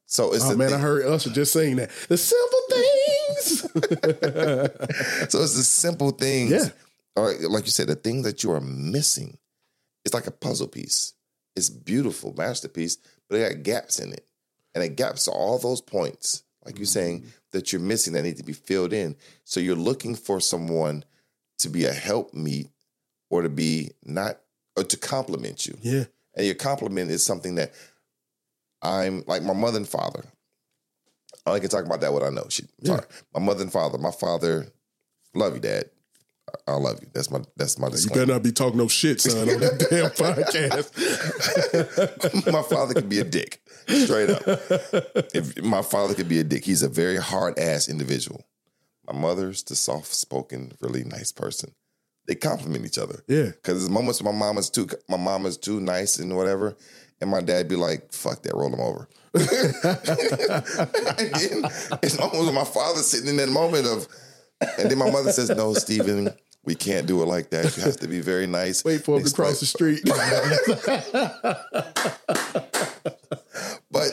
So 0.07 0.35
it's 0.35 0.45
Oh 0.45 0.55
man, 0.57 0.69
thing- 0.69 0.77
I 0.79 0.81
heard 0.81 1.07
Usher 1.07 1.31
just 1.31 1.53
saying 1.55 1.77
that. 1.77 1.91
The 2.09 2.19
simple 2.19 2.61
things. 2.69 3.61
so 5.33 5.43
it's 5.43 5.57
the 5.57 5.63
simple 5.65 6.11
things. 6.11 6.51
Yeah. 6.51 6.69
Or 7.17 7.33
like 7.49 7.65
you 7.65 7.71
said, 7.71 7.87
the 7.89 7.95
things 7.95 8.25
that 8.25 8.43
you 8.43 8.53
are 8.53 8.61
missing. 8.61 9.39
It's 10.05 10.15
like 10.15 10.27
a 10.27 10.31
puzzle 10.33 10.69
piece. 10.69 11.15
It's 11.57 11.71
beautiful, 11.71 12.35
masterpiece, 12.37 12.99
but 13.29 13.37
it 13.39 13.49
got 13.49 13.63
gaps 13.63 13.99
in 14.01 14.13
it. 14.13 14.27
And 14.75 14.83
it 14.83 14.97
gaps 14.97 15.29
are 15.29 15.35
all 15.35 15.59
those 15.59 15.81
points, 15.83 16.43
like 16.65 16.79
you're 16.79 16.87
saying, 16.87 17.21
Mm-hmm. 17.21 17.29
that 17.53 17.73
you're 17.73 17.81
missing 17.83 18.15
that 18.15 18.23
need 18.23 18.39
to 18.39 18.43
be 18.45 18.55
filled 18.55 18.93
in. 18.95 19.15
So 19.45 19.61
you're 19.61 19.77
looking 19.77 20.15
for 20.15 20.41
someone 20.41 21.05
to 21.59 21.69
be 21.69 21.85
a 21.85 21.93
help 21.93 22.33
meet 22.33 22.69
or 23.31 23.43
to 23.43 23.49
be 23.51 23.91
not 24.05 24.39
or 24.77 24.85
to 24.85 24.97
compliment 24.97 25.67
you. 25.67 25.77
yeah, 25.83 26.05
And 26.35 26.47
your 26.47 26.55
compliment 26.55 27.11
is 27.11 27.23
something 27.25 27.57
that 27.57 27.73
I'm 28.81 29.23
like 29.27 29.43
my 29.43 29.53
mother 29.53 29.77
and 29.77 29.87
father. 29.89 30.25
I 31.47 31.51
only 31.51 31.61
can 31.61 31.71
talk 31.71 31.85
about 31.85 32.01
that 32.01 32.13
what 32.13 32.23
I 32.23 32.31
know. 32.31 32.47
She, 32.49 32.65
Yeah. 32.81 32.97
sorry. 32.97 33.07
My 33.35 33.41
mother 33.41 33.63
and 33.63 33.73
father. 33.73 33.99
My 33.99 34.11
father, 34.11 34.69
love 35.35 35.55
you, 35.55 35.61
dad. 35.61 35.91
I 36.67 36.73
love 36.73 36.99
you. 37.03 37.09
That's 37.13 37.31
my 37.31 37.41
that's 37.57 37.79
my 37.79 37.89
you 37.89 38.09
better 38.09 38.27
not 38.27 38.43
be 38.43 38.53
talking 38.53 38.79
no 38.79 38.89
shit, 38.89 39.21
son, 39.21 39.49
on 39.49 39.61
that 39.61 39.79
damn 39.91 40.11
podcast. 40.13 40.93
my 42.53 42.63
father 42.63 42.95
could 42.95 43.09
be 43.09 43.19
a 43.19 43.25
dick, 43.25 43.61
straight 43.87 44.31
up. 44.31 44.43
If 45.35 45.63
my 45.63 45.83
father 45.83 46.15
could 46.15 46.29
be 46.29 46.41
a 46.41 46.45
dick, 46.45 46.65
he's 46.65 46.83
a 46.83 46.89
very 46.89 47.17
hard 47.17 47.59
ass 47.59 47.89
individual. 47.89 48.45
My 49.07 49.19
mother's 49.19 49.63
the 49.63 49.75
soft 49.75 50.15
spoken, 50.15 50.73
really 50.81 51.05
nice 51.05 51.33
person. 51.33 51.75
They 52.27 52.37
compliment 52.37 52.87
each 52.87 52.99
other. 52.99 53.23
Yeah. 53.27 53.47
Because 53.47 53.81
there's 53.81 53.91
moments 53.91 54.23
my 54.23 54.31
mama's 54.33 54.71
too 54.71 54.89
my 55.09 55.17
mama's 55.17 55.57
too 55.57 55.81
nice 55.81 56.19
and 56.19 56.37
whatever, 56.37 56.77
and 57.21 57.31
my 57.31 57.41
dad 57.41 57.69
be 57.69 57.77
like, 57.77 58.13
"Fuck 58.13 58.43
that, 58.43 58.55
roll 58.55 58.73
him 58.73 58.81
over." 58.81 59.09
and 59.35 59.45
then 61.35 61.65
it's 62.03 62.19
almost 62.19 62.53
my 62.53 62.65
father 62.65 63.01
sitting 63.01 63.29
in 63.29 63.37
that 63.37 63.49
moment 63.49 63.87
of, 63.87 64.07
and 64.79 64.91
then 64.91 64.99
my 64.99 65.11
mother 65.11 65.33
says, 65.33 65.51
"No, 65.51 65.75
Stephen, 65.75 66.31
we 66.65 66.75
can't 66.75 67.07
do 67.07 67.23
it 67.23 67.27
like 67.27 67.51
that. 67.51 67.77
You 67.77 67.83
have 67.83 67.99
to 67.99 68.09
be 68.09 68.21
very 68.21 68.47
nice." 68.47 68.85
Wait 68.85 69.05
for 69.05 69.19
him 69.19 69.25
to 69.25 69.33
cross 69.33 69.61
the 69.61 69.67
street. 69.67 70.01
But 73.93 74.11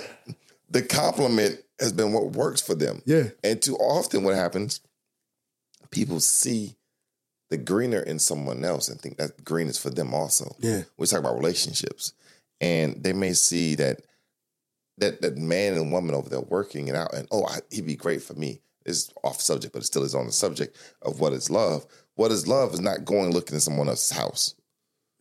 the 0.70 0.84
compliment 0.84 1.60
has 1.80 1.94
been 1.94 2.14
what 2.14 2.34
works 2.34 2.62
for 2.62 2.76
them. 2.76 3.02
Yeah. 3.06 3.30
And 3.44 3.62
too 3.62 3.78
often 3.78 4.24
what 4.24 4.36
happens, 4.36 4.82
people 5.90 6.20
see 6.20 6.76
the 7.50 7.58
greener 7.58 8.02
in 8.02 8.20
someone 8.20 8.64
else 8.64 8.90
and 8.90 9.00
think 9.00 9.18
that 9.18 9.44
green 9.44 9.68
is 9.68 9.80
for 9.80 9.90
them 9.90 10.14
also. 10.14 10.56
Yeah. 10.60 10.84
We 10.98 11.08
talk 11.08 11.20
about 11.20 11.38
relationships. 11.38 12.14
And 12.62 13.02
they 13.02 13.14
may 13.14 13.34
see 13.34 13.76
that 13.76 14.02
that 14.98 15.22
that 15.22 15.38
man 15.38 15.76
and 15.76 15.94
woman 15.94 16.14
over 16.14 16.30
there 16.30 16.42
working 16.42 16.90
it 16.90 16.96
out 16.96 17.14
and 17.14 17.26
oh 17.32 17.46
I, 17.46 17.60
he'd 17.72 17.86
be 17.86 17.96
great 17.96 18.22
for 18.22 18.34
me. 18.34 18.60
It's 18.90 19.14
off 19.24 19.40
subject, 19.40 19.74
but 19.74 19.84
it 19.84 19.86
still 19.86 20.04
is 20.04 20.16
on 20.16 20.26
the 20.26 20.32
subject 20.32 20.78
of 21.02 21.20
what 21.20 21.34
is 21.34 21.50
love. 21.50 21.86
What 22.16 22.32
is 22.32 22.48
love 22.48 22.74
is 22.74 22.82
not 22.82 23.06
going 23.06 23.32
looking 23.32 23.56
at 23.56 23.62
someone 23.62 23.88
else's 23.88 24.18
house. 24.18 24.56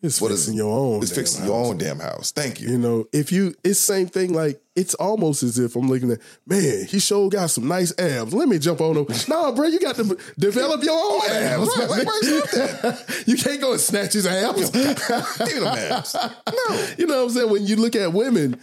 It's 0.01 0.21
What 0.21 0.31
fixing 0.31 0.55
is 0.55 0.59
your 0.59 0.79
own. 0.79 1.03
It's 1.03 1.13
fixing 1.13 1.41
house. 1.41 1.49
your 1.49 1.65
own 1.67 1.77
damn 1.77 1.99
house. 1.99 2.31
Thank 2.31 2.61
you. 2.61 2.69
You 2.71 2.79
know, 2.79 3.09
if 3.13 3.33
you, 3.33 3.55
it's 3.65 3.81
same 3.81 4.07
thing. 4.07 4.33
Like 4.33 4.61
it's 4.77 4.95
almost 4.95 5.43
as 5.43 5.59
if 5.59 5.75
I'm 5.75 5.89
looking 5.89 6.13
at, 6.13 6.21
man, 6.47 6.87
he 6.87 7.01
sure 7.01 7.29
got 7.29 7.51
some 7.51 7.67
nice 7.67 7.93
abs. 7.99 8.33
Let 8.33 8.49
me 8.49 8.61
jump 8.61 8.81
on 8.81 8.97
him. 8.97 9.07
nah, 9.29 9.51
bro, 9.51 9.67
you 9.67 9.81
got 9.81 9.97
to 9.97 10.17
develop 10.39 10.85
your 10.85 10.95
own 10.95 11.21
abs. 11.29 11.69
Right, 11.77 11.91
like, 11.91 12.07
where's 12.07 12.27
that? 12.53 13.25
you 13.27 13.37
can't 13.37 13.61
go 13.61 13.73
and 13.73 13.81
snatch 13.81 14.13
his 14.13 14.27
abs. 14.27 14.71
Give 14.71 15.65
abs. 15.65 16.15
No. 16.15 16.87
you 16.97 17.07
know 17.09 17.17
what 17.17 17.25
I'm 17.25 17.31
saying? 17.31 17.51
When 17.51 17.67
you 17.67 17.75
look 17.75 17.97
at 17.97 18.13
women 18.13 18.61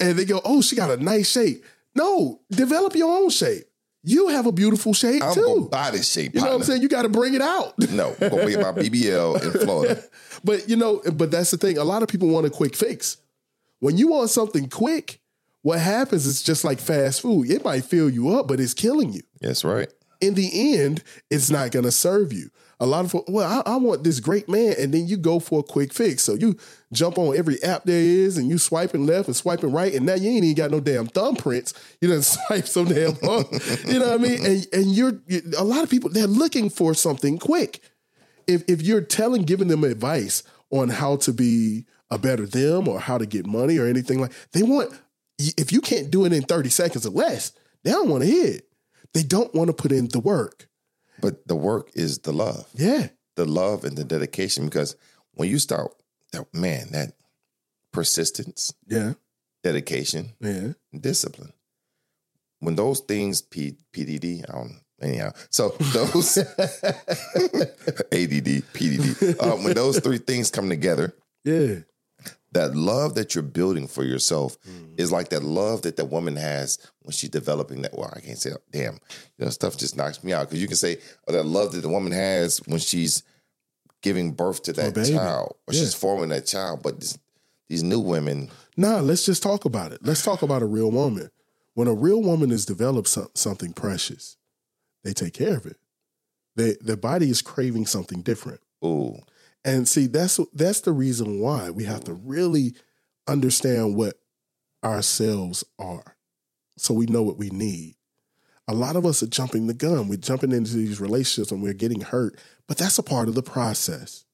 and 0.00 0.16
they 0.16 0.24
go, 0.24 0.40
oh, 0.44 0.62
she 0.62 0.76
got 0.76 0.92
a 0.92 1.02
nice 1.02 1.28
shape. 1.28 1.64
No, 1.96 2.40
develop 2.50 2.94
your 2.94 3.10
own 3.10 3.30
shape. 3.30 3.64
You 4.08 4.28
have 4.28 4.46
a 4.46 4.52
beautiful 4.52 4.94
shape 4.94 5.20
I'm 5.22 5.34
too. 5.34 5.42
gonna 5.42 5.60
buy 5.62 5.90
this 5.90 6.08
shape. 6.08 6.32
you 6.34 6.40
know 6.40 6.46
what 6.46 6.54
I'm 6.54 6.62
saying? 6.62 6.80
You 6.80 6.88
got 6.88 7.02
to 7.02 7.08
bring 7.08 7.34
it 7.34 7.42
out. 7.42 7.76
No, 7.90 8.14
I'm 8.20 8.28
gonna 8.30 8.46
get 8.48 8.60
my 8.60 8.70
BBL 8.72 9.42
in 9.42 9.60
Florida. 9.60 10.02
But 10.44 10.68
you 10.68 10.76
know, 10.76 11.02
but 11.14 11.30
that's 11.32 11.50
the 11.50 11.56
thing. 11.56 11.76
A 11.78 11.82
lot 11.82 12.02
of 12.04 12.08
people 12.08 12.28
want 12.28 12.46
a 12.46 12.50
quick 12.50 12.76
fix. 12.76 13.16
When 13.80 13.96
you 13.96 14.08
want 14.08 14.30
something 14.30 14.68
quick, 14.68 15.18
what 15.62 15.80
happens 15.80 16.24
is 16.26 16.42
just 16.42 16.62
like 16.62 16.78
fast 16.78 17.20
food. 17.22 17.50
It 17.50 17.64
might 17.64 17.84
fill 17.84 18.08
you 18.08 18.28
up, 18.30 18.46
but 18.46 18.60
it's 18.60 18.74
killing 18.74 19.12
you. 19.12 19.22
That's 19.40 19.64
right. 19.64 19.88
In 20.20 20.34
the 20.34 20.74
end, 20.78 21.02
it's 21.30 21.50
not 21.50 21.72
going 21.72 21.84
to 21.84 21.90
serve 21.90 22.32
you. 22.32 22.50
A 22.78 22.84
lot 22.86 23.06
of 23.06 23.24
well, 23.28 23.62
I, 23.66 23.72
I 23.72 23.76
want 23.76 24.04
this 24.04 24.20
great 24.20 24.48
man, 24.48 24.74
and 24.78 24.92
then 24.92 25.06
you 25.06 25.16
go 25.16 25.38
for 25.38 25.60
a 25.60 25.62
quick 25.62 25.94
fix. 25.94 26.22
So 26.22 26.34
you 26.34 26.58
jump 26.92 27.16
on 27.16 27.36
every 27.36 27.62
app 27.62 27.84
there 27.84 28.00
is, 28.00 28.36
and 28.36 28.50
you 28.50 28.58
swiping 28.58 29.06
left 29.06 29.28
and 29.28 29.36
swiping 29.36 29.72
right, 29.72 29.94
and 29.94 30.04
now 30.04 30.14
you 30.14 30.28
ain't 30.28 30.44
even 30.44 30.56
got 30.56 30.70
no 30.70 30.80
damn 30.80 31.06
thumbprints. 31.08 31.72
You 32.00 32.08
done 32.08 32.22
swipe 32.22 32.66
so 32.66 32.84
damn 32.84 33.14
long. 33.22 33.46
you 33.86 33.98
know 33.98 34.10
what 34.10 34.20
I 34.20 34.22
mean? 34.22 34.44
And 34.44 34.66
and 34.72 34.86
you're 34.92 35.18
a 35.56 35.64
lot 35.64 35.84
of 35.84 35.90
people 35.90 36.10
they're 36.10 36.26
looking 36.26 36.68
for 36.68 36.92
something 36.92 37.38
quick 37.38 37.80
if 38.46 38.62
if 38.68 38.82
you're 38.82 39.00
telling 39.00 39.42
giving 39.42 39.68
them 39.68 39.84
advice 39.84 40.42
on 40.70 40.88
how 40.88 41.16
to 41.16 41.32
be 41.32 41.86
a 42.10 42.18
better 42.18 42.46
them 42.46 42.88
or 42.88 43.00
how 43.00 43.18
to 43.18 43.26
get 43.26 43.46
money 43.46 43.78
or 43.78 43.86
anything 43.86 44.20
like 44.20 44.32
they 44.52 44.62
want 44.62 44.92
if 45.38 45.72
you 45.72 45.80
can't 45.80 46.10
do 46.10 46.24
it 46.24 46.32
in 46.32 46.42
30 46.42 46.68
seconds 46.70 47.06
or 47.06 47.10
less 47.10 47.52
they 47.82 47.90
don't 47.90 48.08
want 48.08 48.22
to 48.22 48.28
hear 48.28 48.46
it 48.46 48.68
they 49.12 49.22
don't 49.22 49.54
want 49.54 49.68
to 49.68 49.74
put 49.74 49.92
in 49.92 50.08
the 50.08 50.20
work 50.20 50.68
But 51.20 51.46
the 51.46 51.56
work 51.56 51.90
is 51.94 52.18
the 52.20 52.32
love, 52.32 52.66
yeah 52.74 53.08
the 53.36 53.44
love 53.44 53.84
and 53.84 53.96
the 53.96 54.04
dedication. 54.04 54.64
Because 54.64 54.96
when 55.32 55.48
you 55.48 55.58
start, 55.58 55.92
that 56.32 56.46
man, 56.52 56.88
that 56.92 57.12
persistence, 57.92 58.74
yeah 58.86 59.14
dedication, 59.62 60.32
yeah 60.40 60.72
discipline. 60.98 61.52
When 62.60 62.76
those 62.76 63.00
things, 63.00 63.42
P, 63.42 63.76
PDD, 63.92 64.44
I 64.48 64.52
don't. 64.52 64.80
Anyhow, 65.00 65.32
so 65.50 65.68
those 65.78 66.38
ADD, 66.38 66.48
PDD, 68.72 69.36
uh, 69.40 69.56
when 69.56 69.74
those 69.74 70.00
three 70.00 70.18
things 70.18 70.50
come 70.50 70.70
together, 70.70 71.14
yeah 71.44 71.80
that 72.56 72.74
love 72.74 73.14
that 73.14 73.34
you're 73.34 73.42
building 73.42 73.86
for 73.86 74.04
yourself 74.04 74.56
Mm. 74.62 74.98
is 74.98 75.12
like 75.12 75.28
that 75.30 75.42
love 75.42 75.82
that 75.82 75.96
that 75.96 76.06
woman 76.06 76.36
has 76.36 76.78
when 77.02 77.12
she's 77.12 77.30
developing 77.30 77.82
that. 77.82 77.96
Well, 77.96 78.12
I 78.14 78.20
can't 78.20 78.38
say, 78.38 78.52
damn, 78.72 78.94
you 79.38 79.44
know, 79.44 79.50
stuff 79.50 79.76
just 79.76 79.96
knocks 79.96 80.22
me 80.24 80.32
out 80.32 80.48
because 80.48 80.60
you 80.62 80.68
can 80.68 80.76
say 80.76 80.98
oh, 81.28 81.32
that 81.32 81.44
love 81.44 81.72
that 81.72 81.82
the 81.82 81.88
woman 81.88 82.12
has 82.12 82.58
when 82.66 82.80
she's 82.80 83.22
giving 84.02 84.32
birth 84.32 84.62
to 84.64 84.72
that 84.74 84.94
child, 84.94 85.56
or 85.66 85.74
she's 85.74 85.94
forming 85.94 86.28
that 86.30 86.46
child. 86.46 86.82
But 86.82 87.00
this, 87.00 87.18
these 87.68 87.82
new 87.82 88.00
women, 88.00 88.50
Nah, 88.76 89.00
let's 89.00 89.24
just 89.24 89.42
talk 89.42 89.64
about 89.64 89.92
it. 89.92 90.00
Let's 90.02 90.22
talk 90.22 90.42
about 90.42 90.62
a 90.62 90.66
real 90.66 90.90
woman. 90.90 91.30
When 91.74 91.88
a 91.88 91.94
real 91.94 92.22
woman 92.22 92.50
has 92.50 92.64
developed 92.66 93.08
some, 93.08 93.28
something 93.34 93.72
precious, 93.72 94.36
they 95.02 95.12
take 95.12 95.32
care 95.34 95.56
of 95.56 95.66
it. 95.66 95.76
They, 96.56 96.76
their 96.80 96.96
body 96.96 97.28
is 97.30 97.42
craving 97.42 97.86
something 97.86 98.22
different. 98.22 98.60
ooh, 98.84 99.18
And 99.66 99.88
see, 99.88 100.06
that's 100.06 100.38
that's 100.54 100.82
the 100.82 100.92
reason 100.92 101.40
why 101.40 101.70
we 101.70 101.84
have 101.84 102.04
to 102.04 102.14
really 102.14 102.74
understand 103.26 103.96
what 103.96 104.14
ourselves 104.84 105.64
are, 105.80 106.16
so 106.76 106.94
we 106.94 107.06
know 107.06 107.24
what 107.24 107.36
we 107.36 107.50
need. 107.50 107.96
A 108.68 108.74
lot 108.74 108.94
of 108.94 109.04
us 109.04 109.24
are 109.24 109.28
jumping 109.28 109.66
the 109.66 109.74
gun. 109.74 110.06
We're 110.06 110.18
jumping 110.18 110.52
into 110.52 110.74
these 110.76 111.00
relationships 111.00 111.50
and 111.50 111.62
we're 111.62 111.72
getting 111.72 112.00
hurt, 112.00 112.38
but 112.68 112.78
that's 112.78 112.98
a 112.98 113.02
part 113.02 113.28
of 113.28 113.34
the 113.34 113.42
process. 113.42 114.24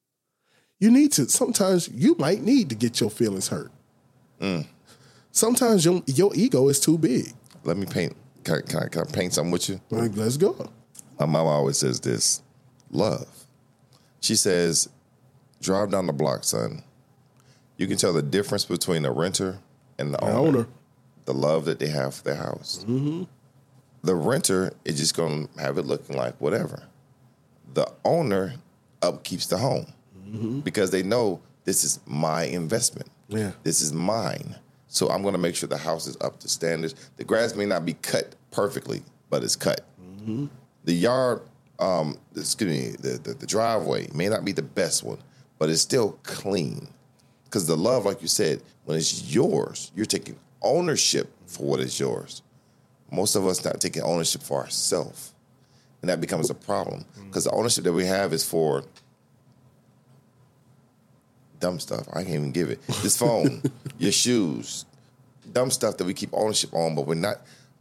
You 0.79 0.91
need 0.91 1.13
to. 1.13 1.27
Sometimes 1.31 1.89
you 1.89 2.15
might 2.19 2.43
need 2.43 2.69
to 2.69 2.75
get 2.75 3.01
your 3.01 3.11
feelings 3.11 3.49
hurt. 3.49 3.73
Mm. 4.39 4.67
Sometimes 5.31 5.83
your 5.83 6.03
your 6.07 6.33
ego 6.35 6.69
is 6.69 6.79
too 6.79 6.99
big. 6.99 7.33
let 7.65 7.79
me 7.79 7.87
paint. 7.87 8.15
Can 8.45 8.57
I, 8.57 8.61
can 8.61 8.83
I, 8.83 8.89
can 8.89 9.01
I 9.03 9.05
paint 9.11 9.33
something 9.33 9.53
with 9.53 9.69
you? 9.71 9.81
Like, 9.89 10.15
let's 10.15 10.37
go. 10.37 10.69
My 11.19 11.25
mom 11.25 11.47
always 11.47 11.79
says 11.79 12.01
this: 12.01 12.43
love. 12.91 13.27
She 14.21 14.37
says, 14.37 14.89
"Drive 15.63 15.91
down 15.91 16.07
the 16.07 16.13
block, 16.13 16.45
son. 16.45 16.83
You 17.79 17.87
can 17.87 17.97
tell 17.97 18.13
the 18.13 18.23
difference 18.23 18.67
between 18.67 19.03
the 19.03 19.11
renter 19.11 19.59
and 19.99 20.13
the 20.13 20.19
The 20.19 20.25
owner. 20.25 20.59
owner. 20.59 20.67
The 21.25 21.35
love 21.35 21.65
that 21.65 21.79
they 21.79 21.89
have 21.89 22.15
for 22.17 22.25
their 22.25 22.37
house. 22.37 22.85
Mm-hmm. 22.87 23.25
The 24.03 24.15
renter 24.15 24.73
is 24.85 24.99
just 24.99 25.17
going 25.17 25.49
to 25.49 25.61
have 25.61 25.79
it 25.79 25.87
looking 25.87 26.17
like 26.17 26.39
whatever. 26.41 26.83
The 27.75 27.91
owner 28.05 28.55
upkeeps 29.01 29.49
the 29.49 29.59
home 29.59 29.87
mm-hmm. 30.29 30.61
because 30.61 30.91
they 30.91 31.03
know 31.03 31.41
this 31.65 31.85
is 31.85 32.01
my 32.07 32.45
investment. 32.45 33.09
Yeah. 33.29 33.53
This 33.63 33.81
is 33.81 33.93
mine. 33.93 34.57
So 34.89 35.09
I'm 35.09 35.23
going 35.23 35.33
to 35.33 35.39
make 35.41 35.55
sure 35.55 35.69
the 35.69 35.79
house 35.79 36.07
is 36.07 36.17
up 36.21 36.39
to 36.41 36.49
standards. 36.49 36.95
The 37.17 37.25
grass 37.25 37.55
may 37.55 37.65
not 37.65 37.87
be 37.87 37.95
cut 37.95 38.35
perfectly, 38.51 39.03
but 39.31 39.43
it's 39.43 39.57
cut. 39.57 39.81
Mm-hmm. 40.01 40.47
The 40.85 40.93
yard, 40.93 41.43
um, 41.79 42.19
excuse 42.37 42.71
me, 42.71 42.97
the, 43.01 43.19
the, 43.19 43.35
the 43.35 43.47
driveway 43.47 44.09
may 44.13 44.29
not 44.29 44.45
be 44.45 44.53
the 44.53 44.63
best 44.63 45.03
one, 45.05 45.19
but 45.63 45.71
it's 45.71 45.81
still 45.81 46.19
clean. 46.25 46.89
Because 47.45 47.69
the 47.69 47.77
love, 47.77 48.05
like 48.05 48.21
you 48.21 48.27
said, 48.27 48.61
when 48.85 48.99
it's 48.99 49.33
yours, 49.33 49.93
you're 49.95 50.07
taking 50.07 50.37
ownership 50.61 51.33
for 51.47 51.63
what 51.65 51.79
is 51.79 52.01
yours. 52.01 52.43
Most 53.13 53.37
of 53.37 53.47
us 53.47 53.65
not 53.65 53.81
taking 53.81 54.03
ownership 54.03 54.43
for 54.43 54.61
ourselves. 54.61 55.33
And 56.01 56.11
that 56.11 56.21
becomes 56.21 56.51
a 56.51 56.55
problem. 56.55 57.05
Mm. 57.17 57.27
Because 57.27 57.45
the 57.45 57.53
ownership 57.53 57.85
that 57.85 57.93
we 57.93 58.05
have 58.07 58.33
is 58.33 58.45
for 58.45 58.83
dumb 61.61 61.79
stuff. 61.79 62.09
I 62.13 62.25
can't 62.25 62.35
even 62.35 62.51
give 62.51 62.69
it. 62.71 62.85
This 63.01 63.17
phone, 63.17 63.63
your 63.99 64.11
shoes, 64.11 64.85
dumb 65.53 65.71
stuff 65.71 65.97
that 65.99 66.05
we 66.05 66.13
keep 66.13 66.31
ownership 66.33 66.75
on, 66.75 66.97
but 66.97 67.07
we're 67.07 67.15
not 67.15 67.37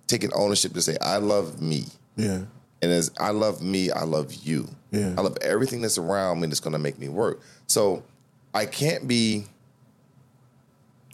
taking 0.06 0.32
ownership 0.34 0.74
to 0.74 0.84
say, 0.84 0.98
I 1.02 1.18
love 1.18 1.64
me. 1.64 1.86
Yeah. 2.16 2.42
And 2.84 2.92
as 2.92 3.10
I 3.20 3.32
love 3.32 3.64
me, 3.64 3.90
I 3.90 4.04
love 4.04 4.36
you. 4.36 4.70
Yeah. 4.92 5.16
I 5.18 5.22
love 5.22 5.38
everything 5.42 5.82
that's 5.82 5.98
around 5.98 6.42
me 6.42 6.48
that's 6.48 6.60
going 6.60 6.74
to 6.74 6.80
make 6.80 7.00
me 7.00 7.10
work. 7.10 7.42
So 7.68 8.04
I 8.54 8.66
can't 8.66 9.08
be 9.08 9.46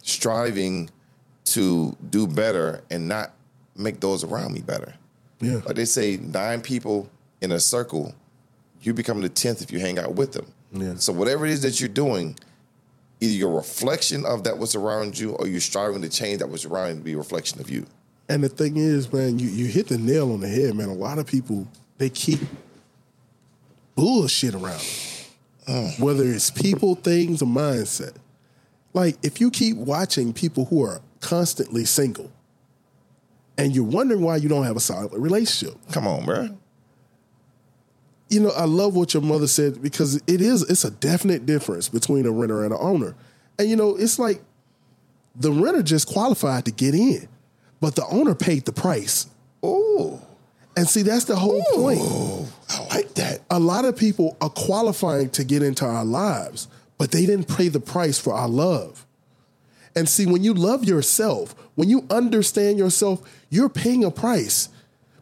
striving 0.02 0.90
to 1.46 1.96
do 2.10 2.26
better 2.26 2.82
and 2.90 3.08
not 3.08 3.32
make 3.76 4.00
those 4.00 4.24
around 4.24 4.52
me 4.52 4.60
better. 4.60 4.94
Yeah. 5.40 5.60
Like 5.64 5.76
they 5.76 5.84
say, 5.84 6.16
nine 6.16 6.60
people 6.60 7.08
in 7.40 7.52
a 7.52 7.60
circle, 7.60 8.14
you 8.82 8.92
become 8.92 9.20
the 9.20 9.28
tenth 9.28 9.62
if 9.62 9.70
you 9.70 9.78
hang 9.78 9.98
out 9.98 10.14
with 10.16 10.32
them. 10.32 10.52
Yeah. 10.72 10.94
So 10.96 11.12
whatever 11.12 11.46
it 11.46 11.52
is 11.52 11.62
that 11.62 11.80
you're 11.80 11.88
doing, 11.88 12.36
either 13.20 13.32
you're 13.32 13.50
a 13.50 13.54
reflection 13.54 14.26
of 14.26 14.44
that 14.44 14.58
what's 14.58 14.74
around 14.74 15.18
you, 15.18 15.32
or 15.32 15.46
you're 15.46 15.60
striving 15.60 16.02
to 16.02 16.08
change 16.08 16.40
that 16.40 16.48
what's 16.48 16.64
around 16.64 16.88
you 16.88 16.94
to 16.96 17.00
be 17.00 17.12
a 17.12 17.18
reflection 17.18 17.60
of 17.60 17.70
you. 17.70 17.86
And 18.28 18.42
the 18.42 18.48
thing 18.48 18.76
is, 18.76 19.10
man, 19.12 19.38
you, 19.38 19.48
you 19.48 19.66
hit 19.66 19.88
the 19.88 19.98
nail 19.98 20.32
on 20.32 20.40
the 20.40 20.48
head, 20.48 20.74
man. 20.74 20.88
A 20.88 20.94
lot 20.94 21.18
of 21.18 21.26
people 21.26 21.66
they 21.96 22.10
keep 22.10 22.40
bullshit 23.98 24.54
around 24.54 24.80
them. 25.66 25.90
Whether 25.98 26.24
it's 26.24 26.50
people, 26.50 26.94
things, 26.94 27.42
or 27.42 27.46
mindset. 27.46 28.14
Like 28.94 29.16
if 29.22 29.40
you 29.40 29.50
keep 29.50 29.76
watching 29.76 30.32
people 30.32 30.66
who 30.66 30.82
are 30.84 31.02
constantly 31.20 31.84
single 31.84 32.30
and 33.58 33.74
you're 33.74 33.84
wondering 33.84 34.22
why 34.22 34.36
you 34.36 34.48
don't 34.48 34.64
have 34.64 34.76
a 34.76 34.80
solid 34.80 35.12
relationship. 35.12 35.76
Come 35.90 36.06
on, 36.06 36.24
bro. 36.24 36.48
You 38.30 38.40
know, 38.40 38.50
I 38.50 38.64
love 38.66 38.94
what 38.94 39.14
your 39.14 39.22
mother 39.22 39.48
said 39.48 39.82
because 39.82 40.16
it 40.26 40.40
is 40.40 40.62
it's 40.62 40.84
a 40.84 40.90
definite 40.92 41.44
difference 41.44 41.88
between 41.88 42.24
a 42.24 42.30
renter 42.30 42.62
and 42.62 42.72
an 42.72 42.78
owner. 42.80 43.16
And 43.58 43.68
you 43.68 43.74
know, 43.74 43.96
it's 43.96 44.18
like 44.18 44.40
the 45.34 45.50
renter 45.50 45.82
just 45.82 46.06
qualified 46.06 46.66
to 46.66 46.70
get 46.70 46.94
in, 46.94 47.28
but 47.80 47.96
the 47.96 48.06
owner 48.06 48.34
paid 48.34 48.64
the 48.64 48.72
price. 48.72 49.26
Ooh, 49.64 50.20
And 50.78 50.88
see, 50.88 51.02
that's 51.02 51.24
the 51.24 51.34
whole 51.34 51.60
point. 51.74 52.00
I 52.70 52.94
like 52.94 53.14
that. 53.14 53.40
A 53.50 53.58
lot 53.58 53.84
of 53.84 53.96
people 53.96 54.36
are 54.40 54.48
qualifying 54.48 55.28
to 55.30 55.42
get 55.42 55.60
into 55.60 55.84
our 55.84 56.04
lives, 56.04 56.68
but 56.98 57.10
they 57.10 57.26
didn't 57.26 57.48
pay 57.48 57.66
the 57.66 57.80
price 57.80 58.20
for 58.20 58.32
our 58.32 58.48
love. 58.48 59.04
And 59.96 60.08
see, 60.08 60.24
when 60.24 60.44
you 60.44 60.54
love 60.54 60.84
yourself, 60.84 61.56
when 61.74 61.88
you 61.88 62.06
understand 62.10 62.78
yourself, 62.78 63.28
you're 63.50 63.68
paying 63.68 64.04
a 64.04 64.10
price. 64.12 64.68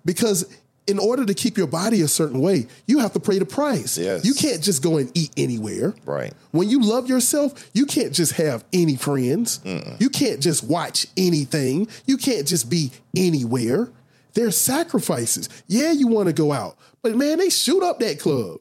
Because 0.04 0.44
in 0.86 0.98
order 0.98 1.24
to 1.24 1.32
keep 1.32 1.56
your 1.56 1.66
body 1.66 2.02
a 2.02 2.08
certain 2.08 2.40
way, 2.40 2.66
you 2.86 2.98
have 2.98 3.14
to 3.14 3.20
pay 3.20 3.38
the 3.38 3.46
price. 3.46 3.96
Yes. 3.96 4.26
You 4.26 4.34
can't 4.34 4.62
just 4.62 4.82
go 4.82 4.98
and 4.98 5.10
eat 5.16 5.30
anywhere. 5.38 5.94
Right. 6.04 6.34
When 6.50 6.68
you 6.68 6.82
love 6.82 7.08
yourself, 7.08 7.70
you 7.72 7.86
can't 7.86 8.12
just 8.12 8.32
have 8.32 8.62
any 8.74 8.96
friends. 8.96 9.60
You 9.98 10.10
can't 10.10 10.40
just 10.40 10.64
watch 10.64 11.06
anything. 11.16 11.88
You 12.04 12.18
can't 12.18 12.46
just 12.46 12.68
be 12.68 12.92
anywhere. 13.16 13.88
There's 14.36 14.56
sacrifices. 14.58 15.48
Yeah, 15.66 15.92
you 15.92 16.08
want 16.08 16.26
to 16.26 16.34
go 16.34 16.52
out, 16.52 16.76
but 17.02 17.16
man, 17.16 17.38
they 17.38 17.48
shoot 17.48 17.82
up 17.82 17.98
that 18.00 18.20
club. 18.20 18.58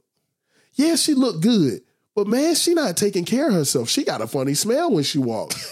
Yeah, 0.76 0.96
she 0.96 1.14
looked 1.14 1.42
good, 1.42 1.82
but 2.16 2.28
man, 2.28 2.56
she 2.56 2.74
not 2.74 2.96
taking 2.96 3.26
care 3.26 3.50
of 3.50 3.54
herself. 3.54 3.90
She 3.90 4.06
got 4.06 4.22
a 4.22 4.28
funny 4.28 4.54
smell 4.54 4.90
when 4.92 5.04
she 5.04 5.20
walks. 5.20 5.70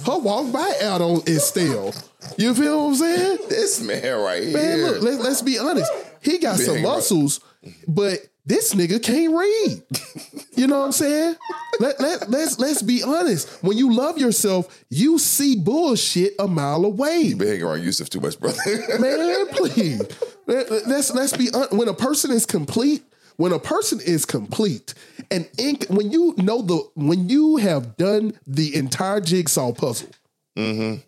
Her 0.06 0.18
walk 0.18 0.50
by 0.50 0.78
out 0.82 1.02
on 1.02 1.20
is 1.26 1.44
still. 1.44 1.92
You 2.38 2.54
feel 2.54 2.84
what 2.84 2.88
I'm 2.88 2.94
saying? 2.94 3.38
This 3.50 3.82
man 3.82 4.18
right 4.18 4.44
Man, 4.44 4.50
here. 4.50 4.76
Man, 4.78 4.92
look, 4.94 5.02
let, 5.02 5.20
let's 5.20 5.42
be 5.42 5.58
honest. 5.58 5.92
He 6.22 6.38
got 6.38 6.56
some 6.58 6.76
Big, 6.76 6.84
right. 6.84 6.94
muscles, 6.94 7.40
but 7.86 8.18
this 8.46 8.72
nigga 8.74 9.02
can't 9.02 9.34
read. 9.36 9.82
You 10.56 10.66
know 10.68 10.80
what 10.80 10.86
I'm 10.86 10.92
saying? 10.92 11.36
Let, 11.82 12.00
let, 12.00 12.30
let's, 12.30 12.60
let's 12.60 12.80
be 12.80 13.02
honest. 13.02 13.48
When 13.60 13.76
you 13.76 13.92
love 13.92 14.16
yourself, 14.16 14.84
you 14.88 15.18
see 15.18 15.56
bullshit 15.56 16.34
a 16.38 16.46
mile 16.46 16.84
away. 16.84 17.18
You 17.22 17.34
been 17.36 17.48
hanging 17.48 17.64
around 17.64 17.82
Yusuf 17.82 18.08
too 18.08 18.20
much, 18.20 18.38
brother. 18.38 18.56
Man, 19.00 19.48
please. 19.48 20.00
Let- 20.46 20.70
Let's, 20.86 21.12
let's 21.12 21.36
be 21.36 21.50
honest. 21.52 21.72
When 21.72 21.88
a 21.88 21.94
person 21.94 22.30
is 22.30 22.46
complete, 22.46 23.02
when 23.36 23.50
a 23.50 23.58
person 23.58 23.98
is 24.00 24.24
complete, 24.24 24.94
and 25.28 25.48
in, 25.58 25.78
when 25.88 26.12
you 26.12 26.34
know 26.38 26.62
the, 26.62 26.88
when 26.94 27.28
you 27.28 27.56
have 27.56 27.96
done 27.96 28.38
the 28.46 28.76
entire 28.76 29.20
jigsaw 29.20 29.72
puzzle, 29.72 30.10
mm-hmm. 30.56 31.00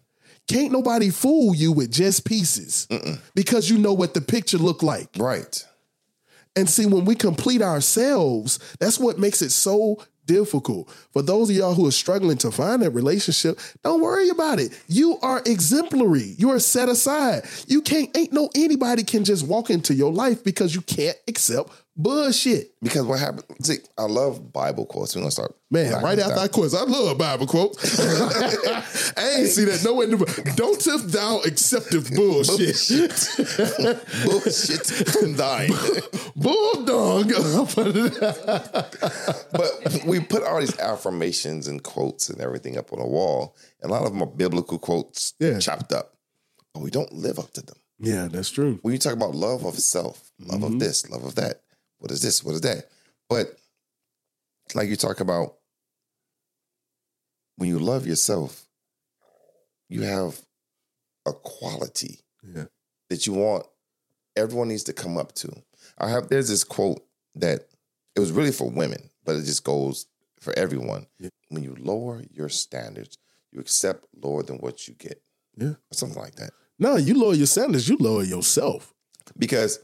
can't 0.48 0.72
nobody 0.72 1.10
fool 1.10 1.54
you 1.54 1.70
with 1.70 1.92
just 1.92 2.24
pieces 2.24 2.88
because 3.36 3.70
you 3.70 3.78
know 3.78 3.92
what 3.92 4.14
the 4.14 4.20
picture 4.20 4.58
look 4.58 4.82
like. 4.82 5.08
right. 5.18 5.64
And 6.56 6.70
see, 6.70 6.86
when 6.86 7.04
we 7.04 7.16
complete 7.16 7.62
ourselves, 7.62 8.60
that's 8.78 8.98
what 8.98 9.18
makes 9.18 9.42
it 9.42 9.50
so 9.50 10.00
difficult. 10.26 10.90
For 11.12 11.22
those 11.22 11.50
of 11.50 11.56
y'all 11.56 11.74
who 11.74 11.86
are 11.86 11.92
struggling 11.92 12.38
to 12.38 12.50
find 12.50 12.82
that 12.82 12.90
relationship, 12.90 13.58
don't 13.82 14.00
worry 14.00 14.28
about 14.28 14.58
it. 14.58 14.78
You 14.88 15.18
are 15.20 15.42
exemplary. 15.46 16.34
You 16.38 16.50
are 16.50 16.58
set 16.58 16.88
aside. 16.88 17.44
You 17.66 17.82
can't, 17.82 18.14
ain't 18.16 18.32
no 18.32 18.50
anybody 18.54 19.04
can 19.04 19.24
just 19.24 19.46
walk 19.46 19.70
into 19.70 19.94
your 19.94 20.12
life 20.12 20.44
because 20.44 20.74
you 20.74 20.80
can't 20.82 21.16
accept 21.28 21.70
bullshit. 21.96 22.72
Because 22.82 23.02
what 23.04 23.20
happened? 23.20 23.44
See, 23.62 23.76
I 23.96 24.04
love 24.04 24.52
Bible 24.52 24.86
quotes. 24.86 25.14
We're 25.14 25.22
gonna 25.22 25.30
start. 25.30 25.54
Man, 25.70 26.02
right 26.02 26.18
after. 26.18 26.38
I 26.40 26.48
quote, 26.48 26.72
I 26.74 26.82
love 26.84 27.18
Bible 27.18 27.46
quotes. 27.46 27.98
I 29.16 29.34
ain't 29.38 29.48
see 29.48 29.64
that 29.64 29.82
nowhere. 29.84 30.04
in 30.04 30.10
the 30.12 30.52
Don't 30.56 30.80
tip 30.80 31.10
down 31.10 31.40
acceptive 31.46 32.10
bullshit. 32.10 32.76
bullshit 34.24 34.86
from 35.10 35.34
thine. 35.34 35.70
Bulldog. 36.36 37.32
but 39.52 40.04
we 40.06 40.20
put 40.20 40.42
all 40.44 40.60
these 40.60 40.78
affirmations 40.78 41.66
and 41.68 41.82
quotes 41.82 42.28
and 42.28 42.40
everything 42.40 42.76
up 42.78 42.92
on 42.92 42.98
the 43.00 43.06
wall, 43.06 43.56
and 43.82 43.90
a 43.90 43.94
lot 43.94 44.04
of 44.04 44.12
them 44.12 44.22
are 44.22 44.26
biblical 44.26 44.78
quotes 44.78 45.34
Yeah. 45.38 45.58
chopped 45.58 45.92
up, 45.92 46.14
but 46.72 46.82
we 46.82 46.90
don't 46.90 47.12
live 47.12 47.38
up 47.38 47.52
to 47.54 47.62
them. 47.62 47.76
yeah, 47.98 48.28
that's 48.30 48.50
true. 48.50 48.78
When 48.82 48.92
you 48.92 48.98
talk 48.98 49.12
about 49.14 49.34
love 49.34 49.64
of 49.64 49.78
self, 49.78 50.30
love 50.40 50.60
Mm-hmm. 50.60 50.74
of 50.74 50.78
this, 50.80 51.08
love 51.10 51.24
of 51.24 51.34
that, 51.36 51.62
what 52.04 52.10
is 52.10 52.20
this, 52.20 52.44
what 52.44 52.54
is 52.54 52.60
that? 52.60 52.84
But 53.30 53.56
like 54.74 54.90
you 54.90 54.96
talk 54.96 55.20
about, 55.20 55.54
when 57.56 57.70
you 57.70 57.78
love 57.78 58.06
yourself, 58.06 58.66
you 59.88 60.02
have 60.02 60.38
a 61.24 61.32
quality 61.32 62.20
Yeah. 62.42 62.64
that 63.08 63.26
you 63.26 63.32
want 63.32 63.64
everyone 64.36 64.68
needs 64.68 64.82
to 64.84 64.92
come 64.92 65.16
up 65.16 65.32
to. 65.36 65.50
I 65.96 66.10
have 66.10 66.28
there's 66.28 66.48
this 66.48 66.62
quote 66.62 67.02
that 67.36 67.68
it 68.14 68.20
was 68.20 68.32
really 68.32 68.52
for 68.52 68.68
women, 68.68 69.08
but 69.24 69.36
it 69.36 69.44
just 69.44 69.64
goes 69.64 70.04
for 70.40 70.52
everyone. 70.58 71.06
Yeah. 71.18 71.30
When 71.48 71.62
you 71.62 71.74
lower 71.78 72.22
your 72.30 72.50
standards, 72.50 73.16
you 73.50 73.60
accept 73.60 74.04
lower 74.22 74.42
than 74.42 74.58
what 74.58 74.86
you 74.86 74.92
get. 74.94 75.22
Yeah. 75.56 75.68
Or 75.68 75.94
something 75.94 76.20
like 76.20 76.34
that. 76.34 76.50
No, 76.78 76.96
you 76.96 77.18
lower 77.18 77.32
your 77.34 77.46
standards, 77.46 77.88
you 77.88 77.96
lower 77.98 78.24
yourself. 78.24 78.92
Because 79.38 79.78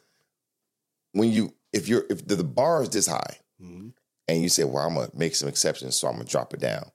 when 1.13 1.31
you 1.31 1.55
if 1.73 1.89
you're 1.89 2.05
if 2.11 2.27
the, 2.27 2.37
the 2.37 2.45
bar 2.45 2.83
is 2.83 2.91
this 2.91 3.07
high 3.07 3.37
Mhm. 3.63 3.93
and 4.29 4.43
you 4.43 4.49
say, 4.49 4.65
Well, 4.65 4.85
I'm 4.87 4.95
gonna 4.95 5.11
make 5.15 5.35
some 5.35 5.49
exceptions, 5.49 5.97
so 5.97 6.09
I'm 6.09 6.15
gonna 6.15 6.25
drop 6.25 6.55
it 6.55 6.61
down. 6.61 6.91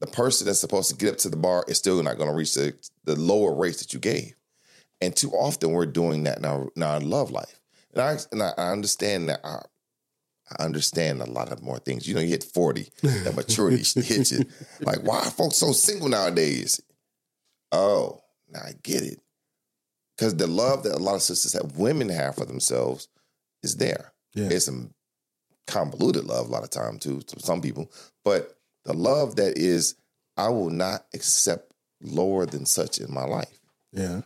The 0.00 0.06
person 0.08 0.46
that's 0.46 0.58
supposed 0.60 0.90
to 0.90 0.96
get 0.96 1.12
up 1.12 1.18
to 1.18 1.28
the 1.28 1.36
bar 1.36 1.64
is 1.68 1.78
still 1.78 2.02
not 2.02 2.18
gonna 2.18 2.34
reach 2.34 2.54
the, 2.54 2.74
the 3.04 3.14
lower 3.16 3.54
rates 3.54 3.78
that 3.78 3.92
you 3.92 4.00
gave. 4.00 4.34
And 5.00 5.14
too 5.16 5.30
often 5.32 5.72
we're 5.72 5.86
doing 5.86 6.24
that 6.24 6.38
in 6.38 6.44
our, 6.44 6.68
in 6.76 6.82
our 6.82 7.00
love 7.00 7.30
life. 7.30 7.60
And 7.94 8.02
I 8.02 8.18
and 8.32 8.42
I, 8.42 8.52
I 8.56 8.70
understand 8.72 9.28
that 9.28 9.40
I, 9.44 9.60
I 10.58 10.64
understand 10.64 11.20
a 11.22 11.30
lot 11.30 11.50
of 11.52 11.62
more 11.62 11.78
things. 11.78 12.06
You 12.06 12.14
know, 12.14 12.20
you 12.20 12.28
hit 12.28 12.44
40, 12.44 12.88
that 13.02 13.34
maturity 13.36 13.78
hits 13.78 14.32
you. 14.32 14.44
Like, 14.80 15.02
why 15.02 15.18
are 15.20 15.30
folks 15.30 15.56
so 15.56 15.72
single 15.72 16.08
nowadays? 16.08 16.80
Oh, 17.70 18.20
now 18.50 18.60
I 18.60 18.74
get 18.82 19.02
it. 19.02 19.20
Because 20.16 20.36
the 20.36 20.46
love 20.46 20.82
that 20.82 20.94
a 20.94 20.98
lot 20.98 21.14
of 21.14 21.22
sisters 21.22 21.54
have, 21.54 21.76
women 21.78 22.08
have 22.10 22.34
for 22.36 22.44
themselves, 22.44 23.08
is 23.62 23.76
there. 23.76 24.12
Yeah. 24.34 24.48
It's 24.50 24.64
some 24.66 24.92
convoluted 25.66 26.24
love 26.24 26.48
a 26.48 26.50
lot 26.50 26.64
of 26.64 26.70
time 26.70 26.98
too 26.98 27.20
to 27.22 27.40
some 27.40 27.60
people, 27.60 27.90
but 28.24 28.56
the 28.84 28.92
love 28.92 29.36
that 29.36 29.56
is, 29.58 29.94
I 30.36 30.48
will 30.48 30.70
not 30.70 31.06
accept 31.14 31.72
lower 32.00 32.46
than 32.46 32.66
such 32.66 32.98
in 32.98 33.12
my 33.12 33.24
life. 33.24 33.60
Yeah. 33.92 34.22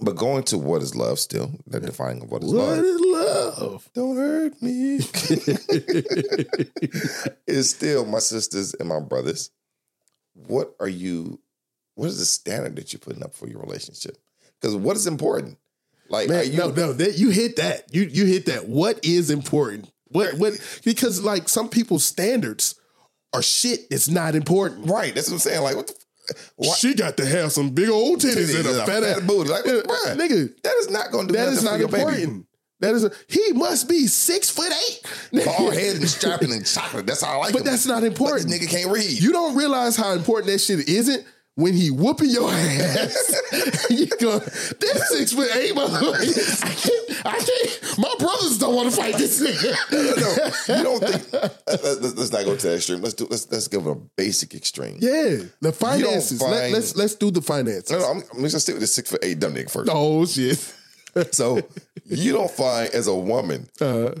But 0.00 0.14
going 0.16 0.44
to 0.44 0.58
what 0.58 0.80
is 0.80 0.94
love 0.94 1.18
still, 1.18 1.50
the 1.66 1.80
defining 1.80 2.22
of 2.22 2.30
what 2.30 2.44
is 2.44 2.54
What 2.54 2.78
love. 2.78 2.84
is 2.84 3.00
love? 3.00 3.90
Don't 3.94 4.16
hurt 4.16 4.62
me. 4.62 4.98
is 7.46 7.70
still 7.70 8.04
my 8.04 8.20
sisters 8.20 8.74
and 8.74 8.88
my 8.88 9.00
brothers. 9.00 9.50
What 10.34 10.74
are 10.78 10.88
you? 10.88 11.40
What 11.96 12.06
is 12.06 12.18
the 12.20 12.24
standard 12.24 12.76
that 12.76 12.92
you're 12.92 13.00
putting 13.00 13.24
up 13.24 13.34
for 13.34 13.48
your 13.48 13.60
relationship? 13.60 14.16
Because 14.60 14.76
what 14.76 14.96
is 14.96 15.06
important? 15.08 15.58
Like, 16.10 16.28
Man, 16.28 16.50
you, 16.50 16.58
no, 16.58 16.70
no, 16.70 16.92
that 16.94 17.18
you 17.18 17.30
hit 17.30 17.56
that. 17.56 17.92
You 17.94 18.02
you 18.02 18.24
hit 18.24 18.46
that. 18.46 18.68
What 18.68 19.04
is 19.04 19.30
important? 19.30 19.90
What 20.08 20.34
what 20.34 20.54
because 20.84 21.22
like 21.22 21.48
some 21.48 21.68
people's 21.68 22.04
standards 22.04 22.74
are 23.34 23.42
shit 23.42 23.90
that's 23.90 24.08
not 24.08 24.34
important. 24.34 24.88
right? 24.88 25.14
That's 25.14 25.28
what 25.28 25.34
I'm 25.34 25.40
saying. 25.40 25.62
Like, 25.62 25.76
what 25.76 25.86
the? 25.88 25.94
Why, 26.56 26.74
She 26.74 26.94
got 26.94 27.16
to 27.18 27.26
have 27.26 27.52
some 27.52 27.70
big 27.70 27.88
old 27.88 28.20
titties, 28.20 28.54
and 28.58 28.66
a 28.68 28.84
fat, 28.86 29.02
ass. 29.02 29.20
booty. 29.20 29.48
Like, 29.50 29.64
bruh, 29.64 30.14
nigga, 30.16 30.62
that 30.62 30.74
is 30.78 30.90
not 30.90 31.10
going 31.10 31.26
to 31.26 31.32
do 31.32 31.38
that 31.38 31.48
is 31.48 31.62
not 31.64 31.78
your 31.78 31.88
baby. 31.88 32.02
important. 32.02 32.46
That 32.80 32.94
is 32.94 33.04
a, 33.04 33.12
he 33.28 33.52
must 33.54 33.88
be 33.88 34.06
six 34.06 34.50
foot 34.50 34.70
eight. 34.88 35.44
Bald 35.44 35.72
head 35.80 35.96
and 35.96 36.08
strapping 36.08 36.52
and 36.52 36.64
chocolate. 36.66 37.06
That's 37.06 37.22
how 37.22 37.32
I 37.32 37.36
like 37.36 37.52
But 37.52 37.60
him. 37.62 37.66
that's 37.66 37.86
not 37.86 38.00
But 38.02 38.06
important. 38.08 38.48
this 38.50 38.60
nigga 38.60 38.70
can't 38.70 38.90
read. 38.92 39.10
You 39.10 39.32
don't 39.32 39.56
realize 39.56 39.96
how 39.96 40.12
important 40.12 40.52
that 40.52 40.58
shit 40.60 40.86
isn't 40.88 41.26
when 41.58 41.74
he 41.74 41.90
whooping 41.90 42.30
your 42.30 42.48
ass. 42.48 43.34
you 43.90 44.06
go, 44.20 44.38
this 44.38 45.08
six 45.10 45.32
foot 45.32 45.48
eight 45.56 45.74
motherfucker. 45.74 46.62
I 46.64 46.72
can't, 46.72 47.26
I 47.26 47.38
can't. 47.40 47.98
My 47.98 48.14
brothers 48.20 48.58
don't 48.58 48.76
want 48.76 48.88
to 48.90 48.96
fight 48.96 49.16
this 49.16 49.42
nigga. 49.42 49.74
no, 50.68 50.76
you 50.76 50.82
don't 50.84 51.00
think. 51.02 51.32
Let's, 51.66 52.14
let's- 52.16 52.32
not 52.32 52.44
go 52.44 52.54
to 52.56 52.66
that 52.68 52.76
extreme. 52.76 53.02
Let's 53.02 53.14
do. 53.14 53.26
Let's 53.28 53.50
let's 53.50 53.66
give 53.66 53.84
it 53.86 53.90
a 53.90 53.96
basic 53.96 54.54
extreme. 54.54 54.98
Yeah, 55.00 55.38
the 55.60 55.72
finances. 55.72 56.40
Let, 56.40 56.60
find- 56.60 56.72
let's 56.72 56.94
let's 56.96 57.14
do 57.16 57.32
the 57.32 57.42
finances. 57.42 57.90
No, 57.90 57.98
no, 57.98 58.04
I'm, 58.10 58.16
I'm 58.18 58.42
just 58.42 58.52
gonna 58.52 58.60
stick 58.60 58.74
with 58.76 58.82
the 58.82 58.86
six 58.86 59.10
foot 59.10 59.24
eight 59.24 59.40
dumb 59.40 59.54
nigga 59.54 59.68
first. 59.70 59.90
Oh 59.92 60.24
shit. 60.26 60.74
So 61.32 61.60
you 62.06 62.32
don't 62.34 62.50
find 62.50 62.88
as 62.94 63.08
a 63.08 63.14
woman 63.14 63.68
Uh, 63.80 64.12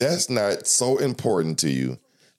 that's 0.00 0.30
not 0.30 0.66
so 0.66 0.96
important 0.96 1.58
to 1.58 1.68
you 1.68 1.98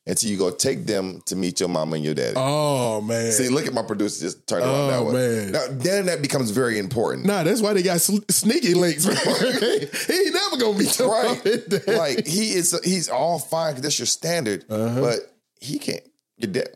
until 0.10 0.30
you 0.30 0.38
go 0.38 0.50
take 0.52 0.86
them 0.86 1.22
to 1.28 1.36
meet 1.36 1.60
your 1.60 1.70
mama 1.70 1.96
and 1.96 2.04
your 2.04 2.14
daddy. 2.16 2.34
oh 2.36 3.00
man. 3.02 3.32
See, 3.32 3.48
look 3.50 3.66
at 3.68 3.74
my 3.74 3.84
producer 3.84 4.22
just 4.26 4.46
turn 4.48 4.62
around 4.62 4.70
Oh, 4.70 4.88
that 4.88 5.04
way. 5.06 5.14
man. 5.14 5.52
Now 5.54 5.66
then 5.70 6.06
that 6.08 6.22
becomes 6.22 6.52
very 6.52 6.80
important. 6.80 7.26
Nah, 7.26 7.44
that's 7.44 7.62
why 7.62 7.74
they 7.74 7.84
got 7.84 8.02
sl- 8.02 8.18
sneaky 8.30 8.74
links. 8.74 9.04
he 10.08 10.14
ain't 10.14 10.34
never 10.34 10.58
gonna 10.58 10.78
meet 10.78 10.98
your 11.00 11.10
right. 11.12 11.38
mom 11.46 11.54
and 11.54 11.70
dad. 11.70 11.88
like 11.98 12.26
he 12.28 12.52
is 12.54 12.78
he's 12.84 13.08
all 13.10 13.40
fine 13.40 13.72
because 13.74 13.84
that's 13.84 14.00
your 14.00 14.06
standard, 14.08 14.66
Uh-huh. 14.70 15.00
but 15.00 15.20
he 15.62 15.80
can't 15.80 16.04
your 16.38 16.52
dad. 16.52 16.70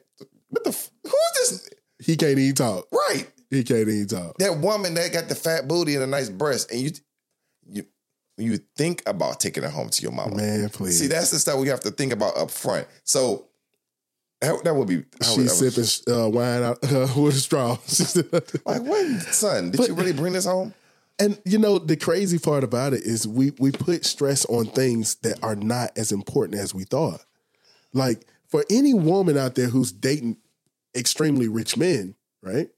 What 0.49 0.63
the 0.65 0.69
f- 0.69 0.91
who's 1.03 1.13
this? 1.39 1.69
he 1.99 2.15
can't 2.17 2.38
even 2.38 2.53
talk. 2.55 2.88
Right. 2.91 3.27
He 3.49 3.63
can't 3.63 3.81
even 3.88 4.07
talk. 4.07 4.38
That 4.39 4.57
woman 4.59 4.93
that 4.95 5.13
got 5.13 5.29
the 5.29 5.36
fat 5.36 5.67
booty 5.67 5.95
and 5.95 6.03
a 6.03 6.07
nice 6.07 6.29
breast, 6.29 6.71
and 6.71 6.79
you 6.81 6.91
you 8.38 8.57
think 8.75 9.03
about 9.05 9.39
taking 9.39 9.63
it 9.63 9.71
home 9.71 9.89
to 9.89 10.01
your 10.01 10.11
mama. 10.11 10.36
Man, 10.36 10.69
please. 10.69 10.99
See, 10.99 11.07
that's 11.07 11.31
the 11.31 11.39
stuff 11.39 11.59
we 11.59 11.67
have 11.67 11.81
to 11.81 11.91
think 11.91 12.13
about 12.13 12.36
up 12.38 12.49
front. 12.51 12.88
So 13.03 13.47
that, 14.41 14.63
that 14.63 14.73
would 14.75 14.88
be 14.88 15.03
She's 15.23 15.61
would- 15.61 15.71
sipping 15.71 16.13
uh, 16.15 16.29
wine 16.29 16.63
out 16.63 16.79
uh, 16.84 17.07
with 17.17 17.36
a 17.36 17.39
straw. 17.39 17.77
like 18.65 18.84
when 18.84 19.19
son, 19.19 19.71
did 19.71 19.77
But- 19.77 19.88
you 19.89 19.93
really 19.95 20.13
bring 20.13 20.34
this 20.34 20.45
home? 20.45 20.73
and 21.19 21.39
you 21.45 21.59
know 21.59 21.77
the 21.77 21.95
crazy 21.95 22.39
part 22.39 22.63
about 22.63 22.91
it 22.91 23.03
is 23.03 23.27
we 23.27 23.51
we 23.59 23.71
put 23.71 24.03
stress 24.03 24.45
on 24.45 24.65
things 24.65 25.13
that 25.17 25.38
are 25.43 25.55
not 25.55 25.91
as 25.95 26.11
important 26.11 26.59
as 26.59 26.73
we 26.73 26.86
thought. 26.86 27.23
Like 27.93 28.25
for 28.47 28.65
any 28.69 28.95
woman 28.95 29.38
out 29.38 29.53
there 29.53 29.67
who's 29.67 29.91
dating 29.91 30.38
extremely 30.95 31.47
rich 31.47 31.77
men, 31.77 32.15
right? 32.41 32.69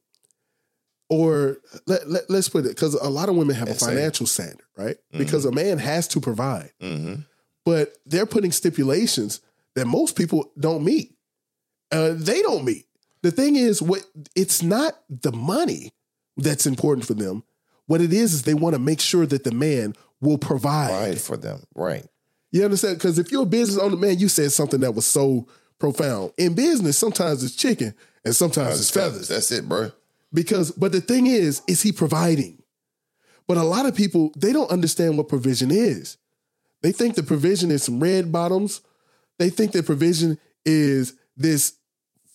Or 1.08 1.58
let, 1.86 2.10
let, 2.10 2.30
us 2.32 2.50
put 2.50 2.66
it 2.66 2.70
because 2.70 2.96
a 2.96 3.10
lot 3.10 3.30
of 3.30 3.36
women 3.36 3.56
have 3.56 3.70
a 3.70 3.76
financial 3.76 4.26
standard, 4.26 4.66
right? 4.76 4.98
Because 5.12 5.46
a 5.46 5.52
man 5.52 5.78
has 5.78 6.08
to 6.10 6.20
provide, 6.20 6.72
Mm-hmm. 6.82 7.22
but 7.64 7.96
they're 8.08 8.26
putting 8.26 8.52
stipulations 8.52 9.42
that 9.76 9.86
most 9.86 10.16
people 10.16 10.52
don't 10.60 10.84
meet. 10.84 11.16
Uh, 11.92 12.14
they 12.16 12.42
don't 12.42 12.66
meet. 12.66 12.86
The 13.22 13.30
thing 13.32 13.56
is, 13.56 13.82
what 13.82 14.04
it's 14.36 14.64
not 14.64 14.94
the 15.10 15.32
money 15.32 15.92
that's 16.38 16.66
important 16.66 17.06
for 17.06 17.14
them. 17.14 17.44
What 17.88 18.02
it 18.02 18.12
is 18.12 18.34
is 18.34 18.42
they 18.44 18.56
want 18.56 18.74
to 18.74 18.80
make 18.80 19.00
sure 19.00 19.28
that 19.28 19.44
the 19.44 19.52
man 19.52 19.94
will 20.22 20.40
provide. 20.40 20.92
Right 20.92 21.22
for 21.22 21.38
them, 21.38 21.64
right? 21.76 22.06
You 22.52 22.64
understand? 22.66 22.98
Because 22.98 23.20
if 23.20 23.32
you're 23.32 23.44
a 23.44 23.46
business 23.46 23.78
owner, 23.78 23.96
man, 23.96 24.18
you 24.18 24.28
said 24.28 24.52
something 24.52 24.80
that 24.80 24.94
was 24.94 25.06
so 25.06 25.48
profound. 25.78 26.32
In 26.38 26.56
business, 26.56 26.98
sometimes 26.98 27.44
it's 27.44 27.56
chicken 27.56 27.94
and 28.24 28.36
sometimes 28.36 28.80
it's 28.80 28.90
feathers. 28.90 29.28
That's 29.28 29.52
it, 29.52 29.70
bro. 29.70 29.92
Because, 30.36 30.72
but 30.72 30.92
the 30.92 31.02
thing 31.02 31.26
is, 31.26 31.62
is 31.68 31.82
he 31.82 31.92
providing? 31.92 32.62
But 33.48 33.58
a 33.58 33.64
lot 33.64 33.86
of 33.86 33.96
people, 33.96 34.32
they 34.38 34.54
don't 34.54 34.70
understand 34.70 35.18
what 35.18 35.30
provision 35.30 35.72
is. 35.72 36.18
They 36.84 36.92
think 36.92 37.16
the 37.16 37.24
provision 37.24 37.72
is 37.72 37.84
some 37.84 38.00
red 38.00 38.32
bottoms. 38.32 38.82
They 39.40 39.50
think 39.50 39.72
the 39.72 39.82
provision 39.82 40.38
is 40.66 41.14
this 41.36 41.76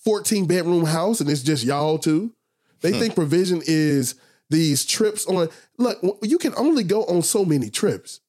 14 0.04 0.46
bedroom 0.46 0.84
house 0.84 1.20
and 1.20 1.30
it's 1.30 1.42
just 1.42 1.64
y'all 1.64 1.98
two. 1.98 2.34
They 2.80 2.92
hmm. 2.92 2.98
think 2.98 3.14
provision 3.14 3.62
is 3.64 4.16
these 4.48 4.84
trips 4.84 5.26
on, 5.26 5.48
look, 5.78 6.00
you 6.22 6.38
can 6.38 6.54
only 6.56 6.82
go 6.82 7.04
on 7.04 7.22
so 7.22 7.44
many 7.44 7.70
trips. 7.70 8.20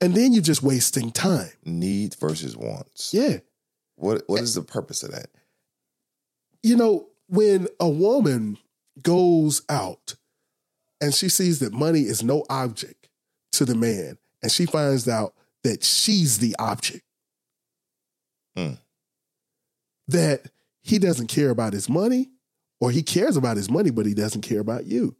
And 0.00 0.14
then 0.14 0.32
you're 0.32 0.42
just 0.42 0.62
wasting 0.62 1.10
time. 1.10 1.50
Need 1.64 2.14
versus 2.20 2.56
wants. 2.56 3.14
Yeah. 3.14 3.38
What 3.96 4.22
what 4.26 4.40
is 4.40 4.54
the 4.54 4.62
purpose 4.62 5.02
of 5.04 5.12
that? 5.12 5.28
you 6.62 6.76
know, 6.76 7.08
when 7.28 7.68
a 7.80 7.88
woman 7.88 8.58
goes 9.00 9.62
out 9.68 10.16
and 11.00 11.14
she 11.14 11.28
sees 11.28 11.58
that 11.60 11.72
money 11.72 12.00
is 12.00 12.22
no 12.22 12.44
object 12.48 13.08
to 13.52 13.64
the 13.64 13.74
man, 13.74 14.18
and 14.42 14.50
she 14.50 14.66
finds 14.66 15.08
out 15.08 15.34
that 15.64 15.84
she's 15.84 16.38
the 16.38 16.54
object, 16.58 17.04
Hmm. 18.56 18.74
that 20.08 20.46
he 20.82 20.98
doesn't 20.98 21.26
care 21.28 21.50
about 21.50 21.72
his 21.72 21.88
money, 21.88 22.30
or 22.80 22.90
he 22.90 23.02
cares 23.02 23.36
about 23.36 23.56
his 23.56 23.70
money, 23.70 23.90
but 23.90 24.06
he 24.06 24.14
doesn't 24.14 24.40
care 24.42 24.60
about 24.60 24.86
you, 24.86 25.16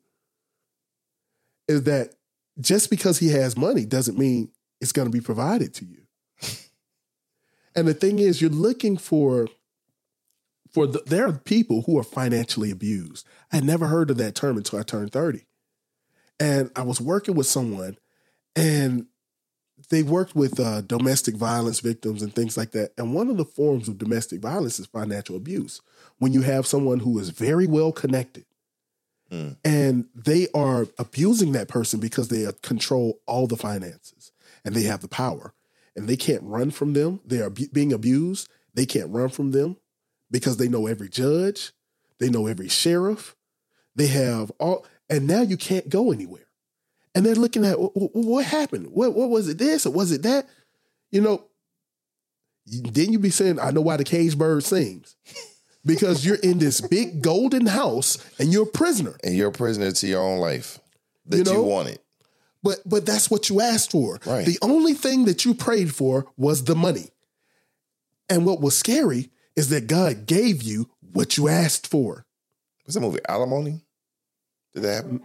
is 1.68 1.84
that 1.84 2.14
just 2.60 2.90
because 2.90 3.18
he 3.18 3.28
has 3.28 3.56
money 3.56 3.84
doesn't 3.84 4.18
mean 4.18 4.50
it's 4.80 4.92
going 4.92 5.06
to 5.06 5.12
be 5.12 5.20
provided 5.20 5.72
to 5.74 5.84
you. 5.84 6.02
and 7.76 7.86
the 7.88 7.94
thing 7.94 8.18
is, 8.18 8.40
you're 8.40 8.50
looking 8.50 8.96
for 8.96 9.48
for 10.72 10.86
the, 10.86 11.02
there 11.06 11.26
are 11.26 11.32
people 11.32 11.82
who 11.82 11.98
are 11.98 12.04
financially 12.04 12.70
abused. 12.70 13.26
I 13.52 13.56
had 13.56 13.64
never 13.64 13.86
heard 13.86 14.10
of 14.10 14.16
that 14.18 14.34
term 14.34 14.56
until 14.56 14.78
I 14.78 14.82
turned 14.82 15.12
30. 15.12 15.44
And 16.40 16.70
I 16.74 16.82
was 16.82 17.00
working 17.00 17.34
with 17.34 17.46
someone 17.46 17.98
and 18.56 19.06
they 19.90 20.02
worked 20.02 20.34
with 20.34 20.58
uh, 20.58 20.80
domestic 20.82 21.34
violence 21.36 21.80
victims 21.80 22.22
and 22.22 22.34
things 22.34 22.56
like 22.56 22.70
that. 22.72 22.92
And 22.96 23.14
one 23.14 23.28
of 23.28 23.36
the 23.36 23.44
forms 23.44 23.88
of 23.88 23.98
domestic 23.98 24.40
violence 24.40 24.78
is 24.78 24.86
financial 24.86 25.36
abuse. 25.36 25.80
When 26.18 26.32
you 26.32 26.42
have 26.42 26.66
someone 26.66 27.00
who 27.00 27.18
is 27.18 27.30
very 27.30 27.66
well 27.66 27.92
connected 27.92 28.44
Mm. 29.32 29.56
and 29.64 30.04
they 30.14 30.46
are 30.54 30.86
abusing 30.98 31.52
that 31.52 31.66
person 31.66 31.98
because 32.00 32.28
they 32.28 32.44
uh, 32.44 32.52
control 32.62 33.20
all 33.26 33.46
the 33.46 33.56
finances 33.56 34.30
and 34.62 34.74
they 34.74 34.82
have 34.82 35.00
the 35.00 35.08
power 35.08 35.54
and 35.96 36.06
they 36.06 36.16
can't 36.16 36.42
run 36.42 36.70
from 36.70 36.92
them. 36.92 37.20
They 37.24 37.40
are 37.40 37.48
being 37.48 37.94
abused. 37.94 38.50
They 38.74 38.84
can't 38.84 39.10
run 39.10 39.30
from 39.30 39.52
them 39.52 39.78
because 40.32 40.56
they 40.56 40.66
know 40.66 40.88
every 40.88 41.08
judge, 41.08 41.70
they 42.18 42.28
know 42.28 42.48
every 42.48 42.68
sheriff, 42.68 43.36
they 43.94 44.08
have 44.08 44.50
all, 44.58 44.84
and 45.08 45.28
now 45.28 45.42
you 45.42 45.56
can't 45.56 45.88
go 45.88 46.10
anywhere. 46.10 46.48
And 47.14 47.24
they're 47.24 47.34
looking 47.36 47.64
at 47.64 47.76
"Wh- 47.76 47.92
wh- 47.94 48.16
what 48.16 48.46
happened. 48.46 48.88
What 48.88 49.14
what 49.14 49.28
was 49.30 49.48
it? 49.48 49.58
This 49.58 49.86
or 49.86 49.92
was 49.92 50.10
it 50.10 50.22
that? 50.22 50.48
You 51.10 51.20
know, 51.20 51.44
then 52.66 53.12
you 53.12 53.18
be 53.18 53.30
saying, 53.30 53.60
I 53.60 53.70
know 53.70 53.82
why 53.82 53.96
the 53.98 54.04
cage 54.04 54.36
bird 54.36 54.64
sings. 54.64 55.14
Because 55.84 56.24
you're 56.24 56.36
in 56.36 56.58
this 56.60 56.80
big 56.80 57.22
golden 57.22 57.66
house 57.66 58.16
and 58.38 58.52
you're 58.52 58.62
a 58.62 58.66
prisoner. 58.70 59.16
And 59.24 59.34
you're 59.36 59.48
a 59.48 59.52
prisoner 59.52 59.90
to 59.90 60.06
your 60.06 60.22
own 60.22 60.38
life 60.38 60.78
that 61.26 61.44
You 61.44 61.54
you, 61.54 61.62
wanted. 61.64 61.98
But 62.62 62.78
but 62.86 63.04
that's 63.04 63.28
what 63.28 63.48
you 63.48 63.60
asked 63.60 63.90
for. 63.90 64.20
Right. 64.24 64.46
The 64.46 64.60
only 64.62 64.94
thing 64.94 65.24
that 65.24 65.44
you 65.44 65.54
prayed 65.54 65.92
for 65.92 66.26
was 66.36 66.62
the 66.62 66.76
money. 66.76 67.10
And 68.28 68.46
what 68.46 68.60
was 68.60 68.78
scary 68.78 69.31
is 69.56 69.68
that 69.68 69.86
God 69.86 70.26
gave 70.26 70.62
you 70.62 70.90
what 71.12 71.36
you 71.36 71.48
asked 71.48 71.86
for. 71.86 72.24
What's 72.84 72.94
that 72.94 73.00
movie? 73.00 73.20
Alimony? 73.28 73.80
Did 74.74 74.82
that 74.84 74.94
happen? 74.94 75.22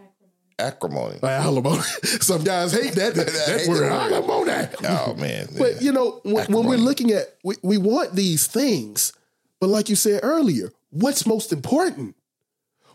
Acrimony. 0.59 1.19
Alimony. 1.21 1.81
Some 2.03 2.43
guys 2.43 2.73
hate 2.73 2.93
that. 2.95 3.13
that, 3.13 3.29
I 3.29 3.59
hate 3.59 3.69
word 3.69 3.83
that 3.83 4.23
word. 4.23 4.49
alimony. 4.51 4.67
Oh 4.87 5.13
man. 5.15 5.47
But 5.57 5.81
you 5.81 5.91
know, 5.91 6.19
when, 6.23 6.45
when 6.51 6.65
we're 6.65 6.77
looking 6.77 7.11
at, 7.11 7.35
we, 7.43 7.55
we 7.61 7.77
want 7.77 8.13
these 8.13 8.47
things, 8.47 9.13
but 9.59 9.67
like 9.69 9.89
you 9.89 9.95
said 9.95 10.21
earlier, 10.23 10.71
what's 10.89 11.25
most 11.25 11.53
important? 11.53 12.15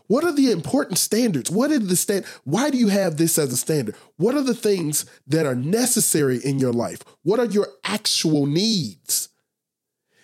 What 0.07 0.25
are 0.25 0.33
the 0.33 0.51
important 0.51 0.97
standards? 0.97 1.49
What 1.49 1.71
are 1.71 1.79
the 1.79 1.95
stand? 1.95 2.25
Why 2.43 2.69
do 2.69 2.77
you 2.77 2.89
have 2.89 3.17
this 3.17 3.37
as 3.37 3.53
a 3.53 3.57
standard? 3.57 3.95
What 4.17 4.35
are 4.35 4.43
the 4.43 4.53
things 4.53 5.05
that 5.27 5.45
are 5.45 5.55
necessary 5.55 6.39
in 6.43 6.59
your 6.59 6.73
life? 6.73 6.99
What 7.23 7.39
are 7.39 7.45
your 7.45 7.67
actual 7.85 8.45
needs? 8.45 9.29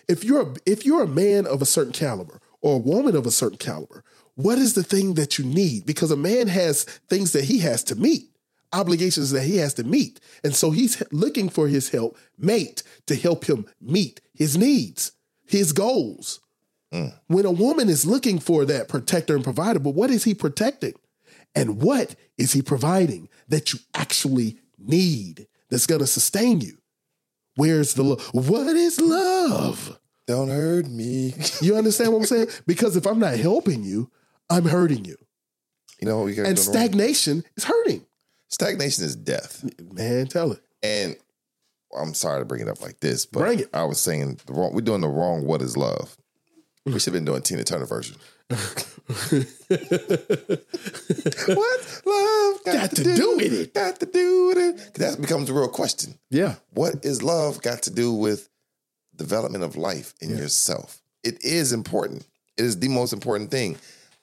If 0.10 0.24
you're 0.24 0.42
a, 0.42 0.54
if 0.66 0.86
you're 0.86 1.04
a 1.04 1.08
man 1.08 1.46
of 1.46 1.62
a 1.62 1.66
certain 1.66 1.94
caliber 1.94 2.42
or 2.62 2.76
a 2.76 2.80
woman 2.80 3.16
of 3.16 3.26
a 3.26 3.32
certain 3.32 3.58
caliber, 3.58 4.04
what 4.36 4.58
is 4.58 4.74
the 4.74 4.84
thing 4.84 5.14
that 5.14 5.38
you 5.38 5.46
need? 5.46 5.86
Because 5.86 6.12
a 6.12 6.18
man 6.18 6.48
has 6.48 6.84
things 6.84 7.32
that 7.34 7.46
he 7.46 7.60
has 7.60 7.84
to 7.86 7.96
meet, 7.96 8.30
obligations 8.74 9.32
that 9.32 9.44
he 9.44 9.58
has 9.58 9.74
to 9.76 9.84
meet. 9.84 10.20
And 10.44 10.56
so 10.56 10.72
he's 10.72 11.04
looking 11.12 11.48
for 11.50 11.68
his 11.68 11.90
help 11.90 12.18
mate 12.38 12.82
to 13.06 13.16
help 13.16 13.46
him 13.46 13.66
meet 13.80 14.20
his 14.34 14.58
needs, 14.58 15.12
his 15.46 15.74
goals. 15.74 16.40
Mm. 16.94 17.14
When 17.28 17.46
a 17.46 17.52
woman 17.52 17.88
is 17.90 18.06
looking 18.06 18.40
for 18.40 18.66
that 18.66 18.88
protector 18.88 19.36
and 19.36 19.44
provider, 19.44 19.80
but 19.80 19.94
what 19.94 20.10
is 20.10 20.24
he 20.24 20.34
protecting? 20.34 20.94
And 21.54 21.82
what 21.82 22.16
is 22.38 22.54
he 22.54 22.62
providing 22.62 23.30
that 23.48 23.74
you 23.74 23.80
actually 23.94 24.58
need 24.78 25.48
that's 25.70 25.86
going 25.86 26.00
to 26.00 26.08
sustain 26.08 26.62
you? 26.62 26.78
Where's 27.56 27.94
the 27.94 28.04
love? 28.04 28.30
What 28.32 28.76
is 28.76 29.02
love? 29.02 29.99
Don't 30.30 30.50
hurt 30.50 30.88
me. 30.88 31.34
You 31.64 31.76
understand 31.76 32.14
what 32.14 32.20
I'm 32.20 32.26
saying? 32.26 32.50
Because 32.68 32.96
if 32.96 33.08
I'm 33.08 33.18
not 33.18 33.36
helping 33.36 33.84
you, 33.84 34.12
I'm 34.48 34.64
hurting 34.64 35.04
you. 35.04 35.18
You 36.00 36.08
know 36.08 36.18
what 36.18 36.26
we 36.26 36.36
got 36.36 36.46
And 36.46 36.60
stagnation 36.60 37.44
is 37.58 37.64
hurting. 37.64 38.06
Stagnation 38.48 39.06
is 39.06 39.16
death. 39.16 39.66
Man, 39.92 40.28
tell 40.28 40.52
it. 40.52 40.62
And 40.84 41.18
I'm 42.00 42.14
sorry 42.14 42.42
to 42.42 42.46
bring 42.46 42.62
it 42.62 42.68
up 42.68 42.80
like 42.80 43.00
this, 43.00 43.26
but 43.26 43.40
Bring 43.40 43.60
it. 43.62 43.70
I 43.74 43.86
was 43.86 44.00
saying 44.00 44.40
the 44.46 44.54
wrong. 44.54 44.72
We're 44.74 44.82
doing 44.82 45.02
the 45.02 45.10
wrong. 45.10 45.48
What 45.48 45.64
is 45.64 45.76
love? 45.76 46.16
We 46.86 46.94
should 46.94 47.06
have 47.06 47.14
been 47.14 47.26
doing 47.26 47.42
Tina 47.42 47.64
Turner 47.64 47.88
version. 47.88 48.16
what 48.50 48.60
love 52.06 52.64
Got 52.66 52.92
to 52.92 53.04
do 53.04 53.36
with 53.36 53.54
it. 53.54 53.74
Got 53.74 54.00
to 54.00 54.06
do 54.06 54.48
with 54.48 54.58
it. 54.60 54.94
That 54.94 55.20
becomes 55.20 55.50
a 55.50 55.54
real 55.54 55.70
question. 55.70 56.20
Yeah. 56.30 56.56
What 56.70 57.04
is 57.04 57.24
love 57.24 57.64
got 57.64 57.82
to 57.84 57.92
do 57.92 58.14
with 58.14 58.48
development 59.20 59.64
of 59.64 59.76
life 59.76 60.14
in 60.22 60.36
yourself? 60.36 61.02
It 61.24 61.44
is 61.44 61.72
important. 61.74 62.26
It 62.58 62.66
is 62.66 62.80
the 62.80 62.88
most 62.88 63.14
important 63.14 63.52
thing. 63.52 63.78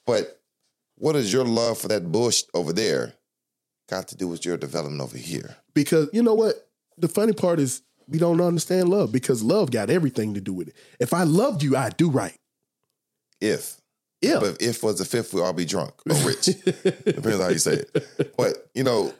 But 0.05 0.39
what 0.95 1.15
is 1.15 1.31
your 1.31 1.45
love 1.45 1.77
for 1.77 1.87
that 1.87 2.11
bush 2.11 2.43
over 2.53 2.73
there 2.73 3.13
got 3.89 4.07
to 4.09 4.17
do 4.17 4.27
with 4.27 4.45
your 4.45 4.57
development 4.57 5.01
over 5.01 5.17
here? 5.17 5.55
Because 5.73 6.09
you 6.11 6.23
know 6.23 6.33
what? 6.33 6.67
The 6.97 7.07
funny 7.07 7.33
part 7.33 7.59
is 7.59 7.81
we 8.07 8.17
don't 8.17 8.41
understand 8.41 8.89
love 8.89 9.11
because 9.11 9.43
love 9.43 9.71
got 9.71 9.89
everything 9.89 10.33
to 10.33 10.41
do 10.41 10.53
with 10.53 10.69
it. 10.69 10.75
If 10.99 11.13
I 11.13 11.23
loved 11.23 11.61
you, 11.61 11.75
I'd 11.77 11.97
do 11.97 12.09
right. 12.09 12.37
If 13.39 13.79
Yeah. 14.21 14.39
But 14.39 14.61
if 14.61 14.81
was 14.81 14.97
the 14.97 15.05
fifth, 15.05 15.33
we'll 15.33 15.43
all 15.43 15.53
be 15.53 15.65
drunk 15.65 15.93
or 16.09 16.15
rich. 16.27 16.45
Depends 16.45 17.27
on 17.27 17.41
how 17.41 17.49
you 17.49 17.59
say 17.59 17.83
it. 17.83 18.35
But 18.37 18.69
you 18.73 18.83
know, 18.83 19.13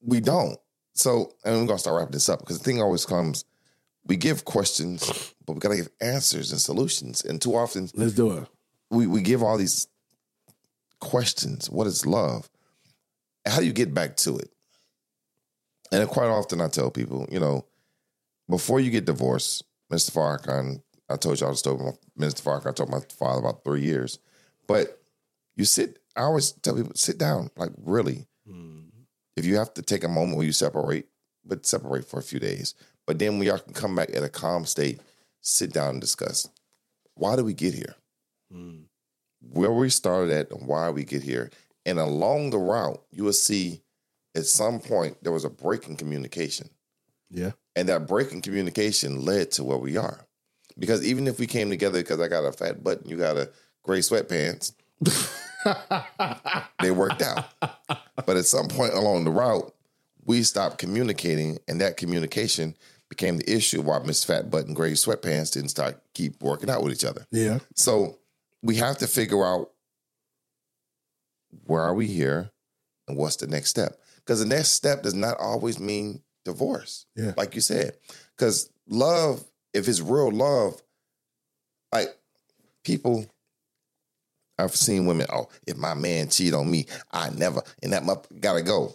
we 0.00 0.20
don't. 0.20 0.58
So, 0.94 1.32
and 1.44 1.60
we're 1.60 1.66
gonna 1.66 1.78
start 1.78 1.98
wrapping 1.98 2.12
this 2.12 2.28
up 2.28 2.40
because 2.40 2.58
the 2.58 2.64
thing 2.64 2.80
always 2.82 3.06
comes: 3.06 3.44
we 4.06 4.16
give 4.16 4.44
questions, 4.44 5.34
but 5.46 5.52
we 5.54 5.60
gotta 5.60 5.76
give 5.76 5.88
answers 6.00 6.50
and 6.52 6.60
solutions. 6.60 7.24
And 7.24 7.40
too 7.40 7.54
often, 7.54 7.88
Let's 7.94 8.14
do 8.14 8.32
it. 8.32 8.48
we 8.90 9.06
we 9.06 9.22
give 9.22 9.42
all 9.42 9.56
these 9.58 9.86
questions. 11.00 11.70
What 11.70 11.86
is 11.86 12.06
love? 12.06 12.48
How 13.46 13.58
do 13.58 13.66
you 13.66 13.72
get 13.72 13.92
back 13.94 14.16
to 14.18 14.38
it? 14.38 14.50
And 15.90 16.08
quite 16.08 16.28
often, 16.28 16.60
I 16.60 16.68
tell 16.68 16.90
people, 16.90 17.28
you 17.30 17.40
know, 17.40 17.66
before 18.48 18.80
you 18.80 18.90
get 18.90 19.04
divorced, 19.04 19.64
Mr. 19.92 20.10
Farrakhan, 20.12 20.80
I 21.10 21.16
told 21.16 21.40
y'all 21.40 21.50
the 21.50 21.56
story. 21.56 21.92
Mr. 22.18 22.40
Farrakhan 22.42 22.74
told 22.74 22.88
my 22.90 23.00
father 23.18 23.40
about 23.40 23.64
three 23.64 23.82
years, 23.82 24.18
but 24.66 25.00
you 25.56 25.64
sit. 25.64 25.98
I 26.16 26.22
always 26.22 26.52
tell 26.52 26.76
people, 26.76 26.92
sit 26.94 27.18
down, 27.18 27.50
like 27.56 27.70
really. 27.78 28.26
Hmm. 28.46 28.80
If 29.36 29.46
you 29.46 29.56
have 29.56 29.72
to 29.74 29.82
take 29.82 30.04
a 30.04 30.08
moment 30.08 30.36
where 30.36 30.46
you 30.46 30.52
separate, 30.52 31.06
but 31.44 31.64
separate 31.66 32.06
for 32.08 32.18
a 32.20 32.22
few 32.22 32.38
days, 32.38 32.74
but 33.06 33.18
then 33.18 33.38
when 33.38 33.46
y'all 33.46 33.58
can 33.58 33.74
come 33.74 33.94
back 33.94 34.10
at 34.14 34.22
a 34.22 34.28
calm 34.28 34.64
state, 34.64 35.00
sit 35.40 35.72
down 35.72 35.90
and 35.90 36.00
discuss. 36.00 36.48
Why 37.14 37.36
do 37.36 37.44
we 37.44 37.54
get 37.54 37.74
here? 37.74 37.96
Hmm. 38.52 38.82
where 39.40 39.72
we 39.72 39.88
started 39.88 40.30
at 40.30 40.50
and 40.50 40.66
why 40.66 40.90
we 40.90 41.04
get 41.04 41.22
here. 41.22 41.50
And 41.86 41.98
along 41.98 42.50
the 42.50 42.58
route, 42.58 43.02
you 43.10 43.24
will 43.24 43.32
see 43.32 43.80
at 44.34 44.44
some 44.44 44.78
point 44.78 45.16
there 45.22 45.32
was 45.32 45.44
a 45.44 45.50
break 45.50 45.88
in 45.88 45.96
communication. 45.96 46.68
Yeah. 47.30 47.52
And 47.74 47.88
that 47.88 48.06
break 48.06 48.30
in 48.32 48.42
communication 48.42 49.24
led 49.24 49.50
to 49.52 49.64
where 49.64 49.78
we 49.78 49.96
are. 49.96 50.26
Because 50.78 51.04
even 51.04 51.26
if 51.26 51.38
we 51.38 51.46
came 51.46 51.70
together 51.70 51.98
because 52.00 52.20
I 52.20 52.28
got 52.28 52.44
a 52.44 52.52
fat 52.52 52.84
butt 52.84 53.00
and 53.00 53.10
you 53.10 53.16
got 53.16 53.38
a 53.38 53.50
gray 53.82 54.00
sweatpants, 54.00 54.72
they 56.80 56.90
worked 56.90 57.22
out. 57.22 57.46
But 58.26 58.36
at 58.36 58.46
some 58.46 58.68
point 58.68 58.92
along 58.94 59.24
the 59.24 59.30
route, 59.30 59.74
we 60.24 60.42
stopped 60.42 60.78
communicating, 60.78 61.58
and 61.66 61.80
that 61.80 61.96
communication 61.96 62.76
became 63.12 63.36
the 63.36 63.54
issue 63.54 63.82
why 63.82 63.98
Miss 63.98 64.24
Fat 64.24 64.50
Butt 64.50 64.66
and 64.66 64.74
Gray 64.74 64.92
Sweatpants 64.92 65.52
didn't 65.52 65.68
start 65.68 66.00
keep 66.14 66.42
working 66.42 66.70
out 66.70 66.82
with 66.82 66.94
each 66.94 67.04
other. 67.04 67.26
Yeah. 67.30 67.58
So 67.74 68.16
we 68.62 68.76
have 68.76 68.96
to 68.98 69.06
figure 69.06 69.44
out 69.44 69.70
where 71.66 71.82
are 71.82 71.92
we 71.92 72.06
here 72.06 72.50
and 73.06 73.18
what's 73.18 73.36
the 73.36 73.46
next 73.46 73.68
step. 73.68 73.98
Because 74.16 74.40
the 74.40 74.46
next 74.46 74.70
step 74.70 75.02
does 75.02 75.12
not 75.12 75.36
always 75.38 75.78
mean 75.78 76.22
divorce. 76.46 77.04
Yeah. 77.14 77.34
Like 77.36 77.54
you 77.54 77.60
said. 77.60 77.98
Because 78.34 78.70
love, 78.88 79.44
if 79.74 79.86
it's 79.88 80.00
real 80.00 80.30
love, 80.30 80.82
like 81.92 82.16
people 82.82 83.26
I've 84.58 84.74
seen 84.74 85.04
women, 85.04 85.26
oh, 85.30 85.50
if 85.66 85.76
my 85.76 85.92
man 85.92 86.30
cheat 86.30 86.54
on 86.54 86.70
me, 86.70 86.86
I 87.10 87.28
never, 87.28 87.60
and 87.82 87.92
that 87.92 88.04
mup 88.04 88.26
gotta 88.40 88.62
go. 88.62 88.94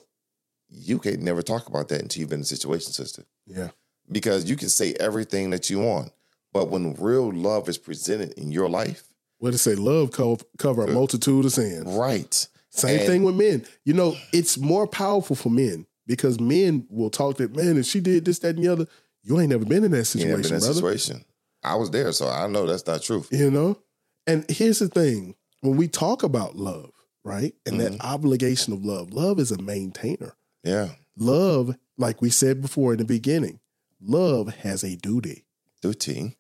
You 0.70 0.98
can't 0.98 1.22
never 1.22 1.44
talk 1.44 1.68
about 1.68 1.90
that 1.90 2.02
until 2.02 2.22
you've 2.22 2.30
been 2.30 2.40
in 2.40 2.42
a 2.42 2.46
situation, 2.46 2.94
sister 2.94 3.24
Yeah. 3.46 3.70
Because 4.12 4.50
you 4.50 4.56
can 4.56 4.70
say 4.70 4.94
everything 5.00 5.50
that 5.52 5.70
you 5.70 5.80
want, 5.80 6.12
but 6.54 6.70
when 6.70 6.96
real 6.96 7.32
love 7.34 7.70
is 7.70 7.78
presented 7.78 8.34
in 8.34 8.52
your 8.52 8.70
life, 8.70 9.04
What 9.40 9.52
to 9.52 9.58
say? 9.58 9.76
Love 9.76 10.12
co- 10.12 10.40
cover 10.58 10.86
a 10.86 10.90
uh, 10.90 10.94
multitude 10.94 11.46
of 11.46 11.52
sins. 11.52 11.86
right? 11.86 12.48
Same 12.70 13.00
And- 13.00 13.08
thing 13.08 13.24
with 13.24 13.36
men. 13.36 13.66
You 13.86 13.94
know, 13.94 14.16
it's 14.34 14.58
more 14.58 14.88
powerful 14.88 15.36
for 15.36 15.50
men 15.50 15.86
because 16.06 16.40
men 16.40 16.86
will 16.90 17.10
talk 17.10 17.38
that 17.38 17.56
man, 17.56 17.78
if 17.78 17.86
she 17.86 18.00
did 18.00 18.26
this, 18.26 18.40
that, 18.40 18.56
and 18.56 18.64
the 18.64 18.72
other, 18.72 18.88
you 19.24 19.40
ain't 19.40 19.50
never 19.50 19.66
been 19.66 19.84
in 19.84 19.92
that 19.92 20.06
situation, 20.06 20.42
been 20.42 20.46
in 20.46 20.52
that 20.54 20.60
brother. 20.60 20.74
situation. 20.74 21.26
I 21.64 21.76
was 21.76 21.92
there, 21.92 22.12
so 22.14 22.30
I 22.30 22.48
know 22.48 22.66
that's 22.66 22.88
not 22.88 23.02
true. 23.02 23.26
You 23.32 23.52
know? 23.52 23.78
And 24.26 24.46
here's 24.50 24.80
the 24.80 24.88
thing 24.88 25.36
when 25.62 25.76
we 25.76 25.88
talk 25.88 26.24
about 26.24 26.56
love, 26.56 26.92
right? 27.24 27.54
And 27.66 27.80
that 27.80 27.94
mm-hmm. 27.94 28.08
obligation 28.08 28.74
of 28.74 28.86
love, 28.86 29.12
love 29.12 29.40
is 29.40 29.52
a 29.52 29.62
maintainer. 29.62 30.34
Yeah, 30.64 30.90
Love, 31.18 31.76
like 31.98 32.22
we 32.22 32.30
said 32.30 32.62
before 32.62 32.92
in 32.94 33.00
the 33.00 33.06
beginning, 33.06 33.60
love 34.02 34.54
has 34.58 34.84
a 34.84 34.96
duty. 34.96 35.46
duty, 35.82 36.38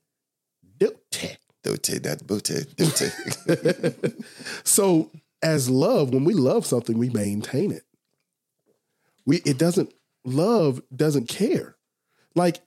Duty. 0.78 1.38
duty, 1.64 1.98
that 2.00 2.26
booty, 2.28 2.66
duty. 2.76 4.24
So 4.64 5.12
as 5.42 5.70
love, 5.70 6.14
when 6.14 6.24
we 6.24 6.34
love 6.34 6.66
something, 6.66 6.98
we 6.98 7.10
maintain 7.10 7.72
it. 7.72 7.84
We 9.26 9.38
it 9.38 9.58
doesn't 9.58 9.94
love 10.24 10.82
doesn't 10.96 11.28
care. 11.30 11.76
Like 12.36 12.60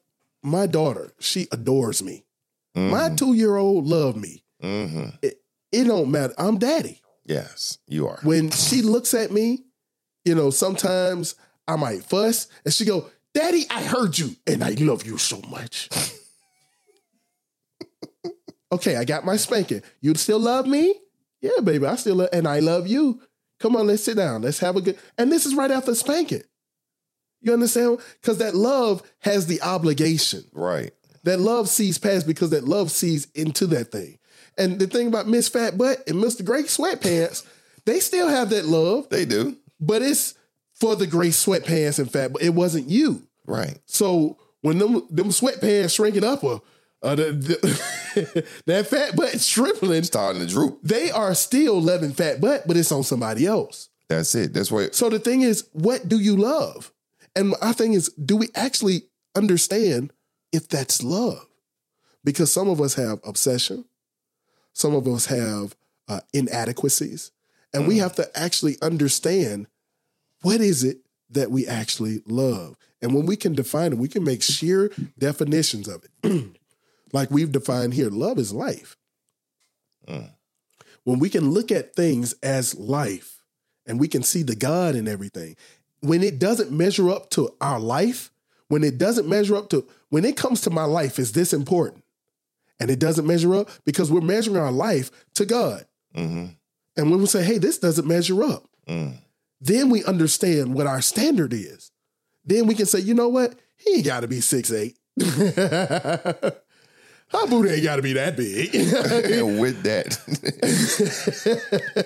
my 0.42 0.66
daughter, 0.66 1.12
she 1.20 1.46
adores 1.52 2.02
me. 2.02 2.24
My 2.74 3.10
two 3.10 3.34
year 3.34 3.56
old 3.56 3.86
love 3.86 4.16
me. 4.16 4.44
hmm 4.60 5.08
It, 5.22 5.40
it 5.72 5.84
don't 5.84 6.10
matter. 6.10 6.34
I'm 6.38 6.58
daddy. 6.58 7.00
Yes, 7.24 7.78
you 7.86 8.08
are. 8.08 8.18
When 8.22 8.50
she 8.50 8.80
looks 8.82 9.12
at 9.14 9.30
me, 9.30 9.64
you 10.24 10.34
know, 10.34 10.50
sometimes 10.50 11.34
I 11.68 11.76
might 11.76 12.02
fuss 12.04 12.48
and 12.64 12.72
she 12.74 12.84
go, 12.84 13.10
Daddy, 13.34 13.64
I 13.70 13.82
heard 13.82 14.18
you 14.18 14.34
and 14.46 14.64
I 14.64 14.70
love 14.70 15.06
you 15.06 15.18
so 15.18 15.40
much. 15.48 15.88
okay, 18.72 18.96
I 18.96 19.04
got 19.04 19.24
my 19.24 19.36
spanking. 19.36 19.82
You 20.00 20.14
still 20.14 20.40
love 20.40 20.66
me? 20.66 20.94
Yeah, 21.40 21.60
baby, 21.62 21.86
I 21.86 21.96
still 21.96 22.16
love, 22.16 22.28
and 22.32 22.46
I 22.46 22.60
love 22.60 22.86
you. 22.86 23.20
Come 23.60 23.76
on, 23.76 23.86
let's 23.86 24.04
sit 24.04 24.16
down. 24.16 24.42
Let's 24.42 24.58
have 24.58 24.76
a 24.76 24.80
good. 24.80 24.98
And 25.16 25.30
this 25.30 25.46
is 25.46 25.54
right 25.54 25.70
after 25.70 25.94
spanking. 25.94 26.42
You 27.40 27.54
understand? 27.54 27.98
Because 28.20 28.38
that 28.38 28.54
love 28.54 29.02
has 29.20 29.46
the 29.46 29.62
obligation. 29.62 30.44
Right. 30.52 30.92
That 31.24 31.40
love 31.40 31.68
sees 31.68 31.98
past 31.98 32.26
because 32.26 32.50
that 32.50 32.64
love 32.64 32.90
sees 32.90 33.28
into 33.34 33.66
that 33.68 33.92
thing. 33.92 34.18
And 34.58 34.78
the 34.78 34.86
thing 34.86 35.06
about 35.06 35.28
Miss 35.28 35.48
Fat 35.48 35.78
Butt 35.78 36.02
and 36.06 36.22
Mr. 36.22 36.44
Great 36.44 36.66
Sweatpants, 36.66 37.46
they 37.86 38.00
still 38.00 38.28
have 38.28 38.50
that 38.50 38.66
love, 38.66 39.08
They 39.08 39.24
do. 39.24 39.56
but 39.78 40.02
it's 40.02 40.34
for 40.80 40.96
the 40.96 41.06
gray 41.06 41.28
sweatpants 41.28 41.98
and 41.98 42.10
fat, 42.10 42.32
but 42.32 42.42
it 42.42 42.54
wasn't 42.54 42.88
you. 42.88 43.22
Right. 43.46 43.78
So 43.86 44.38
when 44.62 44.78
them 44.78 44.94
them 45.10 45.28
sweatpants 45.28 45.94
shrinking 45.94 46.24
up 46.24 46.42
or 46.42 46.62
uh, 47.02 47.14
the, 47.14 47.32
the- 47.32 48.46
that 48.66 48.86
fat 48.88 49.14
butt 49.16 49.40
shriveling, 49.40 50.02
Starting 50.04 50.40
to 50.42 50.46
droop. 50.48 50.80
they 50.82 51.10
are 51.10 51.34
still 51.34 51.80
loving 51.80 52.12
fat 52.12 52.40
butt, 52.40 52.66
but 52.66 52.76
it's 52.76 52.92
on 52.92 53.02
somebody 53.02 53.46
else. 53.46 53.88
That's 54.08 54.34
it. 54.34 54.52
That's 54.52 54.70
what 54.72 54.94
So 54.94 55.08
the 55.08 55.18
thing 55.20 55.42
is, 55.42 55.68
what 55.72 56.08
do 56.08 56.18
you 56.18 56.36
love? 56.36 56.92
And 57.36 57.54
our 57.62 57.72
thing 57.72 57.92
is, 57.92 58.08
do 58.10 58.36
we 58.36 58.48
actually 58.56 59.02
understand 59.36 60.12
if 60.52 60.68
that's 60.68 61.02
love? 61.02 61.46
Because 62.24 62.50
some 62.52 62.68
of 62.68 62.80
us 62.80 62.94
have 62.94 63.20
obsession, 63.24 63.84
some 64.72 64.94
of 64.94 65.06
us 65.06 65.26
have 65.26 65.74
uh, 66.08 66.20
inadequacies, 66.34 67.30
and 67.72 67.86
we 67.86 67.98
have 67.98 68.16
to 68.16 68.28
actually 68.38 68.76
understand 68.82 69.68
what 70.42 70.60
is 70.60 70.84
it 70.84 70.98
that 71.30 71.50
we 71.50 71.66
actually 71.66 72.22
love. 72.26 72.76
And 73.00 73.14
when 73.14 73.24
we 73.26 73.36
can 73.36 73.54
define 73.54 73.92
it, 73.92 73.98
we 73.98 74.08
can 74.08 74.24
make 74.24 74.42
sheer 74.42 74.90
definitions 75.18 75.88
of 75.88 76.04
it. 76.04 76.44
like 77.12 77.30
we've 77.30 77.52
defined 77.52 77.94
here, 77.94 78.10
love 78.10 78.38
is 78.38 78.52
life. 78.52 78.96
When 81.04 81.18
we 81.20 81.30
can 81.30 81.50
look 81.50 81.70
at 81.70 81.94
things 81.94 82.34
as 82.42 82.74
life 82.76 83.42
and 83.86 84.00
we 84.00 84.08
can 84.08 84.22
see 84.22 84.42
the 84.42 84.56
God 84.56 84.96
in 84.96 85.06
everything, 85.06 85.56
when 86.00 86.22
it 86.22 86.38
doesn't 86.38 86.72
measure 86.72 87.10
up 87.10 87.30
to 87.30 87.54
our 87.60 87.78
life, 87.78 88.32
when 88.68 88.82
it 88.82 88.98
doesn't 88.98 89.28
measure 89.28 89.54
up 89.56 89.70
to, 89.70 89.86
when 90.08 90.24
it 90.24 90.36
comes 90.36 90.62
to 90.62 90.70
my 90.70 90.84
life, 90.84 91.18
is 91.18 91.32
this 91.32 91.52
important? 91.52 92.02
And 92.80 92.90
it 92.90 92.98
doesn't 92.98 93.26
measure 93.26 93.54
up 93.54 93.70
because 93.84 94.10
we're 94.10 94.20
measuring 94.20 94.56
our 94.56 94.72
life 94.72 95.10
to 95.34 95.44
God. 95.46 95.86
Mhm. 96.16 96.56
And 96.96 97.10
when 97.10 97.20
we 97.20 97.26
say, 97.26 97.44
hey, 97.44 97.58
this 97.58 97.78
doesn't 97.78 98.08
measure 98.08 98.42
up, 98.42 98.66
Mm. 98.88 99.18
Then 99.60 99.90
we 99.90 100.04
understand 100.04 100.74
what 100.74 100.86
our 100.86 101.02
standard 101.02 101.52
is. 101.52 101.90
Then 102.44 102.66
we 102.66 102.74
can 102.74 102.86
say, 102.86 103.00
you 103.00 103.14
know 103.14 103.28
what? 103.28 103.54
He 103.76 103.96
ain't 103.96 104.06
got 104.06 104.20
to 104.20 104.28
be 104.28 104.40
six 104.40 104.72
eight. 104.72 104.96
Her 107.30 107.46
booty 107.46 107.70
ain't 107.70 107.84
got 107.84 107.96
to 107.96 108.02
be 108.02 108.14
that 108.14 108.36
big. 108.36 108.74
and 108.74 109.60
with 109.60 109.82
that, 109.84 110.18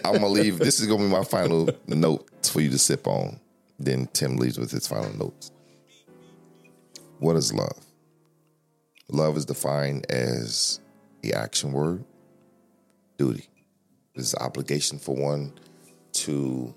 I'm 0.05 0.15
gonna 0.15 0.29
leave. 0.29 0.59
This 0.59 0.81
is 0.81 0.87
gonna 0.87 1.05
be 1.05 1.09
my 1.09 1.25
final 1.25 1.71
note 1.87 2.29
for 2.47 2.61
you 2.61 2.69
to 2.71 2.79
sip 2.79 3.07
on. 3.07 3.41
Then 3.79 4.07
Tim 4.13 4.37
leaves 4.37 4.59
with 4.59 4.71
his 4.71 4.87
final 4.87 5.17
notes. 5.17 5.51
What 7.19 7.37
is 7.37 7.55
love? 7.55 7.79
Love 9.09 9.37
is 9.37 9.47
defined 9.47 10.05
as 10.11 10.81
the 11.23 11.33
action 11.33 11.73
word, 11.73 12.05
duty. 13.17 13.49
An 14.17 14.25
obligation 14.41 14.99
for 14.99 15.15
one 15.17 15.53
to 16.13 16.75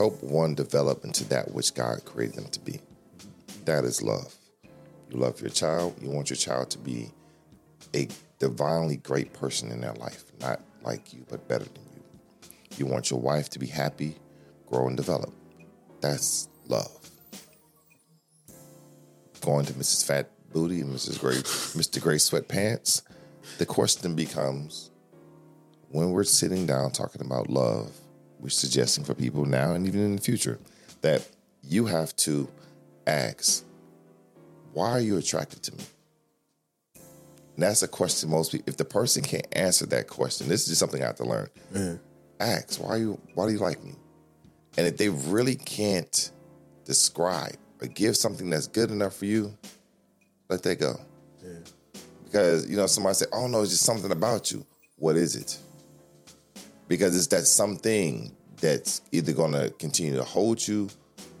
help 0.00 0.22
one 0.22 0.54
develop 0.54 1.04
into 1.04 1.24
that 1.28 1.52
which 1.52 1.74
God 1.74 2.02
created 2.06 2.36
them 2.36 2.48
to 2.52 2.60
be. 2.60 2.80
That 3.66 3.84
is 3.84 4.00
love. 4.02 4.34
You 5.10 5.18
love 5.18 5.42
your 5.42 5.50
child. 5.50 5.94
You 6.00 6.08
want 6.08 6.30
your 6.30 6.38
child 6.38 6.70
to 6.70 6.78
be 6.78 7.10
a 7.94 8.08
divinely 8.38 8.96
great 8.96 9.34
person 9.34 9.70
in 9.70 9.82
their 9.82 9.92
life, 9.92 10.24
not 10.40 10.62
like 10.82 11.12
you, 11.12 11.26
but 11.28 11.46
better 11.48 11.64
than 11.64 11.82
you. 11.94 12.50
You 12.78 12.86
want 12.86 13.10
your 13.10 13.20
wife 13.20 13.50
to 13.50 13.58
be 13.58 13.66
happy, 13.66 14.16
grow, 14.66 14.86
and 14.86 14.96
develop. 14.96 15.34
That's 16.00 16.48
love. 16.66 17.10
Going 19.42 19.66
to 19.66 19.74
Mrs. 19.74 20.06
Fat 20.06 20.30
Booty 20.50 20.80
and 20.80 20.94
Mrs. 20.94 21.20
Gray, 21.20 21.34
Mr. 21.34 22.00
Gray 22.00 22.16
Sweatpants, 22.16 23.02
the 23.58 23.66
question 23.66 24.14
becomes 24.14 24.92
when 25.90 26.10
we're 26.12 26.24
sitting 26.24 26.64
down 26.64 26.90
talking 26.90 27.20
about 27.20 27.50
love, 27.50 27.92
we're 28.40 28.48
suggesting 28.48 29.04
for 29.04 29.14
people 29.14 29.44
now 29.44 29.74
and 29.74 29.86
even 29.86 30.00
in 30.00 30.16
the 30.16 30.22
future 30.22 30.58
that 31.02 31.26
you 31.62 31.86
have 31.86 32.14
to 32.16 32.48
ask, 33.06 33.64
why 34.72 34.90
are 34.90 35.00
you 35.00 35.18
attracted 35.18 35.62
to 35.64 35.76
me? 35.76 35.84
And 36.94 37.64
that's 37.64 37.82
a 37.82 37.88
question 37.88 38.30
most 38.30 38.52
people. 38.52 38.68
If 38.68 38.76
the 38.76 38.84
person 38.84 39.22
can't 39.22 39.46
answer 39.52 39.84
that 39.86 40.06
question, 40.06 40.48
this 40.48 40.62
is 40.62 40.68
just 40.68 40.80
something 40.80 41.02
I 41.02 41.06
have 41.06 41.16
to 41.16 41.24
learn. 41.24 41.48
Mm-hmm. 41.74 41.96
Ask 42.40 42.82
why 42.82 42.96
you 42.96 43.20
why 43.34 43.46
do 43.46 43.52
you 43.52 43.58
like 43.58 43.84
me? 43.84 43.94
And 44.78 44.86
if 44.86 44.96
they 44.96 45.10
really 45.10 45.56
can't 45.56 46.30
describe 46.86 47.56
or 47.82 47.88
give 47.88 48.16
something 48.16 48.48
that's 48.48 48.66
good 48.66 48.90
enough 48.90 49.14
for 49.16 49.26
you, 49.26 49.54
let 50.48 50.62
that 50.62 50.80
go. 50.80 50.98
Because 52.24 52.70
you 52.70 52.76
know 52.76 52.86
somebody 52.86 53.14
say, 53.14 53.26
"Oh 53.32 53.46
no, 53.46 53.60
it's 53.60 53.72
just 53.72 53.84
something 53.84 54.10
about 54.10 54.50
you." 54.50 54.64
What 54.96 55.16
is 55.16 55.36
it? 55.36 55.58
Because 56.90 57.16
it's 57.16 57.28
that 57.28 57.46
something 57.46 58.34
that's 58.60 59.00
either 59.12 59.32
going 59.32 59.52
to 59.52 59.70
continue 59.78 60.16
to 60.16 60.24
hold 60.24 60.66
you 60.66 60.90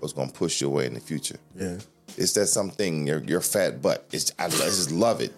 or 0.00 0.04
it's 0.04 0.12
going 0.12 0.28
to 0.30 0.34
push 0.34 0.60
you 0.60 0.68
away 0.68 0.86
in 0.86 0.94
the 0.94 1.00
future. 1.00 1.36
yeah. 1.56 1.76
It's 2.16 2.32
that 2.34 2.46
something 2.46 3.06
your 3.06 3.22
your 3.24 3.40
fat 3.40 3.80
butt. 3.80 4.04
It's 4.12 4.32
I, 4.38 4.46
I 4.46 4.48
just 4.48 4.90
love 4.90 5.20
it, 5.20 5.32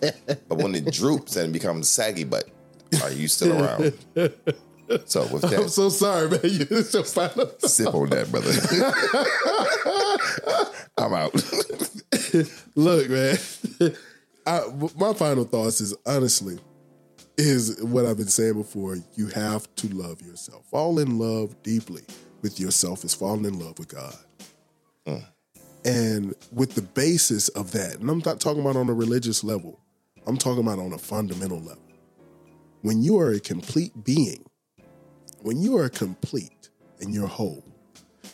but 0.48 0.56
when 0.58 0.74
it 0.74 0.90
droops 0.90 1.36
and 1.36 1.52
becomes 1.52 1.88
saggy 1.88 2.24
butt, 2.24 2.48
are 3.02 3.12
you 3.12 3.28
still 3.28 3.52
around? 3.62 3.92
So 5.06 5.26
with 5.32 5.42
that, 5.42 5.60
I'm 5.60 5.68
so 5.68 5.88
sorry, 5.90 6.28
man. 6.30 6.40
You 6.44 6.66
it's 6.70 6.94
your 6.94 7.04
final 7.04 7.50
sip 7.58 7.94
on 7.94 8.08
that, 8.10 8.30
brother. 8.30 8.52
I'm 10.98 11.14
out. 11.14 11.34
Look, 12.74 13.10
man. 13.10 13.38
I, 14.46 14.62
my 14.98 15.12
final 15.14 15.44
thoughts 15.44 15.80
is 15.80 15.94
honestly 16.04 16.58
is 17.36 17.82
what 17.82 18.06
I've 18.06 18.16
been 18.16 18.28
saying 18.28 18.54
before. 18.54 18.98
You 19.14 19.28
have 19.28 19.72
to 19.76 19.88
love 19.88 20.20
yourself. 20.22 20.66
Fall 20.66 20.98
in 20.98 21.18
love 21.18 21.60
deeply 21.62 22.02
with 22.42 22.58
yourself 22.60 23.04
is 23.04 23.14
falling 23.14 23.44
in 23.44 23.58
love 23.58 23.78
with 23.78 23.88
God. 23.88 24.14
Hmm. 25.06 25.24
And 25.84 26.34
with 26.52 26.74
the 26.74 26.82
basis 26.82 27.48
of 27.50 27.72
that, 27.72 27.98
and 27.98 28.08
I'm 28.08 28.22
not 28.24 28.40
talking 28.40 28.60
about 28.60 28.76
on 28.76 28.88
a 28.88 28.94
religious 28.94 29.42
level, 29.42 29.80
I'm 30.26 30.36
talking 30.36 30.60
about 30.60 30.78
on 30.78 30.92
a 30.92 30.98
fundamental 30.98 31.58
level. 31.58 31.82
When 32.82 33.02
you 33.02 33.18
are 33.18 33.30
a 33.30 33.40
complete 33.40 34.04
being, 34.04 34.44
when 35.40 35.60
you 35.60 35.76
are 35.76 35.88
complete 35.88 36.70
and 37.00 37.12
you're 37.12 37.26
whole, 37.26 37.64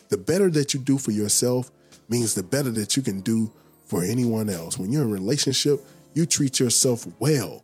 the 0.08 0.18
better 0.18 0.50
that 0.50 0.74
you 0.74 0.80
do 0.80 0.98
for 0.98 1.10
yourself 1.10 1.70
means 2.08 2.34
the 2.34 2.42
better 2.42 2.70
that 2.70 2.96
you 2.96 3.02
can 3.02 3.20
do 3.20 3.52
for 3.86 4.02
anyone 4.02 4.50
else. 4.50 4.78
When 4.78 4.92
you're 4.92 5.02
in 5.02 5.10
a 5.10 5.12
relationship, 5.12 5.80
you 6.14 6.26
treat 6.26 6.60
yourself 6.60 7.06
well 7.18 7.62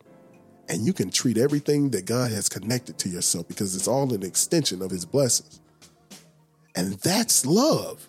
and 0.68 0.86
you 0.86 0.92
can 0.92 1.10
treat 1.10 1.36
everything 1.36 1.90
that 1.90 2.06
God 2.06 2.30
has 2.30 2.48
connected 2.48 2.98
to 2.98 3.08
yourself 3.08 3.46
because 3.48 3.74
it's 3.76 3.88
all 3.88 4.12
an 4.12 4.22
extension 4.22 4.82
of 4.82 4.90
his 4.90 5.04
blessings. 5.04 5.60
And 6.74 6.94
that's 6.94 7.46
love. 7.46 8.06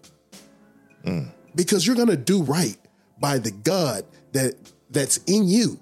Mm. 1.05 1.31
Because 1.55 1.85
you're 1.85 1.95
going 1.95 2.09
to 2.09 2.17
do 2.17 2.43
right 2.43 2.77
by 3.19 3.37
the 3.37 3.51
God 3.51 4.05
that 4.33 4.55
that's 4.89 5.17
in 5.27 5.47
you. 5.47 5.79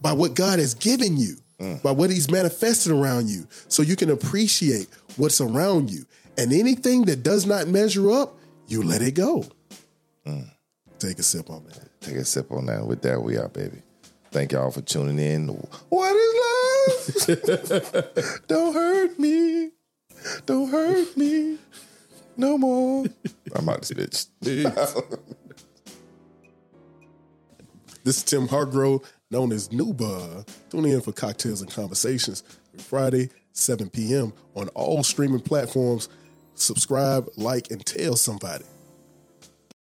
By 0.00 0.12
what 0.12 0.34
God 0.34 0.58
has 0.58 0.74
given 0.74 1.16
you. 1.16 1.36
Mm. 1.60 1.82
By 1.82 1.90
what 1.90 2.10
he's 2.10 2.30
manifested 2.30 2.92
around 2.92 3.28
you 3.28 3.46
so 3.68 3.82
you 3.82 3.96
can 3.96 4.10
appreciate 4.10 4.88
what's 5.16 5.40
around 5.40 5.90
you. 5.90 6.04
And 6.36 6.52
anything 6.52 7.02
that 7.06 7.22
does 7.22 7.46
not 7.46 7.66
measure 7.66 8.10
up, 8.12 8.38
you 8.68 8.82
let 8.82 9.02
it 9.02 9.12
go. 9.12 9.44
Mm. 10.26 10.48
Take 10.98 11.18
a 11.18 11.22
sip 11.22 11.50
on 11.50 11.64
that. 11.64 12.00
Take 12.00 12.16
a 12.16 12.24
sip 12.24 12.52
on 12.52 12.66
that. 12.66 12.86
With 12.86 13.02
that, 13.02 13.20
we 13.20 13.36
are, 13.36 13.48
baby. 13.48 13.82
Thank 14.30 14.52
y'all 14.52 14.70
for 14.70 14.82
tuning 14.82 15.18
in. 15.18 15.48
What 15.88 16.14
is 16.14 17.28
love? 17.28 18.40
Don't 18.48 18.74
hurt 18.74 19.18
me. 19.18 19.70
Don't 20.46 20.70
hurt 20.70 21.16
me. 21.16 21.58
No 22.36 22.58
more. 22.58 23.06
I'm 23.54 23.68
out 23.68 23.82
this 23.82 24.28
bitch. 24.40 25.14
This 28.04 28.18
is 28.18 28.22
Tim 28.22 28.48
Hargrove, 28.48 29.02
known 29.30 29.52
as 29.52 29.68
Nuba. 29.68 30.48
Tune 30.70 30.86
in 30.86 31.02
for 31.02 31.12
cocktails 31.12 31.60
and 31.60 31.70
conversations 31.70 32.42
Friday, 32.78 33.28
7 33.52 33.90
p.m. 33.90 34.32
on 34.54 34.68
all 34.68 35.02
streaming 35.02 35.40
platforms. 35.40 36.08
Subscribe, 36.54 37.28
like, 37.36 37.70
and 37.70 37.84
tell 37.84 38.16
somebody. 38.16 38.64